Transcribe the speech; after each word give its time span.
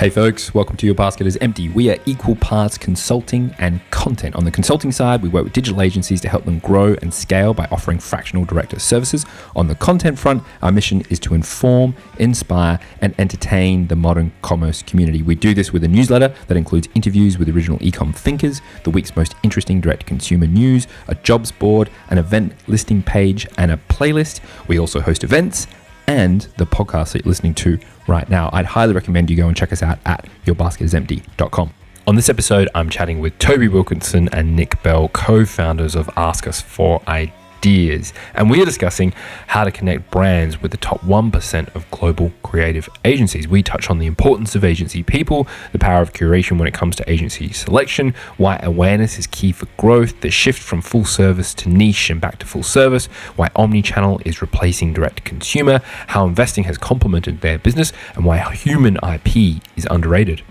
Hey 0.00 0.08
folks, 0.08 0.54
welcome 0.54 0.78
to 0.78 0.86
Your 0.86 0.94
Basket 0.94 1.26
is 1.26 1.36
Empty. 1.42 1.68
We 1.68 1.90
are 1.90 1.98
equal 2.06 2.34
parts 2.36 2.78
consulting 2.78 3.54
and 3.58 3.82
content. 3.90 4.34
On 4.34 4.46
the 4.46 4.50
consulting 4.50 4.92
side, 4.92 5.20
we 5.20 5.28
work 5.28 5.44
with 5.44 5.52
digital 5.52 5.82
agencies 5.82 6.22
to 6.22 6.28
help 6.30 6.46
them 6.46 6.58
grow 6.60 6.96
and 7.02 7.12
scale 7.12 7.52
by 7.52 7.66
offering 7.70 7.98
fractional 7.98 8.46
director 8.46 8.78
services. 8.78 9.26
On 9.56 9.66
the 9.66 9.74
content 9.74 10.18
front, 10.18 10.42
our 10.62 10.72
mission 10.72 11.02
is 11.10 11.20
to 11.20 11.34
inform, 11.34 11.94
inspire, 12.18 12.80
and 13.02 13.14
entertain 13.18 13.88
the 13.88 13.94
modern 13.94 14.32
commerce 14.40 14.82
community. 14.82 15.20
We 15.20 15.34
do 15.34 15.52
this 15.52 15.70
with 15.70 15.84
a 15.84 15.88
newsletter 15.88 16.34
that 16.46 16.56
includes 16.56 16.88
interviews 16.94 17.36
with 17.36 17.50
original 17.50 17.78
ecom 17.80 18.16
thinkers, 18.16 18.62
the 18.84 18.90
week's 18.90 19.14
most 19.14 19.34
interesting 19.42 19.82
direct 19.82 20.06
consumer 20.06 20.46
news, 20.46 20.86
a 21.08 21.14
jobs 21.14 21.52
board, 21.52 21.90
an 22.08 22.16
event 22.16 22.54
listing 22.66 23.02
page, 23.02 23.46
and 23.58 23.70
a 23.70 23.76
playlist. 23.90 24.40
We 24.66 24.78
also 24.78 25.00
host 25.00 25.24
events 25.24 25.66
and 26.10 26.42
the 26.56 26.66
podcast 26.66 27.12
that 27.12 27.24
you're 27.24 27.30
listening 27.30 27.54
to 27.54 27.78
right 28.08 28.28
now. 28.28 28.50
I'd 28.52 28.66
highly 28.66 28.92
recommend 28.92 29.30
you 29.30 29.36
go 29.36 29.46
and 29.46 29.56
check 29.56 29.72
us 29.72 29.82
out 29.82 29.98
at 30.04 30.26
yourbasketisempty.com. 30.44 31.72
On 32.06 32.16
this 32.16 32.28
episode, 32.28 32.68
I'm 32.74 32.90
chatting 32.90 33.20
with 33.20 33.38
Toby 33.38 33.68
Wilkinson 33.68 34.28
and 34.32 34.56
Nick 34.56 34.82
Bell, 34.82 35.08
co 35.10 35.44
founders 35.44 35.94
of 35.94 36.10
Ask 36.16 36.46
Us 36.46 36.60
for 36.60 37.00
Ideas 37.06 37.39
ideas. 37.60 38.14
And 38.34 38.50
we 38.50 38.62
are 38.62 38.64
discussing 38.64 39.12
how 39.48 39.64
to 39.64 39.70
connect 39.70 40.10
brands 40.10 40.62
with 40.62 40.70
the 40.70 40.76
top 40.78 41.00
1% 41.02 41.74
of 41.74 41.90
global 41.90 42.32
creative 42.42 42.88
agencies. 43.04 43.46
We 43.46 43.62
touch 43.62 43.90
on 43.90 43.98
the 43.98 44.06
importance 44.06 44.54
of 44.54 44.64
agency 44.64 45.02
people, 45.02 45.46
the 45.72 45.78
power 45.78 46.00
of 46.00 46.12
curation 46.12 46.58
when 46.58 46.66
it 46.66 46.74
comes 46.74 46.96
to 46.96 47.10
agency 47.10 47.52
selection, 47.52 48.14
why 48.38 48.58
awareness 48.62 49.18
is 49.18 49.26
key 49.26 49.52
for 49.52 49.66
growth, 49.76 50.20
the 50.22 50.30
shift 50.30 50.62
from 50.62 50.80
full 50.80 51.04
service 51.04 51.52
to 51.54 51.68
niche 51.68 52.08
and 52.08 52.20
back 52.20 52.38
to 52.38 52.46
full 52.46 52.62
service, 52.62 53.06
why 53.36 53.50
omni-channel 53.54 54.20
is 54.24 54.40
replacing 54.40 54.94
direct 54.94 55.24
consumer, 55.24 55.80
how 56.08 56.26
investing 56.26 56.64
has 56.64 56.78
complemented 56.78 57.42
their 57.42 57.58
business, 57.58 57.92
and 58.14 58.24
why 58.24 58.38
human 58.54 58.96
IP 58.96 59.62
is 59.76 59.86
underrated. 59.90 60.42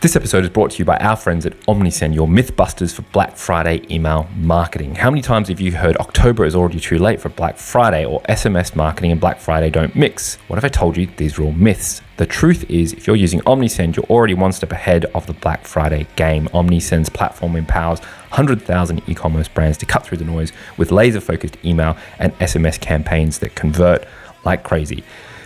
This 0.00 0.16
episode 0.16 0.44
is 0.44 0.48
brought 0.48 0.70
to 0.70 0.78
you 0.78 0.86
by 0.86 0.96
our 0.96 1.14
friends 1.14 1.44
at 1.44 1.60
Omnisend, 1.66 2.14
your 2.14 2.26
mythbusters 2.26 2.94
for 2.94 3.02
Black 3.12 3.36
Friday 3.36 3.84
email 3.90 4.30
marketing. 4.34 4.94
How 4.94 5.10
many 5.10 5.20
times 5.20 5.48
have 5.48 5.60
you 5.60 5.72
heard 5.72 5.98
October 5.98 6.46
is 6.46 6.54
already 6.54 6.80
too 6.80 6.96
late 6.96 7.20
for 7.20 7.28
Black 7.28 7.58
Friday 7.58 8.06
or 8.06 8.22
SMS 8.22 8.74
marketing 8.74 9.12
and 9.12 9.20
Black 9.20 9.38
Friday 9.38 9.68
don't 9.68 9.94
mix? 9.94 10.36
What 10.48 10.56
if 10.56 10.64
I 10.64 10.68
told 10.68 10.96
you 10.96 11.06
these 11.18 11.38
are 11.38 11.42
all 11.42 11.52
myths? 11.52 12.00
The 12.16 12.24
truth 12.24 12.64
is, 12.70 12.94
if 12.94 13.06
you're 13.06 13.14
using 13.14 13.40
Omnisend, 13.40 13.94
you're 13.94 14.06
already 14.06 14.32
one 14.32 14.52
step 14.52 14.72
ahead 14.72 15.04
of 15.14 15.26
the 15.26 15.34
Black 15.34 15.66
Friday 15.66 16.06
game. 16.16 16.48
Omnisend's 16.54 17.10
platform 17.10 17.54
empowers 17.54 18.00
100,000 18.00 19.02
e 19.06 19.14
commerce 19.14 19.48
brands 19.48 19.76
to 19.76 19.84
cut 19.84 20.06
through 20.06 20.16
the 20.16 20.24
noise 20.24 20.50
with 20.78 20.90
laser 20.90 21.20
focused 21.20 21.58
email 21.62 21.94
and 22.18 22.32
SMS 22.38 22.80
campaigns 22.80 23.40
that 23.40 23.54
convert 23.54 24.06
like 24.46 24.64
crazy. 24.64 25.04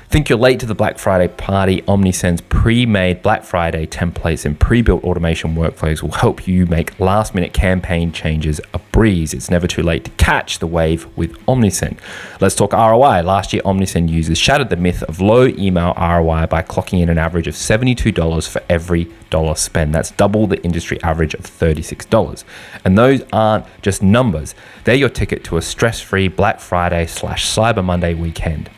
Think 0.09 0.29
you're 0.29 0.39
late 0.39 0.61
to 0.61 0.67
the 0.67 0.75
Black 0.75 0.99
Friday 0.99 1.29
party? 1.29 1.83
Omnisend's 1.83 2.41
pre 2.43 2.87
made 2.87 3.21
Black 3.23 3.43
Friday 3.43 3.87
templates 3.87 4.45
and 4.45 4.59
pre 4.59 4.81
built 4.81 5.03
automation 5.03 5.57
workflows 5.57 6.03
will 6.03 6.13
help 6.13 6.47
you 6.47 6.67
make 6.67 6.99
last 7.01 7.35
minute 7.35 7.53
campaign 7.53 8.13
changes 8.13 8.61
a 8.73 8.79
breeze. 8.79 9.35
It's 9.35 9.51
never 9.51 9.67
too 9.67 9.83
late 9.83 10.05
to 10.05 10.11
catch 10.13 10.61
the 10.61 10.69
wave 10.69 11.09
with 11.17 11.33
Omnisend. 11.47 11.99
Let's 12.41 12.55
talk 12.55 12.73
ROI. 12.73 13.23
Last 13.23 13.53
year, 13.53 13.63
Omnisend 13.63 14.09
users 14.09 14.39
shattered 14.39 14.69
the 14.71 14.77
myth 14.77 15.03
of 15.03 15.21
low 15.21 15.47
email 15.47 15.95
ROI 15.97 16.47
by 16.47 16.63
clocking 16.63 17.01
in 17.01 17.09
an 17.09 17.19
average 17.19 17.49
of 17.49 17.55
$72 17.55 18.49
for 18.49 18.63
every 18.69 19.11
dollar 19.31 19.57
spent. 19.57 19.93
That's 19.93 20.13
double 20.13 20.47
the 20.47 20.63
industry 20.63 21.03
average 21.03 21.35
of 21.35 21.41
$36. 21.41 22.45
And 22.85 22.97
those 22.97 23.23
aren't 23.33 23.67
just 23.83 24.01
numbers, 24.03 24.55
they're 24.85 24.95
your 24.95 25.09
ticket 25.09 25.43
to 25.45 25.57
a 25.57 25.63
stress 25.63 26.01
free 26.01 26.29
Black 26.29 26.61
Friday 26.61 27.07
slash 27.07 27.53
Cyber 27.53 27.85
Monday 27.85 28.15
weekend. 28.15 28.71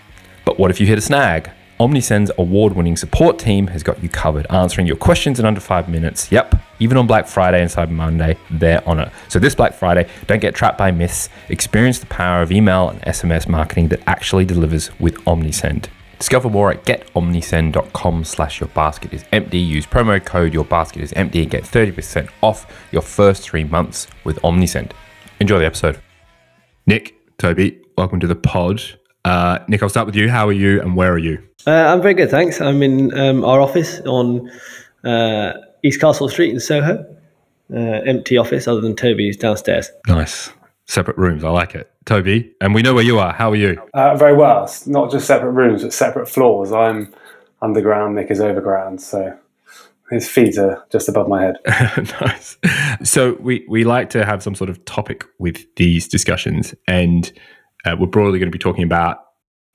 But 0.47 0.61
what 0.61 0.70
if 0.70 0.80
you 0.80 0.86
hit 0.86 0.97
a 0.97 1.02
snag? 1.02 1.50
Omnisend's 1.80 2.30
award 2.39 2.72
winning 2.72 2.97
support 2.97 3.37
team 3.37 3.66
has 3.66 3.82
got 3.82 4.00
you 4.00 4.09
covered, 4.09 4.47
answering 4.48 4.87
your 4.87 4.97
questions 4.97 5.41
in 5.41 5.44
under 5.44 5.60
five 5.60 5.88
minutes. 5.88 6.31
Yep, 6.31 6.54
even 6.78 6.97
on 6.97 7.09
Black 7.09 7.26
Friday 7.26 7.60
and 7.60 7.69
Cyber 7.69 7.91
Monday, 7.91 8.38
they're 8.50 8.88
on 8.88 9.00
it. 9.00 9.12
So, 9.28 9.41
this 9.41 9.56
Black 9.56 9.75
Friday, 9.75 10.09
don't 10.28 10.38
get 10.38 10.54
trapped 10.54 10.78
by 10.78 10.93
myths. 10.93 11.28
Experience 11.48 11.98
the 11.98 12.06
power 12.06 12.43
of 12.43 12.53
email 12.53 12.91
and 12.91 13.03
SMS 13.03 13.48
marketing 13.48 13.88
that 13.88 14.00
actually 14.06 14.44
delivers 14.44 14.97
with 15.00 15.16
Omnisend. 15.25 15.88
Discover 16.20 16.49
more 16.49 16.70
at 16.70 16.84
getomnisend.com 16.84 18.25
slash 18.25 18.60
your 18.60 18.69
basket 18.69 19.12
is 19.12 19.25
empty. 19.32 19.59
Use 19.59 19.84
promo 19.84 20.25
code 20.25 20.54
your 20.54 20.65
basket 20.65 21.03
is 21.03 21.12
empty 21.15 21.43
and 21.43 21.50
get 21.50 21.65
30% 21.65 22.31
off 22.41 22.88
your 22.93 23.03
first 23.03 23.43
three 23.43 23.65
months 23.65 24.06
with 24.22 24.41
Omnisend. 24.43 24.93
Enjoy 25.41 25.59
the 25.59 25.66
episode. 25.66 26.00
Nick, 26.87 27.16
Toby, 27.37 27.82
welcome 27.99 28.20
to 28.20 28.28
the 28.28 28.37
pod. 28.37 28.81
Uh, 29.26 29.59
Nick, 29.66 29.82
I'll 29.82 29.88
start 29.88 30.06
with 30.06 30.14
you. 30.14 30.31
How 30.31 30.47
are 30.47 30.53
you 30.53 30.81
and 30.81 30.94
where 30.94 31.12
are 31.12 31.19
you? 31.19 31.42
Uh, 31.66 31.72
I'm 31.72 32.00
very 32.00 32.14
good, 32.14 32.31
thanks. 32.31 32.60
I'm 32.60 32.81
in 32.81 33.12
um, 33.19 33.44
our 33.44 33.60
office 33.60 33.98
on 34.03 34.48
uh, 35.03 35.53
East 35.82 36.00
Castle 36.00 36.28
Street 36.28 36.50
in 36.50 36.60
Soho. 36.60 37.04
Uh, 37.75 37.76
empty 38.06 38.38
office, 38.38 38.69
other 38.69 38.81
than 38.81 38.94
Toby's 38.94 39.37
downstairs. 39.37 39.91
Nice. 40.06 40.53
Separate 40.87 41.19
rooms. 41.19 41.42
I 41.42 41.48
like 41.50 41.75
it. 41.75 41.91
Toby, 42.04 42.54
and 42.60 42.72
we 42.72 42.82
know 42.82 42.94
where 42.94 43.03
you 43.03 43.19
are. 43.19 43.32
How 43.32 43.50
are 43.50 43.56
you? 43.56 43.82
Uh, 43.92 44.14
very 44.14 44.37
well. 44.37 44.62
It's 44.62 44.87
not 44.87 45.10
just 45.10 45.26
separate 45.26 45.50
rooms, 45.50 45.82
but 45.82 45.93
separate 45.93 46.28
floors. 46.28 46.70
I'm 46.70 47.12
underground, 47.60 48.14
Nick 48.14 48.31
is 48.31 48.41
overground. 48.41 49.03
So 49.03 49.37
his 50.12 50.28
feet 50.28 50.56
are 50.56 50.87
just 50.93 51.08
above 51.08 51.26
my 51.26 51.43
head. 51.43 51.56
nice. 52.20 52.56
So 53.03 53.32
we, 53.41 53.66
we 53.69 53.82
like 53.82 54.10
to 54.10 54.25
have 54.25 54.41
some 54.44 54.54
sort 54.54 54.70
of 54.70 54.84
topic 54.84 55.25
with 55.41 55.66
these 55.75 56.06
discussions. 56.06 56.76
And 56.87 57.32
uh, 57.86 57.97
we're 57.98 58.06
broadly 58.06 58.38
going 58.38 58.50
to 58.50 58.56
be 58.56 58.58
talking 58.58 58.84
about 58.84 59.19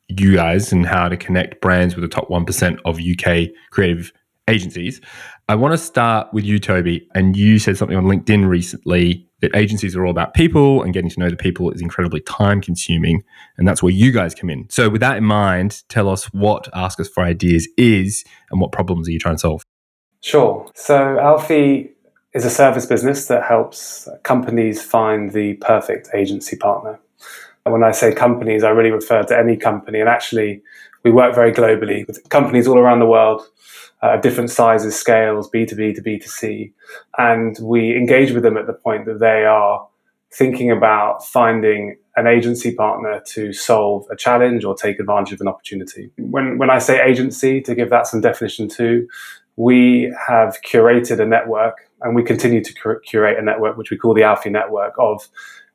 you 0.08 0.36
guys 0.36 0.72
and 0.72 0.86
how 0.86 1.08
to 1.08 1.16
connect 1.16 1.62
brands 1.62 1.96
with 1.96 2.04
the 2.04 2.10
top 2.10 2.30
1% 2.30 2.80
of 2.86 3.00
UK 3.00 3.54
creative 3.72 4.12
agencies. 4.48 5.00
I 5.48 5.56
want 5.56 5.74
to 5.74 5.78
start 5.78 6.34
with 6.34 6.44
you, 6.44 6.60
Toby. 6.60 7.08
And 7.16 7.36
you 7.38 7.60
said 7.60 7.78
something 7.78 7.98
on 7.98 8.06
LinkedIn 8.06 8.48
recently 8.48 9.28
that 9.42 9.56
agencies 9.56 9.96
are 9.96 10.06
all 10.06 10.12
about 10.12 10.34
people 10.34 10.84
and 10.84 10.94
getting 10.94 11.10
to 11.10 11.20
know 11.20 11.30
the 11.30 11.36
people 11.36 11.72
is 11.72 11.82
incredibly 11.82 12.22
time 12.22 12.62
consuming. 12.62 13.24
And 13.58 13.68
that's 13.68 13.82
where 13.82 13.92
you 13.92 14.12
guys 14.12 14.36
come 14.36 14.50
in. 14.50 14.70
So, 14.70 14.90
with 14.90 15.02
that 15.02 15.18
in 15.18 15.24
mind, 15.24 15.84
tell 15.90 16.10
us 16.10 16.26
what 16.26 16.68
Ask 16.74 17.00
Us 17.00 17.08
for 17.08 17.24
Ideas 17.24 17.68
is 17.78 18.24
and 18.52 18.62
what 18.62 18.72
problems 18.72 19.08
are 19.08 19.12
you 19.12 19.20
trying 19.20 19.36
to 19.36 19.40
solve? 19.40 19.64
Sure. 20.22 20.70
So, 20.76 21.18
AUFI 21.20 21.90
is 22.34 22.46
a 22.46 22.50
service 22.50 22.86
business 22.86 23.28
that 23.28 23.44
helps 23.44 24.08
companies 24.24 24.82
find 24.82 25.32
the 25.32 25.56
perfect 25.56 26.10
agency 26.14 26.56
partner. 26.56 27.00
And 27.66 27.74
when 27.74 27.84
I 27.84 27.92
say 27.92 28.14
companies, 28.14 28.64
I 28.64 28.70
really 28.70 28.92
refer 28.92 29.24
to 29.24 29.38
any 29.38 29.56
company. 29.56 30.00
And 30.00 30.10
actually, 30.10 30.62
we 31.04 31.12
work 31.12 31.36
very 31.36 31.52
globally 31.52 32.06
with 32.08 32.28
companies 32.30 32.68
all 32.68 32.78
around 32.78 33.00
the 33.00 33.06
world, 33.06 33.48
uh, 34.02 34.18
different 34.18 34.50
sizes, 34.50 34.98
scales, 34.98 35.50
B2B 35.50 35.96
to 35.96 36.02
B2C. 36.02 36.74
And 37.18 37.58
we 37.62 37.96
engage 37.96 38.32
with 38.32 38.44
them 38.44 38.58
at 38.58 38.68
the 38.68 38.74
point 38.74 39.06
that 39.06 39.20
they 39.20 39.46
are 39.46 39.88
thinking 40.34 40.72
about 40.72 41.26
finding 41.26 41.98
an 42.16 42.28
agency 42.28 42.74
partner 42.74 43.22
to 43.26 43.54
solve 43.54 44.06
a 44.12 44.16
challenge 44.16 44.64
or 44.64 44.76
take 44.76 45.00
advantage 45.00 45.34
of 45.34 45.42
an 45.42 45.48
opportunity. 45.48 46.10
When, 46.18 46.58
when 46.58 46.70
I 46.70 46.80
say 46.80 47.02
agency, 47.02 47.62
to 47.62 47.76
give 47.76 47.90
that 47.90 48.08
some 48.08 48.22
definition 48.22 48.68
too, 48.68 49.08
we 49.56 50.14
have 50.28 50.58
curated 50.66 51.20
a 51.20 51.26
network 51.26 51.90
and 52.02 52.16
we 52.16 52.24
continue 52.24 52.64
to 52.64 53.00
curate 53.06 53.38
a 53.38 53.42
network, 53.42 53.78
which 53.78 53.92
we 53.92 53.98
call 53.98 54.14
the 54.14 54.22
AUFI 54.22 54.52
Network 54.52 54.94
of 54.98 55.28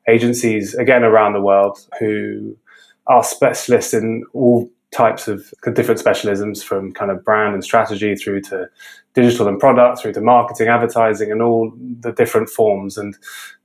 agencies, 0.07 0.73
again, 0.75 1.03
around 1.03 1.33
the 1.33 1.41
world 1.41 1.79
who 1.99 2.57
are 3.07 3.23
specialists 3.23 3.93
in 3.93 4.23
all 4.33 4.69
types 4.91 5.27
of 5.27 5.53
different 5.73 5.99
specialisms 5.99 6.63
from 6.63 6.93
kind 6.93 7.11
of 7.11 7.23
brand 7.23 7.53
and 7.53 7.63
strategy 7.63 8.15
through 8.15 8.41
to 8.41 8.67
digital 9.13 9.47
and 9.47 9.59
product 9.59 9.99
through 9.99 10.13
to 10.13 10.21
marketing 10.21 10.69
advertising 10.69 11.29
and 11.29 11.41
all 11.41 11.73
the 11.99 12.13
different 12.13 12.49
forms 12.49 12.97
and 12.97 13.17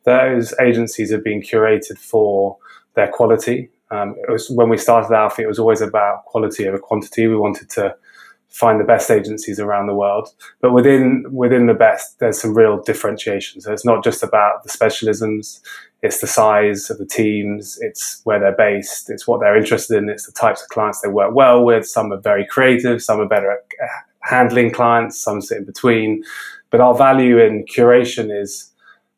those 0.04 0.52
agencies 0.60 1.12
have 1.12 1.22
been 1.22 1.40
curated 1.40 1.96
for 1.96 2.58
their 2.94 3.06
quality 3.06 3.70
um, 3.92 4.16
it 4.26 4.32
was 4.32 4.48
when 4.50 4.70
we 4.70 4.78
started 4.78 5.10
AUFI, 5.10 5.40
it 5.40 5.46
was 5.46 5.58
always 5.58 5.82
about 5.82 6.24
quality 6.24 6.66
over 6.66 6.78
quantity. 6.78 7.26
We 7.26 7.36
wanted 7.36 7.68
to 7.70 7.94
find 8.52 8.78
the 8.78 8.84
best 8.84 9.10
agencies 9.10 9.58
around 9.58 9.86
the 9.86 9.94
world. 9.94 10.28
But 10.60 10.72
within 10.72 11.24
within 11.30 11.66
the 11.66 11.74
best, 11.74 12.18
there's 12.20 12.40
some 12.40 12.54
real 12.54 12.80
differentiation. 12.82 13.60
So 13.60 13.72
it's 13.72 13.84
not 13.84 14.04
just 14.04 14.22
about 14.22 14.62
the 14.62 14.68
specialisms; 14.68 15.60
it's 16.02 16.20
the 16.20 16.26
size 16.26 16.90
of 16.90 16.98
the 16.98 17.06
teams, 17.06 17.78
it's 17.80 18.20
where 18.24 18.40
they're 18.40 18.56
based, 18.56 19.08
it's 19.08 19.26
what 19.26 19.40
they're 19.40 19.56
interested 19.56 19.96
in, 19.96 20.08
it's 20.08 20.26
the 20.26 20.32
types 20.32 20.62
of 20.62 20.68
clients 20.68 21.00
they 21.00 21.08
work 21.08 21.34
well 21.34 21.64
with. 21.64 21.86
Some 21.86 22.12
are 22.12 22.20
very 22.20 22.46
creative, 22.46 23.02
some 23.02 23.20
are 23.20 23.28
better 23.28 23.52
at 23.52 23.64
uh, 23.82 23.86
handling 24.22 24.72
clients, 24.72 25.18
some 25.18 25.40
sit 25.40 25.58
in 25.58 25.64
between. 25.64 26.22
But 26.70 26.80
our 26.80 26.94
value 26.94 27.38
in 27.38 27.64
curation 27.66 28.36
is 28.36 28.71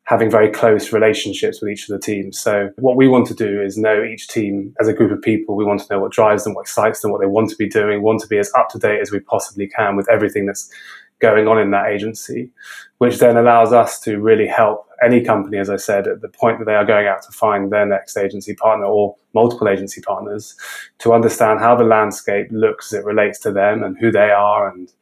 having 0.05 0.29
very 0.29 0.51
close 0.51 0.93
relationships 0.93 1.61
with 1.61 1.71
each 1.71 1.89
of 1.89 1.99
the 1.99 1.99
teams. 1.99 2.39
So 2.39 2.69
what 2.77 2.95
we 2.95 3.07
want 3.07 3.25
to 3.27 3.33
do 3.33 3.61
is 3.61 3.77
know 3.77 4.03
each 4.03 4.27
team 4.27 4.73
as 4.79 4.87
a 4.87 4.93
group 4.93 5.11
of 5.11 5.21
people. 5.21 5.55
We 5.55 5.65
want 5.65 5.81
to 5.81 5.87
know 5.89 5.99
what 5.99 6.11
drives 6.11 6.43
them, 6.43 6.53
what 6.53 6.61
excites 6.61 7.01
them, 7.01 7.11
what 7.11 7.21
they 7.21 7.27
want 7.27 7.49
to 7.49 7.55
be 7.55 7.67
doing, 7.67 8.03
want 8.03 8.21
to 8.21 8.27
be 8.27 8.37
as 8.37 8.51
up 8.55 8.69
to 8.69 8.79
date 8.79 9.01
as 9.01 9.11
we 9.11 9.19
possibly 9.19 9.67
can 9.67 9.95
with 9.95 10.07
everything 10.09 10.45
that's 10.45 10.71
going 11.19 11.47
on 11.47 11.57
in 11.57 11.71
that 11.71 11.87
agency, 11.87 12.51
which 12.99 13.17
then 13.17 13.37
allows 13.37 13.73
us 13.73 13.99
to 14.01 14.19
really 14.19 14.45
help 14.45 14.87
any 15.03 15.23
company, 15.23 15.57
as 15.57 15.69
I 15.69 15.77
said, 15.77 16.07
at 16.07 16.21
the 16.21 16.29
point 16.29 16.59
that 16.59 16.65
they 16.65 16.75
are 16.75 16.85
going 16.85 17.07
out 17.07 17.23
to 17.23 17.31
find 17.31 17.71
their 17.71 17.85
next 17.85 18.17
agency 18.17 18.53
partner 18.53 18.85
or 18.85 19.15
multiple 19.33 19.67
agency 19.67 20.01
partners 20.01 20.55
to 20.99 21.13
understand 21.13 21.59
how 21.61 21.75
the 21.75 21.83
landscape 21.83 22.47
looks 22.51 22.93
as 22.93 22.99
it 22.99 23.05
relates 23.05 23.39
to 23.39 23.51
them 23.51 23.83
and 23.83 23.97
who 23.97 24.11
they 24.11 24.29
are 24.29 24.69
and 24.69 24.93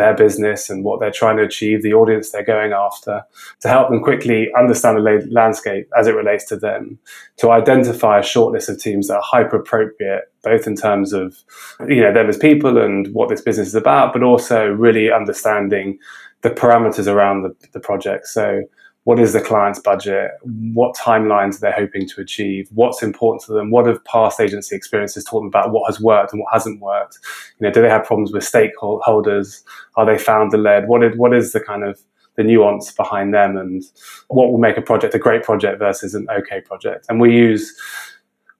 their 0.00 0.14
business 0.14 0.70
and 0.70 0.84
what 0.84 0.98
they're 0.98 1.10
trying 1.10 1.36
to 1.36 1.42
achieve, 1.42 1.82
the 1.82 1.94
audience 1.94 2.30
they're 2.30 2.42
going 2.44 2.72
after, 2.72 3.22
to 3.60 3.68
help 3.68 3.90
them 3.90 4.02
quickly 4.02 4.48
understand 4.58 4.96
the 4.96 5.28
landscape 5.30 5.88
as 5.96 6.06
it 6.06 6.14
relates 6.14 6.44
to 6.46 6.56
them, 6.56 6.98
to 7.36 7.50
identify 7.50 8.18
a 8.18 8.22
short 8.22 8.52
list 8.52 8.68
of 8.68 8.80
teams 8.80 9.08
that 9.08 9.16
are 9.16 9.22
hyper 9.22 9.56
appropriate, 9.56 10.24
both 10.42 10.66
in 10.66 10.74
terms 10.74 11.12
of 11.12 11.36
you 11.88 12.00
know 12.00 12.12
them 12.12 12.28
as 12.28 12.38
people 12.38 12.78
and 12.78 13.12
what 13.12 13.28
this 13.28 13.42
business 13.42 13.68
is 13.68 13.74
about, 13.74 14.12
but 14.12 14.22
also 14.22 14.68
really 14.68 15.12
understanding 15.12 15.98
the 16.42 16.50
parameters 16.50 17.06
around 17.06 17.42
the, 17.42 17.54
the 17.72 17.80
project. 17.80 18.26
So 18.26 18.62
what 19.04 19.18
is 19.18 19.32
the 19.32 19.40
client's 19.40 19.80
budget, 19.80 20.32
what 20.74 20.94
timelines 20.94 21.60
they're 21.60 21.72
hoping 21.72 22.06
to 22.06 22.20
achieve, 22.20 22.68
what's 22.72 23.02
important 23.02 23.42
to 23.46 23.52
them, 23.52 23.70
what 23.70 23.86
have 23.86 24.04
past 24.04 24.40
agency 24.40 24.76
experiences 24.76 25.24
taught 25.24 25.40
them 25.40 25.48
about 25.48 25.72
what 25.72 25.86
has 25.86 26.00
worked 26.00 26.32
and 26.32 26.40
what 26.40 26.52
hasn't 26.52 26.80
worked. 26.80 27.18
You 27.58 27.66
know, 27.66 27.72
do 27.72 27.80
they 27.80 27.88
have 27.88 28.04
problems 28.04 28.32
with 28.32 28.44
stakeholders? 28.44 29.62
Are 29.96 30.04
they 30.04 30.18
founder 30.18 30.58
led? 30.58 30.86
What 30.86 31.02
is, 31.02 31.16
what 31.16 31.34
is 31.34 31.52
the 31.52 31.60
kind 31.60 31.82
of 31.82 31.98
the 32.36 32.44
nuance 32.44 32.92
behind 32.92 33.34
them 33.34 33.56
and 33.56 33.82
what 34.28 34.50
will 34.50 34.58
make 34.58 34.76
a 34.76 34.82
project 34.82 35.14
a 35.14 35.18
great 35.18 35.42
project 35.42 35.78
versus 35.78 36.14
an 36.14 36.26
okay 36.30 36.60
project? 36.60 37.06
And 37.08 37.20
we 37.20 37.34
use 37.34 37.74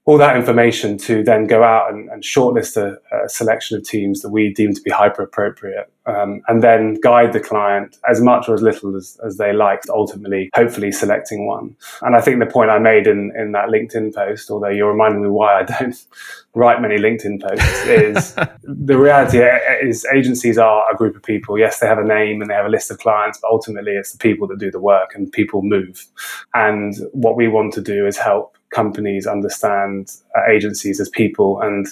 all 0.07 0.17
that 0.19 0.37
information 0.37 0.97
to 0.97 1.23
then 1.23 1.47
go 1.47 1.63
out 1.63 1.93
and, 1.93 2.09
and 2.09 2.23
shortlist 2.23 2.77
a, 2.77 2.97
a, 3.15 3.29
selection 3.29 3.77
of 3.77 3.85
teams 3.85 4.23
that 4.23 4.31
we 4.31 4.53
deem 4.53 4.75
to 4.75 4.81
be 4.81 4.91
hyper 4.91 5.23
appropriate 5.23 5.93
um, 6.07 6.41
and 6.49 6.63
then 6.63 6.95
guide 6.95 7.35
the 7.35 7.41
client 7.41 7.99
as 8.09 8.21
much 8.21 8.49
or 8.49 8.55
as 8.55 8.63
little 8.63 8.97
as, 8.97 9.21
as 9.25 9.37
they 9.37 9.53
like, 9.53 9.83
ultimately, 9.91 10.49
hopefully 10.55 10.91
selecting 10.91 11.47
one. 11.47 11.77
And 12.01 12.17
I 12.17 12.23
think 12.23 12.41
the 12.41 12.47
point 12.47 12.71
I 12.71 12.79
made 12.79 13.07
in, 13.07 13.31
in 13.37 13.53
that 13.53 13.69
LinkedIn 13.69 14.15
post, 14.15 14.51
although 14.51 14.71
you're 14.71 14.91
reminding 14.91 15.23
me 15.23 15.29
why 15.29 15.61
I 15.61 15.63
don't 15.79 16.07
write 16.55 16.81
many 16.81 16.97
LinkedIn 16.97 17.43
posts, 17.43 17.87
is 17.87 18.35
the 18.63 18.99
reality 18.99 19.39
is 19.87 20.07
agencies 20.15 20.57
are 20.57 20.91
a 20.91 20.97
group 20.97 21.15
of 21.15 21.23
people. 21.23 21.59
Yes, 21.59 21.79
they 21.79 21.87
have 21.87 21.99
a 21.99 22.05
name 22.05 22.41
and 22.41 22.51
they 22.51 22.55
have 22.55 22.67
a 22.67 22.71
list 22.71 22.91
of 22.91 22.99
clients, 22.99 23.39
but 23.41 23.51
ultimately 23.51 23.93
it's 23.93 24.13
the 24.13 24.19
people 24.19 24.49
that 24.49 24.59
do 24.59 24.71
the 24.71 24.81
work 24.81 25.15
and 25.15 25.31
people 25.31 25.61
move. 25.63 26.07
And 26.55 26.95
what 27.13 27.37
we 27.37 27.49
want 27.49 27.75
to 27.75 27.83
do 27.83 28.07
is 28.07 28.17
help 28.17 28.57
companies 28.71 29.27
understand 29.27 30.11
uh, 30.37 30.51
agencies 30.51 31.01
as 31.01 31.09
people. 31.09 31.61
And 31.61 31.87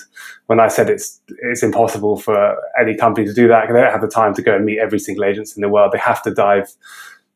when 0.47 0.61
I 0.61 0.69
said 0.69 0.89
it's 0.89 1.21
it's 1.43 1.63
impossible 1.63 2.17
for 2.17 2.57
any 2.81 2.97
company 2.97 3.27
to 3.27 3.35
do 3.35 3.49
that, 3.49 3.69
they 3.69 3.81
don't 3.81 3.93
have 3.93 4.01
the 4.01 4.09
time 4.09 4.35
to 4.35 4.43
go 4.43 4.57
and 4.57 4.65
meet 4.65 4.79
every 4.79 4.99
single 4.99 5.25
agency 5.25 5.55
in 5.57 5.63
the 5.63 5.69
world. 5.69 5.93
They 5.93 5.99
have 5.99 6.23
to 6.23 6.33
dive 6.33 6.69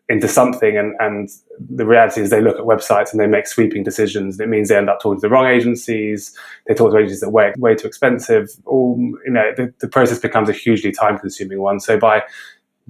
into 0.08 0.28
something 0.28 0.76
and, 0.76 0.94
and 0.98 1.30
the 1.74 1.86
reality 1.86 2.20
is 2.20 2.28
they 2.28 2.40
look 2.40 2.58
at 2.58 2.64
websites 2.64 3.12
and 3.12 3.20
they 3.20 3.26
make 3.26 3.46
sweeping 3.46 3.82
decisions. 3.82 4.38
It 4.38 4.48
means 4.48 4.68
they 4.68 4.76
end 4.76 4.90
up 4.90 5.00
talking 5.00 5.18
to 5.18 5.26
the 5.26 5.30
wrong 5.30 5.46
agencies. 5.46 6.36
They 6.66 6.74
talk 6.74 6.92
to 6.92 6.98
agencies 6.98 7.20
that 7.20 7.30
way, 7.30 7.52
way 7.56 7.74
too 7.74 7.86
expensive. 7.86 8.50
All 8.66 8.96
you 9.24 9.32
know, 9.32 9.52
the, 9.56 9.72
the 9.78 9.88
process 9.88 10.18
becomes 10.18 10.48
a 10.48 10.52
hugely 10.52 10.92
time 10.92 11.18
consuming 11.18 11.62
one. 11.62 11.80
So 11.80 11.98
by 11.98 12.24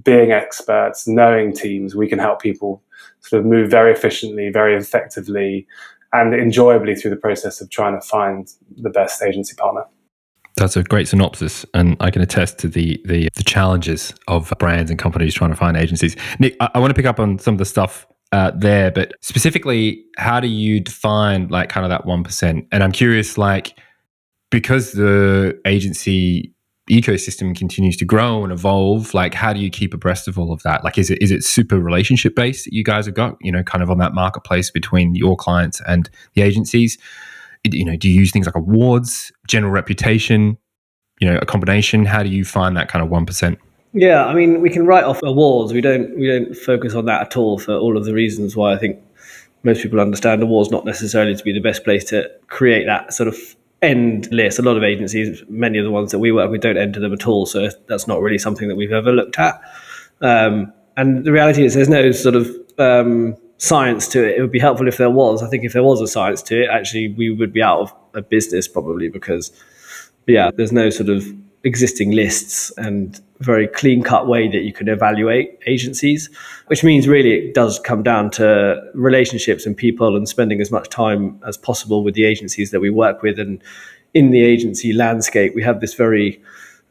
being 0.03 0.33
experts, 0.33 1.07
knowing 1.07 1.55
teams, 1.55 1.95
we 1.95 2.09
can 2.09 2.19
help 2.19 2.41
people 2.41 2.83
sort 3.21 3.41
of 3.41 3.47
move 3.47 3.71
very 3.71 3.93
efficiently, 3.93 4.51
very 4.51 4.75
effectively, 4.75 5.67
and 6.13 6.35
enjoyably 6.35 6.95
through 6.95 7.11
the 7.11 7.17
process 7.17 7.61
of 7.61 7.71
trying 7.71 7.99
to 7.99 8.07
find 8.07 8.49
the 8.77 8.91
best 8.91 9.23
agency 9.23 9.55
partner. 9.57 9.85
That's 10.57 10.77
a 10.77 10.83
great 10.83 11.09
synopsis, 11.09 11.65
and 11.73 11.97
I 12.01 12.11
can 12.11 12.21
attest 12.21 12.59
to 12.61 12.69
the 12.69 13.01
the, 13.07 13.29
the 13.35 13.43
challenges 13.45 14.15
of 14.29 14.53
brands 14.59 14.91
and 14.91 14.99
companies 14.99 15.35
trying 15.35 15.51
to 15.51 15.57
find 15.57 15.77
agencies. 15.77 16.15
Nick, 16.39 16.57
I, 16.61 16.71
I 16.75 16.79
want 16.79 16.91
to 16.91 16.95
pick 16.95 17.07
up 17.07 17.19
on 17.19 17.39
some 17.39 17.55
of 17.55 17.59
the 17.59 17.65
stuff 17.65 18.07
uh, 18.33 18.51
there, 18.55 18.91
but 18.91 19.15
specifically, 19.23 20.05
how 20.19 20.41
do 20.41 20.49
you 20.49 20.81
define 20.81 21.49
like 21.49 21.71
kind 21.71 21.87
of 21.87 21.91
that 21.91 22.05
one 22.05 22.23
percent? 22.23 22.67
And 22.71 22.83
I'm 22.83 22.93
curious, 22.93 23.39
like 23.39 23.79
because 24.51 24.93
the 24.93 25.59
agency 25.65 26.55
ecosystem 27.01 27.57
continues 27.57 27.97
to 27.97 28.05
grow 28.05 28.43
and 28.45 28.53
evolve 28.53 29.15
like 29.15 29.35
how 29.35 29.53
do 29.53 29.61
you 29.61 29.71
keep 29.71 29.95
abreast 29.95 30.29
of 30.29 30.39
all 30.39 30.53
of 30.53 30.63
that? 30.63 30.85
Like 30.85 30.99
is 30.99 31.11
it 31.11 31.21
is 31.23 31.31
it 31.31 31.45
super 31.45 31.79
relationship 31.79 32.35
based 32.35 32.65
that 32.65 32.73
you 32.73 32.85
guys 32.85 33.07
have 33.07 33.15
got 33.15 33.37
you 33.41 33.53
know 33.53 33.63
kind 33.63 33.83
of 33.83 33.91
on 33.91 33.99
that 33.99 34.15
marketplace 34.15 34.71
between 34.71 35.15
your 35.15 35.37
clients 35.37 35.81
and 35.87 36.11
the 36.35 36.43
agencies? 36.43 36.99
You 37.65 37.85
know 37.85 37.97
do 37.97 38.09
you 38.09 38.15
use 38.15 38.31
things 38.31 38.47
like 38.47 38.57
awards 38.57 39.33
general 39.47 39.73
reputation 39.73 40.59
you 41.21 41.29
know 41.29 41.39
a 41.41 41.47
combination? 41.47 42.05
How 42.05 42.23
do 42.23 42.29
you 42.29 42.45
find 42.45 42.77
that 42.77 42.89
kind 42.89 43.05
of 43.05 43.11
1% 43.11 43.57
yeah 43.95 44.25
i 44.25 44.35
mean 44.35 44.63
we 44.63 44.71
can 44.71 44.87
write 44.87 45.05
off 45.05 45.21
awards. 45.23 45.73
We 45.73 45.83
don't 45.83 46.19
we 46.19 46.27
don't 46.27 46.57
focus 46.57 46.95
on 46.95 47.05
that 47.07 47.21
at 47.21 47.37
all 47.37 47.59
for 47.59 47.75
all 47.75 47.97
of 47.97 48.05
the 48.05 48.15
reasons 48.15 48.57
why 48.57 48.73
i 48.73 48.79
think 48.79 48.99
most 49.63 49.83
people 49.83 50.01
understand 50.01 50.43
awards 50.43 50.71
not 50.71 50.85
necessarily 50.85 51.37
to 51.37 51.45
be 51.45 51.53
the 51.53 51.61
best 51.61 51.85
place 51.85 52.05
to 52.05 52.31
create 52.49 52.87
that 52.87 53.13
sort 53.13 53.29
of 53.29 53.37
end. 53.83 54.29
A 54.33 54.63
lot 54.63 54.77
of 54.77 54.85
agencies, 54.85 55.43
many 55.49 55.79
of 55.79 55.85
the 55.85 55.91
ones 55.91 56.13
that 56.13 56.19
we 56.19 56.33
work 56.33 56.51
with, 56.51 56.61
don't 56.61 56.79
enter 56.79 57.01
them 57.01 57.13
at 57.13 57.27
all. 57.27 57.47
So 57.47 57.69
that's 57.89 58.07
not 58.07 58.21
really 58.21 58.39
something 58.39 58.69
that 58.69 58.77
we've 58.77 58.93
ever 58.93 59.13
looked 59.13 59.39
at. 59.39 59.61
Um, 60.21 60.73
and 60.97 61.25
the 61.25 61.33
reality 61.33 61.65
is, 61.65 61.75
there's 61.75 61.89
no 61.89 62.13
sort 62.13 62.37
of 62.37 62.49
um, 62.79 63.37
science 63.59 64.09
to 64.09 64.27
it. 64.27 64.39
It 64.39 64.41
would 64.41 64.53
be 64.53 64.59
helpful 64.59 64.89
if 64.89 64.97
there 64.97 65.11
was. 65.11 65.43
I 65.43 65.49
think 65.49 65.65
if 65.65 65.73
there 65.73 65.83
was 65.83 66.01
a 66.01 66.07
science 66.07 66.43
to 66.43 66.63
it, 66.63 66.71
actually, 66.71 67.15
we 67.15 67.31
would 67.31 67.53
be 67.53 67.63
out 67.63 67.81
of 67.81 67.95
a 68.15 68.23
business 68.23 68.69
probably 68.69 69.09
because, 69.09 69.53
yeah, 70.27 70.51
there's 70.55 70.73
no 70.73 70.91
sort 70.91 71.09
of 71.09 71.25
existing 71.65 72.11
lists 72.11 72.73
and 72.77 73.21
very 73.41 73.67
clean 73.67 74.03
cut 74.03 74.27
way 74.27 74.49
that 74.49 74.63
you 74.63 74.73
can 74.73 74.89
evaluate 74.89 75.59
agencies, 75.67 76.29
which 76.67 76.83
means 76.83 77.09
really 77.09 77.33
it 77.33 77.55
does 77.55 77.79
come 77.79 78.03
down 78.03 78.31
to 78.31 78.81
relationships 78.95 79.67
and 79.67 79.77
people 79.77 80.17
and 80.17 80.29
spending 80.29 80.61
as 80.61 80.71
much 80.71 80.89
time 80.89 81.41
as 81.47 81.57
possible 81.57 82.03
with 82.05 82.15
the 82.15 82.25
agencies 82.25 82.71
that 82.71 82.81
we 82.81 82.91
work 82.91 83.23
with. 83.23 83.39
And 83.39 83.63
in 84.15 84.31
the 84.31 84.43
agency 84.43 84.93
landscape, 84.93 85.55
we 85.55 85.63
have 85.63 85.81
this 85.81 85.95
very 85.95 86.41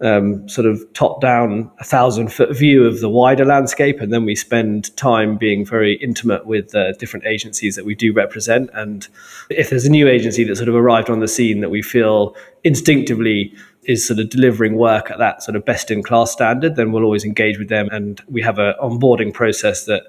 um, 0.01 0.47
sort 0.49 0.65
of 0.65 0.81
top 0.93 1.21
down, 1.21 1.69
a 1.79 1.83
thousand 1.83 2.33
foot 2.33 2.57
view 2.57 2.85
of 2.85 3.01
the 3.01 3.09
wider 3.09 3.45
landscape. 3.45 4.01
And 4.01 4.11
then 4.11 4.25
we 4.25 4.35
spend 4.35 4.95
time 4.97 5.37
being 5.37 5.65
very 5.65 5.93
intimate 5.95 6.45
with 6.47 6.73
uh, 6.73 6.93
different 6.93 7.25
agencies 7.25 7.75
that 7.75 7.85
we 7.85 7.93
do 7.93 8.11
represent. 8.11 8.69
And 8.73 9.07
if 9.49 9.69
there's 9.69 9.85
a 9.85 9.91
new 9.91 10.07
agency 10.07 10.43
that 10.45 10.55
sort 10.55 10.69
of 10.69 10.75
arrived 10.75 11.09
on 11.09 11.19
the 11.19 11.27
scene 11.27 11.61
that 11.61 11.69
we 11.69 11.81
feel 11.81 12.35
instinctively 12.63 13.53
is 13.83 14.05
sort 14.05 14.19
of 14.19 14.29
delivering 14.29 14.75
work 14.75 15.09
at 15.09 15.17
that 15.17 15.41
sort 15.41 15.55
of 15.55 15.65
best 15.65 15.89
in 15.89 16.03
class 16.03 16.31
standard, 16.31 16.75
then 16.75 16.91
we'll 16.91 17.03
always 17.03 17.25
engage 17.25 17.57
with 17.57 17.69
them. 17.69 17.89
And 17.91 18.21
we 18.27 18.41
have 18.41 18.59
an 18.59 18.75
onboarding 18.81 19.33
process 19.33 19.85
that 19.85 20.03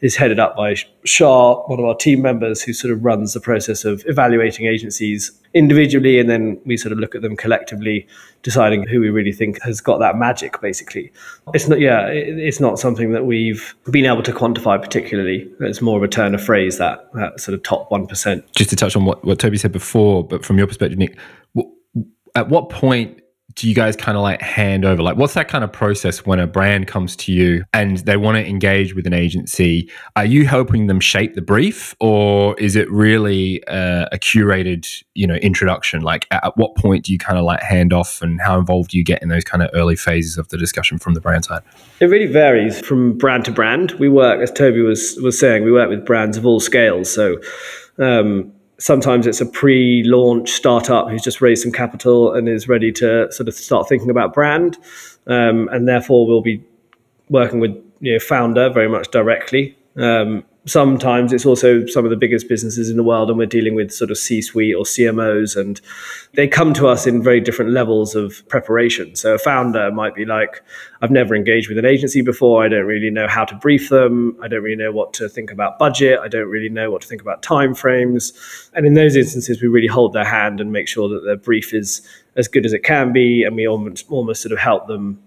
is 0.00 0.16
headed 0.16 0.40
up 0.40 0.56
by 0.56 0.74
Shah, 1.04 1.62
one 1.66 1.78
of 1.78 1.84
our 1.84 1.94
team 1.94 2.22
members, 2.22 2.60
who 2.60 2.72
sort 2.72 2.92
of 2.92 3.04
runs 3.04 3.34
the 3.34 3.40
process 3.40 3.84
of 3.84 4.02
evaluating 4.06 4.66
agencies 4.66 5.30
individually, 5.54 6.18
and 6.18 6.28
then 6.28 6.60
we 6.64 6.76
sort 6.76 6.90
of 6.90 6.98
look 6.98 7.14
at 7.14 7.22
them 7.22 7.36
collectively, 7.36 8.06
deciding 8.42 8.84
who 8.84 9.00
we 9.00 9.10
really 9.10 9.30
think 9.30 9.62
has 9.62 9.80
got 9.80 9.98
that 9.98 10.16
magic. 10.16 10.60
Basically, 10.60 11.12
it's 11.54 11.68
not 11.68 11.78
yeah, 11.78 12.08
it's 12.08 12.58
not 12.58 12.80
something 12.80 13.12
that 13.12 13.26
we've 13.26 13.76
been 13.92 14.04
able 14.04 14.24
to 14.24 14.32
quantify 14.32 14.80
particularly. 14.82 15.48
It's 15.60 15.80
more 15.80 15.96
of 15.96 16.02
a 16.02 16.08
turn 16.08 16.34
of 16.34 16.42
phrase 16.42 16.78
that 16.78 17.08
that 17.14 17.38
sort 17.40 17.54
of 17.54 17.62
top 17.62 17.88
one 17.92 18.08
percent. 18.08 18.44
Just 18.56 18.70
to 18.70 18.76
touch 18.76 18.96
on 18.96 19.04
what 19.04 19.24
what 19.24 19.38
Toby 19.38 19.56
said 19.56 19.70
before, 19.70 20.24
but 20.26 20.44
from 20.44 20.58
your 20.58 20.66
perspective, 20.66 20.98
Nick, 20.98 21.16
at 22.34 22.48
what 22.48 22.68
point 22.68 23.18
do 23.54 23.68
you 23.68 23.74
guys 23.74 23.96
kind 23.96 24.16
of 24.16 24.22
like 24.22 24.40
hand 24.40 24.84
over? 24.84 25.02
Like, 25.02 25.16
what's 25.16 25.34
that 25.34 25.48
kind 25.48 25.62
of 25.62 25.70
process 25.70 26.24
when 26.24 26.38
a 26.38 26.46
brand 26.46 26.86
comes 26.86 27.14
to 27.16 27.32
you 27.32 27.64
and 27.74 27.98
they 27.98 28.16
want 28.16 28.36
to 28.36 28.46
engage 28.48 28.94
with 28.94 29.06
an 29.06 29.12
agency? 29.12 29.90
Are 30.16 30.24
you 30.24 30.46
helping 30.46 30.86
them 30.86 31.00
shape 31.00 31.34
the 31.34 31.42
brief, 31.42 31.94
or 32.00 32.58
is 32.58 32.76
it 32.76 32.90
really 32.90 33.62
uh, 33.66 34.06
a 34.10 34.18
curated, 34.18 34.86
you 35.14 35.26
know, 35.26 35.34
introduction? 35.34 36.00
Like, 36.00 36.26
at 36.30 36.56
what 36.56 36.76
point 36.76 37.04
do 37.04 37.12
you 37.12 37.18
kind 37.18 37.38
of 37.38 37.44
like 37.44 37.62
hand 37.62 37.92
off, 37.92 38.22
and 38.22 38.40
how 38.40 38.58
involved 38.58 38.90
do 38.90 38.98
you 38.98 39.04
get 39.04 39.22
in 39.22 39.28
those 39.28 39.44
kind 39.44 39.62
of 39.62 39.70
early 39.74 39.96
phases 39.96 40.38
of 40.38 40.48
the 40.48 40.56
discussion 40.56 40.98
from 40.98 41.14
the 41.14 41.20
brand 41.20 41.44
side? 41.44 41.62
It 42.00 42.06
really 42.06 42.32
varies 42.32 42.80
from 42.80 43.18
brand 43.18 43.44
to 43.46 43.50
brand. 43.50 43.92
We 43.92 44.08
work, 44.08 44.40
as 44.40 44.50
Toby 44.50 44.80
was 44.80 45.18
was 45.22 45.38
saying, 45.38 45.64
we 45.64 45.72
work 45.72 45.90
with 45.90 46.06
brands 46.06 46.36
of 46.36 46.46
all 46.46 46.60
scales. 46.60 47.12
So. 47.12 47.36
Um, 47.98 48.54
sometimes 48.82 49.28
it's 49.28 49.40
a 49.40 49.46
pre-launch 49.46 50.50
startup 50.50 51.08
who's 51.08 51.22
just 51.22 51.40
raised 51.40 51.62
some 51.62 51.70
capital 51.70 52.34
and 52.34 52.48
is 52.48 52.68
ready 52.68 52.90
to 52.90 53.30
sort 53.30 53.48
of 53.48 53.54
start 53.54 53.88
thinking 53.88 54.10
about 54.10 54.34
brand, 54.34 54.76
um, 55.28 55.68
and 55.72 55.86
therefore 55.86 56.26
we'll 56.26 56.42
be 56.42 56.62
working 57.28 57.60
with 57.60 57.70
you 58.00 58.12
know 58.12 58.18
founder 58.18 58.68
very 58.70 58.88
much 58.88 59.10
directly. 59.12 59.76
Um, 59.96 60.44
sometimes 60.64 61.32
it's 61.32 61.44
also 61.44 61.84
some 61.86 62.04
of 62.04 62.10
the 62.10 62.16
biggest 62.16 62.48
businesses 62.48 62.88
in 62.88 62.96
the 62.96 63.02
world 63.02 63.28
and 63.28 63.36
we're 63.36 63.46
dealing 63.46 63.74
with 63.74 63.90
sort 63.90 64.12
of 64.12 64.16
c-suite 64.16 64.76
or 64.76 64.84
cmos 64.84 65.56
and 65.56 65.80
they 66.34 66.46
come 66.46 66.72
to 66.72 66.86
us 66.86 67.04
in 67.04 67.20
very 67.20 67.40
different 67.40 67.72
levels 67.72 68.14
of 68.14 68.46
preparation. 68.48 69.14
So 69.16 69.34
a 69.34 69.38
founder 69.38 69.90
might 69.90 70.14
be 70.14 70.24
like 70.24 70.62
i've 71.00 71.10
never 71.10 71.34
engaged 71.34 71.68
with 71.68 71.78
an 71.78 71.84
agency 71.84 72.22
before. 72.22 72.64
I 72.64 72.68
don't 72.68 72.86
really 72.86 73.10
know 73.10 73.26
how 73.26 73.44
to 73.44 73.56
brief 73.56 73.88
them. 73.88 74.36
I 74.40 74.46
don't 74.46 74.62
really 74.62 74.76
know 74.76 74.92
what 74.92 75.12
to 75.14 75.28
think 75.28 75.50
about 75.50 75.80
budget. 75.80 76.20
I 76.20 76.28
don't 76.28 76.48
really 76.48 76.68
know 76.68 76.90
what 76.90 77.02
to 77.02 77.08
think 77.08 77.22
about 77.22 77.42
timeframes. 77.42 78.70
And 78.74 78.86
in 78.86 78.94
those 78.94 79.16
instances 79.16 79.60
we 79.60 79.68
really 79.68 79.88
hold 79.88 80.12
their 80.12 80.24
hand 80.24 80.60
and 80.60 80.70
make 80.70 80.86
sure 80.86 81.08
that 81.08 81.24
their 81.24 81.36
brief 81.36 81.74
is 81.74 82.06
as 82.36 82.46
good 82.46 82.64
as 82.64 82.72
it 82.72 82.84
can 82.84 83.12
be 83.12 83.42
and 83.42 83.56
we 83.56 83.66
almost, 83.66 84.08
almost 84.10 84.42
sort 84.42 84.52
of 84.52 84.58
help 84.58 84.86
them 84.86 85.20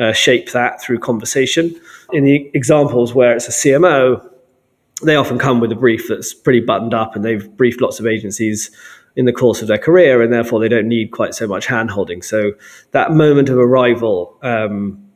uh, 0.00 0.12
shape 0.12 0.50
that 0.50 0.82
through 0.82 0.98
conversation. 0.98 1.78
In 2.12 2.24
the 2.24 2.50
examples 2.54 3.14
where 3.14 3.36
it's 3.36 3.46
a 3.46 3.52
cmo 3.52 4.29
they 5.02 5.16
often 5.16 5.38
come 5.38 5.60
with 5.60 5.72
a 5.72 5.76
brief 5.76 6.08
that's 6.08 6.34
pretty 6.34 6.60
buttoned 6.60 6.94
up 6.94 7.16
and 7.16 7.24
they've 7.24 7.56
briefed 7.56 7.80
lots 7.80 8.00
of 8.00 8.06
agencies 8.06 8.70
in 9.16 9.24
the 9.24 9.32
course 9.32 9.60
of 9.62 9.68
their 9.68 9.78
career 9.78 10.22
and 10.22 10.32
therefore 10.32 10.60
they 10.60 10.68
don't 10.68 10.88
need 10.88 11.10
quite 11.10 11.34
so 11.34 11.46
much 11.46 11.66
handholding. 11.66 12.24
so 12.24 12.52
that 12.92 13.12
moment 13.12 13.48
of 13.48 13.58
arrival 13.58 14.38
um, 14.42 15.10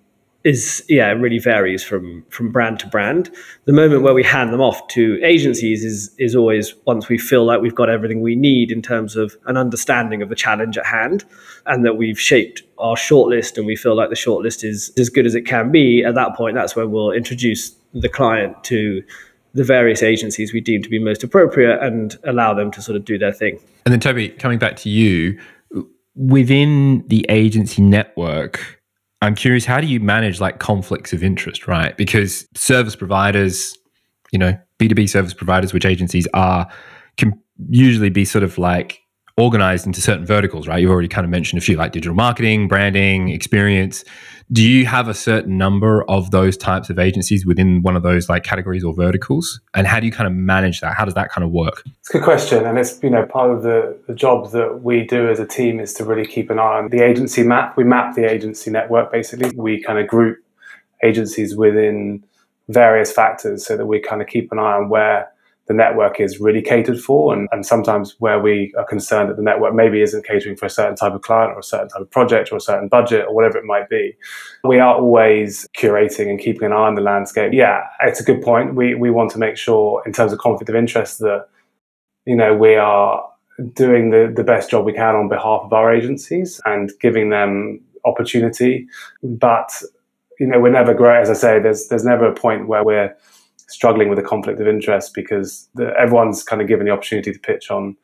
is 0.45 0.85
yeah 0.91 1.09
it 1.11 1.14
really 1.14 1.38
varies 1.38 1.83
from 1.83 2.23
from 2.29 2.53
brand 2.53 2.79
to 2.79 2.87
brand 2.87 3.31
the 3.64 3.73
moment 3.73 4.03
where 4.03 4.12
we 4.12 4.23
hand 4.23 4.53
them 4.53 4.61
off 4.61 4.87
to 4.88 5.19
agencies 5.25 5.83
is 5.83 6.14
is 6.19 6.37
always 6.37 6.75
once 6.85 7.09
we 7.09 7.17
feel 7.17 7.45
like 7.45 7.62
we've 7.62 7.75
got 7.75 7.88
everything 7.88 8.21
we 8.21 8.37
need 8.37 8.71
in 8.71 8.83
terms 8.83 9.17
of 9.17 9.35
an 9.47 9.57
understanding 9.57 10.21
of 10.21 10.29
the 10.29 10.35
challenge 10.35 10.76
at 10.76 10.85
hand 10.85 11.25
and 11.64 11.85
that 11.85 11.97
we've 11.97 12.21
shaped 12.21 12.62
our 12.79 12.95
shortlist 12.95 13.57
and 13.57 13.67
we 13.67 13.75
feel 13.75 13.97
like 13.97 14.11
the 14.11 14.14
shortlist 14.14 14.62
is 14.62 14.93
as 14.99 15.09
good 15.09 15.25
as 15.25 15.35
it 15.35 15.43
can 15.43 15.73
be 15.73 16.05
at 16.05 16.14
that 16.14 16.37
point 16.37 16.55
that's 16.55 16.76
when 16.76 16.91
we'll 16.91 17.11
introduce 17.11 17.75
the 17.95 18.09
client 18.09 18.62
to 18.64 19.03
the 19.54 19.64
various 19.64 20.02
agencies 20.02 20.52
we 20.52 20.61
deem 20.61 20.82
to 20.82 20.88
be 20.90 20.99
most 20.99 21.25
appropriate 21.25 21.80
and 21.82 22.16
allow 22.25 22.52
them 22.52 22.70
to 22.70 22.82
sort 22.82 22.96
of 22.96 23.04
do 23.04 23.16
their 23.18 23.32
thing 23.32 23.58
and 23.87 23.92
then 23.92 24.00
toby 24.00 24.28
coming 24.28 24.58
back 24.58 24.76
to 24.76 24.88
you 24.90 25.38
within 26.14 27.04
the 27.08 27.25
agency 27.28 27.82
network 27.82 28.80
I'm 29.25 29.34
curious, 29.34 29.64
how 29.64 29.80
do 29.80 29.87
you 29.87 30.00
manage 30.00 30.38
like 30.38 30.58
conflicts 30.58 31.14
of 31.14 31.25
interest, 31.25 31.66
right? 31.66 31.96
Because 31.96 32.46
service 32.54 32.94
providers, 32.94 33.75
you 34.32 34.38
know, 34.38 34.58
B2B 34.78 35.08
service 35.08 35.32
providers, 35.32 35.73
which 35.73 35.87
agencies 35.87 36.28
are, 36.34 36.68
can 37.16 37.40
usually 37.70 38.11
be 38.11 38.25
sort 38.25 38.44
of 38.44 38.58
like 38.58 39.00
organized 39.37 39.85
into 39.87 40.00
certain 40.00 40.25
verticals, 40.25 40.69
right? 40.69 40.81
You've 40.81 40.91
already 40.91 41.09
kind 41.09 41.25
of 41.25 41.31
mentioned 41.31 41.61
a 41.61 41.64
few 41.64 41.76
like 41.76 41.93
digital 41.93 42.14
marketing, 42.14 42.69
branding, 42.69 43.31
experience. 43.31 44.05
Do 44.53 44.62
you 44.62 44.87
have 44.87 45.09
a 45.09 45.14
certain 45.14 45.59
number 45.59 46.09
of 46.09 46.31
those 46.31 46.57
types 46.57 46.88
of 46.88 46.99
agencies 46.99 47.45
within 47.45 47.83
one 47.83 47.97
of 47.97 48.03
those 48.05 48.29
like 48.29 48.45
categories 48.45 48.85
or 48.85 48.95
verticals? 48.95 49.61
And 49.75 49.87
how 49.87 49.99
do 49.99 50.07
you 50.07 50.12
kind 50.12 50.29
of 50.29 50.35
manage 50.35 50.81
that? 50.83 50.95
How 50.95 51.05
does 51.05 51.14
that 51.14 51.31
kind 51.31 51.45
of 51.45 51.50
work? 51.50 51.83
It's 52.00 52.11
a 52.11 52.12
good 52.14 52.23
question. 52.23 52.64
And 52.64 52.79
it's, 52.79 53.03
you 53.03 53.11
know, 53.11 53.26
part 53.26 53.50
of 53.50 53.62
the, 53.62 53.99
the 54.07 54.14
job 54.14 54.53
that 54.53 54.83
we 54.83 55.05
do 55.05 55.29
as 55.29 55.41
a 55.41 55.47
team 55.47 55.81
is 55.81 55.95
to 55.95 56.05
really 56.05 56.26
keep 56.26 56.50
an 56.50 56.61
eye 56.61 56.79
on 56.79 56.91
the 56.91 57.03
agency 57.03 57.43
map. 57.43 57.76
We 57.76 57.83
map 57.83 58.14
the 58.14 58.31
agency 58.31 58.71
network 58.71 59.11
basically. 59.11 59.50
We 59.57 59.83
kind 59.83 59.99
of 59.99 60.07
group 60.07 60.38
agencies 61.03 61.57
within 61.57 62.23
various 62.69 63.11
factors 63.11 63.67
so 63.67 63.76
that 63.76 63.87
we 63.87 63.99
kind 63.99 64.23
of 64.23 64.29
keep 64.29 64.53
an 64.53 64.59
eye 64.59 64.75
on 64.75 64.88
where 64.88 65.29
the 65.66 65.75
network 65.75 66.21
is 66.21 66.40
really 66.40 66.61
catered 66.61 67.00
for 67.00 67.33
and, 67.33 67.49
and 67.50 67.64
sometimes 67.64 68.16
where 68.18 68.38
we 68.38 68.73
are 68.76 68.85
concerned 68.85 69.30
that 69.30 69.37
the 69.37 69.42
network 69.42 69.75
maybe 69.75 70.02
isn't 70.02 70.26
catering 70.26 70.56
for 70.56 70.66
a 70.66 70.71
certain 70.71 70.94
type 70.94 71.14
of 71.14 71.23
client 71.23 71.52
or 71.52 71.61
a 71.61 71.62
certain 71.62 71.88
type 71.88 72.02
of 72.02 72.11
project 72.11 72.52
or 72.52 72.56
a 72.56 72.61
certain 72.61 72.88
budget 72.88 73.25
or 73.26 73.35
whatever 73.35 73.56
it 73.56 73.64
might 73.64 73.88
be 73.88 74.14
we 74.62 74.78
are 74.78 74.94
always 74.94 75.66
curating 75.76 76.28
and 76.28 76.38
keeping 76.38 76.66
an 76.66 76.73
eye 76.73 76.87
on 76.87 76.94
the 76.94 77.00
landscape. 77.00 77.52
Yeah 77.52 77.85
it's 78.06 78.21
a 78.21 78.25
good 78.25 78.42
point. 78.42 78.75
We 78.75 78.94
we 78.94 79.11
want 79.11 79.30
to 79.33 79.38
make 79.38 79.56
sure 79.56 80.02
in 80.06 80.12
terms 80.12 80.33
of 80.33 80.38
conflict 80.38 80.68
of 80.68 80.76
interest 80.76 81.18
that 81.21 81.47
you 82.26 82.37
know 82.37 82.54
we 82.54 82.75
are 82.75 83.25
doing 83.73 84.11
the, 84.11 84.33
the 84.35 84.44
best 84.44 84.71
job 84.71 84.85
we 84.85 84.92
can 84.92 85.14
on 85.14 85.28
behalf 85.28 85.62
of 85.62 85.73
our 85.73 85.94
agencies 85.94 86.61
and 86.64 86.92
giving 87.00 87.30
them 87.30 87.80
opportunity. 88.04 88.87
But 89.23 89.71
you 90.38 90.47
know 90.47 90.61
we're 90.61 90.73
never 90.73 90.94
great. 90.94 91.21
As 91.21 91.30
i 91.30 91.35
say 91.35 91.59
there's 91.59 91.88
there's 91.88 92.04
never 92.04 92.26
a 92.26 92.35
point 92.35 92.68
where 92.68 92.85
we're 92.85 93.16
struggling 93.75 94.09
with 94.09 94.19
a 94.19 94.23
conflict 94.23 94.61
of 94.61 94.69
interest 94.69 95.14
because 95.14 95.69
the, 95.75 95.93
everyone's 95.99 96.43
kind 96.43 96.62
of 96.62 96.69
given 96.69 96.87
the 96.87 96.93
opportunity 96.93 97.33
to 97.33 97.38
pitch 97.38 97.71
on 97.71 97.97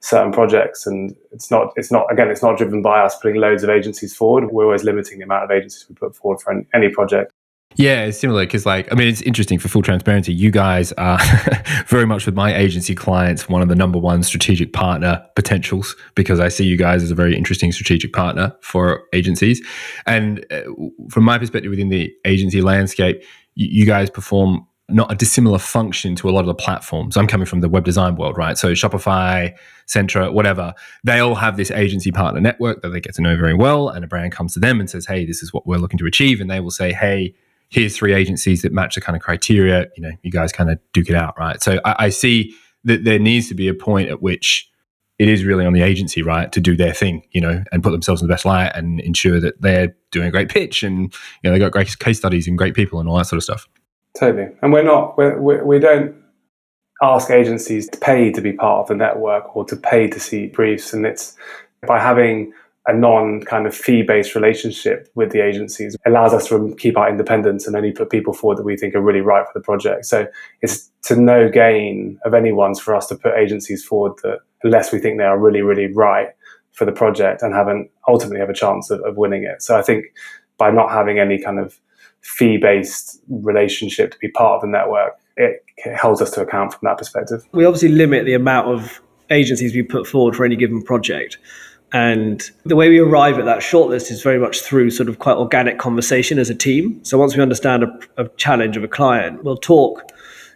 certain 0.00 0.32
projects 0.32 0.86
and 0.86 1.16
it's 1.32 1.50
not 1.50 1.72
it's 1.76 1.90
not 1.90 2.04
again 2.12 2.28
it's 2.28 2.42
not 2.42 2.58
driven 2.58 2.82
by 2.82 3.00
us 3.00 3.16
putting 3.20 3.40
loads 3.40 3.62
of 3.62 3.70
agencies 3.70 4.14
forward 4.14 4.52
we're 4.52 4.66
always 4.66 4.84
limiting 4.84 5.18
the 5.18 5.24
amount 5.24 5.42
of 5.42 5.50
agencies 5.50 5.86
we 5.88 5.94
put 5.94 6.14
forward 6.14 6.38
for 6.42 6.52
any, 6.52 6.66
any 6.74 6.88
project 6.90 7.32
yeah, 7.76 8.04
it's 8.04 8.18
similar 8.18 8.44
because, 8.44 8.64
like, 8.64 8.90
I 8.92 8.94
mean, 8.94 9.08
it's 9.08 9.22
interesting 9.22 9.58
for 9.58 9.68
full 9.68 9.82
transparency. 9.82 10.32
You 10.32 10.50
guys 10.50 10.92
are 10.92 11.18
very 11.86 12.06
much 12.06 12.24
with 12.26 12.34
my 12.34 12.54
agency 12.54 12.94
clients 12.94 13.48
one 13.48 13.62
of 13.62 13.68
the 13.68 13.74
number 13.74 13.98
one 13.98 14.22
strategic 14.22 14.72
partner 14.72 15.24
potentials 15.34 15.96
because 16.14 16.38
I 16.38 16.48
see 16.48 16.64
you 16.64 16.78
guys 16.78 17.02
as 17.02 17.10
a 17.10 17.14
very 17.14 17.36
interesting 17.36 17.72
strategic 17.72 18.12
partner 18.12 18.54
for 18.60 19.04
agencies. 19.12 19.64
And 20.06 20.46
uh, 20.52 20.62
from 21.10 21.24
my 21.24 21.38
perspective 21.38 21.70
within 21.70 21.88
the 21.88 22.12
agency 22.24 22.62
landscape, 22.62 23.24
you, 23.54 23.66
you 23.80 23.86
guys 23.86 24.08
perform 24.08 24.66
not 24.88 25.10
a 25.10 25.14
dissimilar 25.14 25.58
function 25.58 26.14
to 26.16 26.28
a 26.28 26.32
lot 26.32 26.40
of 26.40 26.46
the 26.46 26.54
platforms. 26.54 27.16
I'm 27.16 27.26
coming 27.26 27.46
from 27.46 27.60
the 27.60 27.68
web 27.68 27.84
design 27.84 28.16
world, 28.16 28.36
right? 28.36 28.58
So 28.58 28.72
Shopify, 28.72 29.56
Centra, 29.86 30.32
whatever, 30.32 30.74
they 31.04 31.20
all 31.20 31.34
have 31.36 31.56
this 31.56 31.70
agency 31.70 32.12
partner 32.12 32.40
network 32.40 32.82
that 32.82 32.90
they 32.90 33.00
get 33.00 33.14
to 33.14 33.22
know 33.22 33.36
very 33.36 33.54
well. 33.54 33.88
And 33.88 34.04
a 34.04 34.08
brand 34.08 34.32
comes 34.32 34.52
to 34.54 34.60
them 34.60 34.80
and 34.80 34.90
says, 34.90 35.06
Hey, 35.06 35.24
this 35.24 35.42
is 35.42 35.52
what 35.52 35.66
we're 35.66 35.78
looking 35.78 35.98
to 35.98 36.06
achieve. 36.06 36.40
And 36.40 36.50
they 36.50 36.60
will 36.60 36.70
say, 36.70 36.92
Hey, 36.92 37.34
here's 37.70 37.96
three 37.96 38.12
agencies 38.12 38.62
that 38.62 38.72
match 38.72 38.94
the 38.94 39.00
kind 39.00 39.16
of 39.16 39.22
criteria. 39.22 39.86
You 39.96 40.02
know, 40.02 40.12
you 40.22 40.30
guys 40.30 40.52
kind 40.52 40.70
of 40.70 40.78
duke 40.92 41.08
it 41.08 41.16
out, 41.16 41.38
right? 41.38 41.62
So 41.62 41.80
I, 41.84 41.96
I 41.98 42.08
see 42.10 42.54
that 42.84 43.04
there 43.04 43.18
needs 43.18 43.48
to 43.48 43.54
be 43.54 43.68
a 43.68 43.74
point 43.74 44.10
at 44.10 44.20
which 44.20 44.70
it 45.18 45.28
is 45.28 45.44
really 45.44 45.64
on 45.64 45.72
the 45.72 45.80
agency, 45.80 46.22
right, 46.22 46.52
to 46.52 46.60
do 46.60 46.76
their 46.76 46.92
thing, 46.92 47.22
you 47.30 47.40
know, 47.40 47.62
and 47.72 47.82
put 47.82 47.92
themselves 47.92 48.20
in 48.20 48.28
the 48.28 48.32
best 48.32 48.44
light 48.44 48.72
and 48.74 49.00
ensure 49.00 49.40
that 49.40 49.62
they're 49.62 49.94
doing 50.10 50.26
a 50.26 50.30
great 50.30 50.48
pitch 50.48 50.82
and, 50.82 51.02
you 51.02 51.10
know, 51.44 51.52
they 51.52 51.58
got 51.58 51.72
great 51.72 51.98
case 52.00 52.18
studies 52.18 52.48
and 52.48 52.58
great 52.58 52.74
people 52.74 53.00
and 53.00 53.08
all 53.08 53.16
that 53.16 53.26
sort 53.26 53.38
of 53.38 53.44
stuff. 53.44 53.66
Totally. 54.18 54.48
And 54.62 54.72
we're 54.72 54.84
not, 54.84 55.16
we're, 55.18 55.40
we, 55.40 55.62
we 55.62 55.78
don't 55.78 56.14
ask 57.02 57.30
agencies 57.30 57.88
to 57.88 57.98
pay 57.98 58.30
to 58.30 58.40
be 58.40 58.52
part 58.52 58.82
of 58.82 58.88
the 58.88 58.94
network 58.94 59.56
or 59.56 59.64
to 59.64 59.76
pay 59.76 60.08
to 60.08 60.20
see 60.20 60.46
briefs. 60.46 60.92
And 60.92 61.04
it's 61.04 61.36
by 61.86 61.98
having 61.98 62.52
a 62.86 62.92
non 62.92 63.40
kind 63.42 63.66
of 63.66 63.74
fee 63.74 64.02
based 64.02 64.34
relationship 64.34 65.10
with 65.14 65.32
the 65.32 65.40
agencies 65.40 65.96
allows 66.06 66.34
us 66.34 66.48
to 66.48 66.74
keep 66.78 66.98
our 66.98 67.08
independence 67.08 67.66
and 67.66 67.74
only 67.74 67.92
put 67.92 68.10
people 68.10 68.34
forward 68.34 68.58
that 68.58 68.64
we 68.64 68.76
think 68.76 68.94
are 68.94 69.00
really 69.00 69.22
right 69.22 69.46
for 69.46 69.58
the 69.58 69.64
project. 69.64 70.04
So 70.04 70.26
it's 70.60 70.90
to 71.04 71.16
no 71.16 71.48
gain 71.48 72.18
of 72.24 72.34
anyone's 72.34 72.80
for 72.80 72.94
us 72.94 73.06
to 73.08 73.16
put 73.16 73.34
agencies 73.34 73.84
forward 73.84 74.12
that 74.22 74.40
unless 74.62 74.92
we 74.92 74.98
think 74.98 75.18
they 75.18 75.24
are 75.24 75.38
really, 75.38 75.62
really 75.62 75.92
right 75.92 76.28
for 76.72 76.84
the 76.84 76.92
project 76.92 77.42
and 77.42 77.54
haven't 77.54 77.90
ultimately 78.06 78.40
have 78.40 78.50
a 78.50 78.54
chance 78.54 78.90
of, 78.90 79.00
of 79.00 79.16
winning 79.16 79.44
it. 79.44 79.62
So 79.62 79.78
I 79.78 79.82
think 79.82 80.06
by 80.58 80.70
not 80.70 80.90
having 80.90 81.18
any 81.18 81.42
kind 81.42 81.58
of 81.58 81.78
fee 82.24 82.56
based 82.56 83.20
relationship 83.28 84.10
to 84.12 84.18
be 84.18 84.28
part 84.28 84.56
of 84.56 84.60
the 84.62 84.66
network, 84.66 85.18
it 85.36 85.64
holds 85.96 86.20
us 86.20 86.30
to 86.32 86.40
account 86.40 86.72
from 86.72 86.80
that 86.82 86.98
perspective. 86.98 87.46
We 87.52 87.64
obviously 87.64 87.90
limit 87.90 88.24
the 88.24 88.34
amount 88.34 88.68
of 88.68 89.00
agencies 89.30 89.74
we 89.74 89.82
put 89.82 90.06
forward 90.06 90.34
for 90.34 90.44
any 90.44 90.56
given 90.56 90.82
project. 90.82 91.38
And 91.92 92.42
the 92.64 92.76
way 92.76 92.88
we 92.88 92.98
arrive 92.98 93.38
at 93.38 93.44
that 93.44 93.60
shortlist 93.60 94.10
is 94.10 94.22
very 94.22 94.38
much 94.38 94.62
through 94.62 94.90
sort 94.90 95.08
of 95.08 95.18
quite 95.18 95.36
organic 95.36 95.78
conversation 95.78 96.38
as 96.38 96.50
a 96.50 96.54
team. 96.54 96.98
So 97.04 97.18
once 97.18 97.36
we 97.36 97.42
understand 97.42 97.84
a, 97.84 97.98
a 98.16 98.28
challenge 98.30 98.76
of 98.76 98.82
a 98.82 98.88
client, 98.88 99.44
we'll 99.44 99.56
talk 99.56 100.10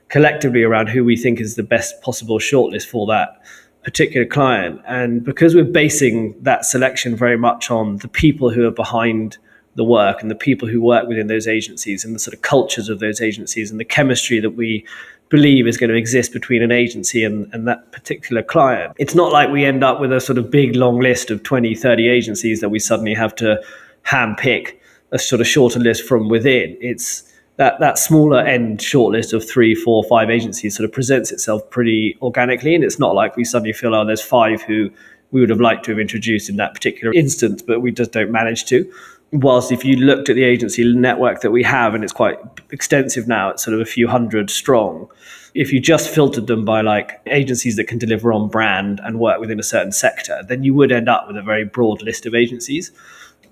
collectively 0.09 0.63
around 0.63 0.89
who 0.89 1.05
we 1.05 1.17
think 1.17 1.41
is 1.41 1.55
the 1.55 1.63
best 1.63 2.01
possible 2.03 2.39
shortlist 2.39 2.87
for 2.87 3.07
that 3.09 3.41
particular 3.85 4.27
client. 4.27 4.81
And 4.87 5.23
because 5.23 5.55
we're 5.55 5.65
basing 5.65 6.35
that 6.43 6.65
selection 6.65 7.15
very 7.15 7.37
much 7.37 7.71
on 7.71 7.99
the 7.99 8.09
people 8.09 8.51
who 8.51 8.67
are 8.67 8.73
behind 8.73 9.39
the 9.79 9.85
work 9.85 10.21
and 10.21 10.31
the 10.31 10.35
people 10.35 10.69
who 10.69 10.83
work 10.83 11.09
within 11.09 11.29
those 11.29 11.47
agencies 11.47 12.05
and 12.05 12.15
the 12.15 12.19
sort 12.19 12.35
of 12.35 12.43
cultures 12.43 12.89
of 12.89 12.99
those 12.99 13.21
agencies 13.21 13.71
and 13.71 13.79
the 13.79 13.85
chemistry 13.85 14.41
that 14.41 14.51
we 14.51 14.85
believe 15.29 15.69
is 15.69 15.77
going 15.77 15.89
to 15.89 15.97
exist 15.97 16.33
between 16.33 16.63
an 16.63 16.73
agency 16.73 17.23
and, 17.23 17.49
and 17.55 17.69
that 17.69 17.93
particular 17.93 18.43
client. 18.43 18.93
It's 18.99 19.15
not 19.15 19.33
like 19.33 19.51
we 19.51 19.65
end 19.65 19.85
up 19.85 20.01
with 20.01 20.13
a 20.13 20.21
sort 20.21 20.37
of 20.37 20.51
big 20.51 20.75
long 20.75 20.99
list 20.99 21.31
of 21.31 21.45
20, 21.45 21.77
30 21.77 22.09
agencies 22.09 22.61
that 22.61 22.71
we 22.71 22.81
suddenly 22.81 23.15
have 23.15 23.35
to 23.37 23.63
hand 24.03 24.37
pick 24.37 24.81
a 25.13 25.19
sort 25.19 25.41
of 25.41 25.47
shorter 25.47 25.79
list 25.79 26.05
from 26.07 26.29
within. 26.29 26.77
It's 26.81 27.33
that, 27.57 27.79
that 27.79 27.99
smaller 27.99 28.41
end 28.41 28.81
shortlist 28.81 29.33
of 29.33 29.49
three, 29.49 29.77
four, 29.77 30.03
five 30.05 30.29
agencies 30.29 30.77
sort 30.77 30.87
of 30.87 30.93
presents 30.93 31.31
itself 31.31 31.69
pretty 31.71 32.19
organically. 32.21 32.75
And 32.75 32.83
it's 32.83 32.99
not 32.99 33.15
like 33.15 33.37
we 33.37 33.45
suddenly 33.45 33.73
feel, 33.73 33.95
oh, 33.95 34.05
there's 34.05 34.23
five 34.23 34.63
who 34.63 34.91
we 35.31 35.41
would 35.41 35.51
have 35.51 35.61
liked 35.61 35.85
to 35.85 35.93
have 35.93 36.01
introduced 36.01 36.49
in 36.49 36.57
that 36.57 36.75
particular 36.75 37.13
instance, 37.15 37.63
but 37.63 37.81
we 37.81 37.93
just 37.93 38.13
don't 38.13 38.33
manage 38.33 38.65
to 38.67 38.91
whilst 39.33 39.73
if 39.73 39.85
you 39.85 39.97
looked 39.97 40.29
at 40.29 40.37
the 40.37 40.45
agency 40.45 40.93
network 40.95 41.41
that 41.41 41.51
we 41.51 41.63
have, 41.63 41.95
and 41.95 42.03
it's 42.03 42.13
quite 42.13 42.39
extensive 42.71 43.29
now, 43.29 43.51
it's 43.51 43.65
sort 43.65 43.75
of 43.75 43.81
a 43.81 43.85
few 43.85 44.09
hundred 44.09 44.51
strong. 44.51 45.09
If 45.55 45.73
you 45.73 45.81
just 45.81 46.09
filtered 46.09 46.47
them 46.47 46.65
by 46.65 46.81
like 46.81 47.21
agencies 47.27 47.77
that 47.77 47.85
can 47.85 47.99
deliver 47.99 48.33
on 48.33 48.49
brand 48.49 49.01
and 49.03 49.19
work 49.19 49.41
within 49.41 49.59
a 49.59 49.63
certain 49.63 49.93
sector, 49.93 50.43
then 50.49 50.63
you 50.63 50.75
would 50.75 50.93
end 50.93 51.09
up 51.09 51.27
with 51.27 51.37
a 51.37 51.43
very 51.43 51.65
broad 51.65 52.03
list 52.03 52.27
of 52.27 52.35
agencies. 52.35 52.91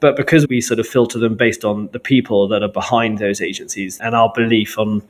But 0.00 0.16
because 0.16 0.46
we 0.48 0.60
sort 0.60 0.78
of 0.78 0.86
filter 0.86 1.18
them 1.18 1.36
based 1.36 1.64
on 1.64 1.88
the 1.92 1.98
people 1.98 2.48
that 2.48 2.62
are 2.62 2.68
behind 2.68 3.18
those 3.18 3.40
agencies 3.40 3.98
and 4.00 4.14
our 4.14 4.30
belief 4.34 4.78
on 4.78 5.02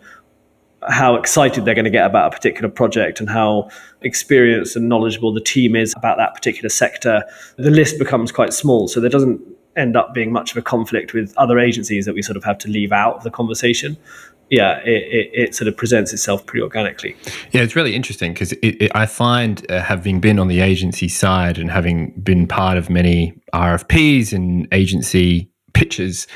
how 0.89 1.17
excited 1.17 1.65
they're 1.65 1.75
going 1.75 1.85
to 1.85 1.91
get 1.91 2.07
about 2.07 2.33
a 2.33 2.37
particular 2.37 2.69
project 2.69 3.19
and 3.19 3.29
how 3.29 3.69
experienced 4.03 4.77
and 4.77 4.89
knowledgeable 4.89 5.33
the 5.33 5.41
team 5.41 5.75
is 5.75 5.93
about 5.97 6.17
that 6.19 6.35
particular 6.35 6.69
sector, 6.69 7.25
the 7.57 7.71
list 7.71 7.99
becomes 7.99 8.31
quite 8.31 8.53
small. 8.53 8.87
So 8.87 9.01
there 9.01 9.11
doesn't 9.11 9.41
end 9.77 9.97
up 9.97 10.15
being 10.15 10.33
much 10.33 10.51
of 10.51 10.57
a 10.57 10.63
conflict 10.63 11.13
with 11.13 11.35
other 11.37 11.59
agencies 11.59 12.05
that 12.07 12.15
we 12.15 12.23
sort 12.23 12.37
of 12.37 12.45
have 12.45 12.59
to 12.59 12.69
leave 12.69 12.93
out 12.93 13.17
of 13.17 13.23
the 13.25 13.31
conversation 13.31 13.97
yeah, 14.51 14.79
it, 14.85 15.03
it, 15.03 15.31
it, 15.33 15.55
sort 15.55 15.67
of 15.67 15.77
presents 15.77 16.13
itself 16.13 16.47
pretty 16.47 16.63
organically. 16.63 17.17
Yeah, 17.51 17.63
it's 17.63 17.75
really 17.75 17.95
interesting 17.95 18.33
because 18.33 18.55
I 18.95 19.07
find 19.07 19.69
uh, 19.71 19.81
having 19.81 20.21
been 20.21 20.39
on 20.39 20.49
the 20.49 20.61
agency 20.61 21.09
side 21.09 21.59
and 21.59 21.71
having 21.71 22.13
been 22.21 22.47
part 22.47 22.79
of 22.79 22.89
many 22.89 23.35
RFPs 23.53 24.33
and 24.33 24.69
agency 24.71 25.51
pitches, 25.75 26.29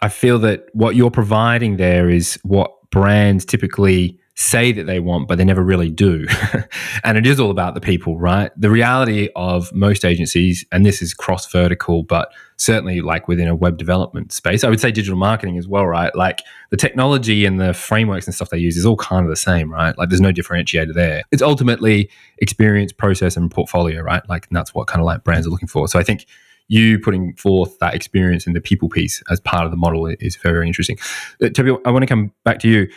I 0.00 0.08
feel 0.08 0.38
that 0.38 0.68
what 0.72 0.96
you're 0.96 1.10
providing 1.10 1.76
there 1.76 2.08
is 2.08 2.38
what 2.42 2.72
brands 2.90 3.44
typically 3.44 4.18
say 4.40 4.72
that 4.72 4.86
they 4.86 5.00
want, 5.00 5.28
but 5.28 5.36
they 5.36 5.44
never 5.44 5.62
really 5.62 5.90
do. 5.90 6.26
and 7.04 7.18
it 7.18 7.26
is 7.26 7.38
all 7.38 7.50
about 7.50 7.74
the 7.74 7.80
people, 7.80 8.18
right? 8.18 8.50
The 8.56 8.70
reality 8.70 9.28
of 9.36 9.70
most 9.74 10.02
agencies, 10.02 10.64
and 10.72 10.84
this 10.86 11.02
is 11.02 11.12
cross 11.12 11.50
vertical, 11.52 12.02
but 12.02 12.32
certainly 12.56 13.02
like 13.02 13.28
within 13.28 13.48
a 13.48 13.54
web 13.54 13.76
development 13.76 14.32
space, 14.32 14.64
I 14.64 14.70
would 14.70 14.80
say 14.80 14.90
digital 14.92 15.18
marketing 15.18 15.58
as 15.58 15.68
well, 15.68 15.86
right? 15.86 16.14
Like 16.16 16.40
the 16.70 16.78
technology 16.78 17.44
and 17.44 17.60
the 17.60 17.74
frameworks 17.74 18.26
and 18.26 18.34
stuff 18.34 18.48
they 18.48 18.58
use 18.58 18.78
is 18.78 18.86
all 18.86 18.96
kind 18.96 19.26
of 19.26 19.30
the 19.30 19.36
same, 19.36 19.70
right? 19.70 19.96
Like 19.98 20.08
there's 20.08 20.22
no 20.22 20.32
differentiator 20.32 20.94
there. 20.94 21.22
It's 21.30 21.42
ultimately 21.42 22.08
experience, 22.38 22.92
process, 22.92 23.36
and 23.36 23.50
portfolio, 23.50 24.00
right? 24.00 24.26
Like 24.26 24.48
that's 24.50 24.74
what 24.74 24.86
kind 24.86 25.00
of 25.00 25.06
like 25.06 25.22
brands 25.22 25.46
are 25.46 25.50
looking 25.50 25.68
for. 25.68 25.86
So 25.86 25.98
I 25.98 26.02
think 26.02 26.24
you 26.68 26.98
putting 27.00 27.34
forth 27.34 27.78
that 27.80 27.94
experience 27.94 28.46
in 28.46 28.54
the 28.54 28.60
people 28.60 28.88
piece 28.88 29.22
as 29.28 29.40
part 29.40 29.64
of 29.64 29.70
the 29.70 29.76
model 29.76 30.06
is 30.06 30.36
very, 30.36 30.54
very 30.54 30.66
interesting. 30.66 30.96
Uh, 31.42 31.48
Toby, 31.48 31.76
I 31.84 31.90
want 31.90 32.04
to 32.04 32.06
come 32.06 32.32
back 32.44 32.60
to 32.60 32.68
you. 32.68 32.88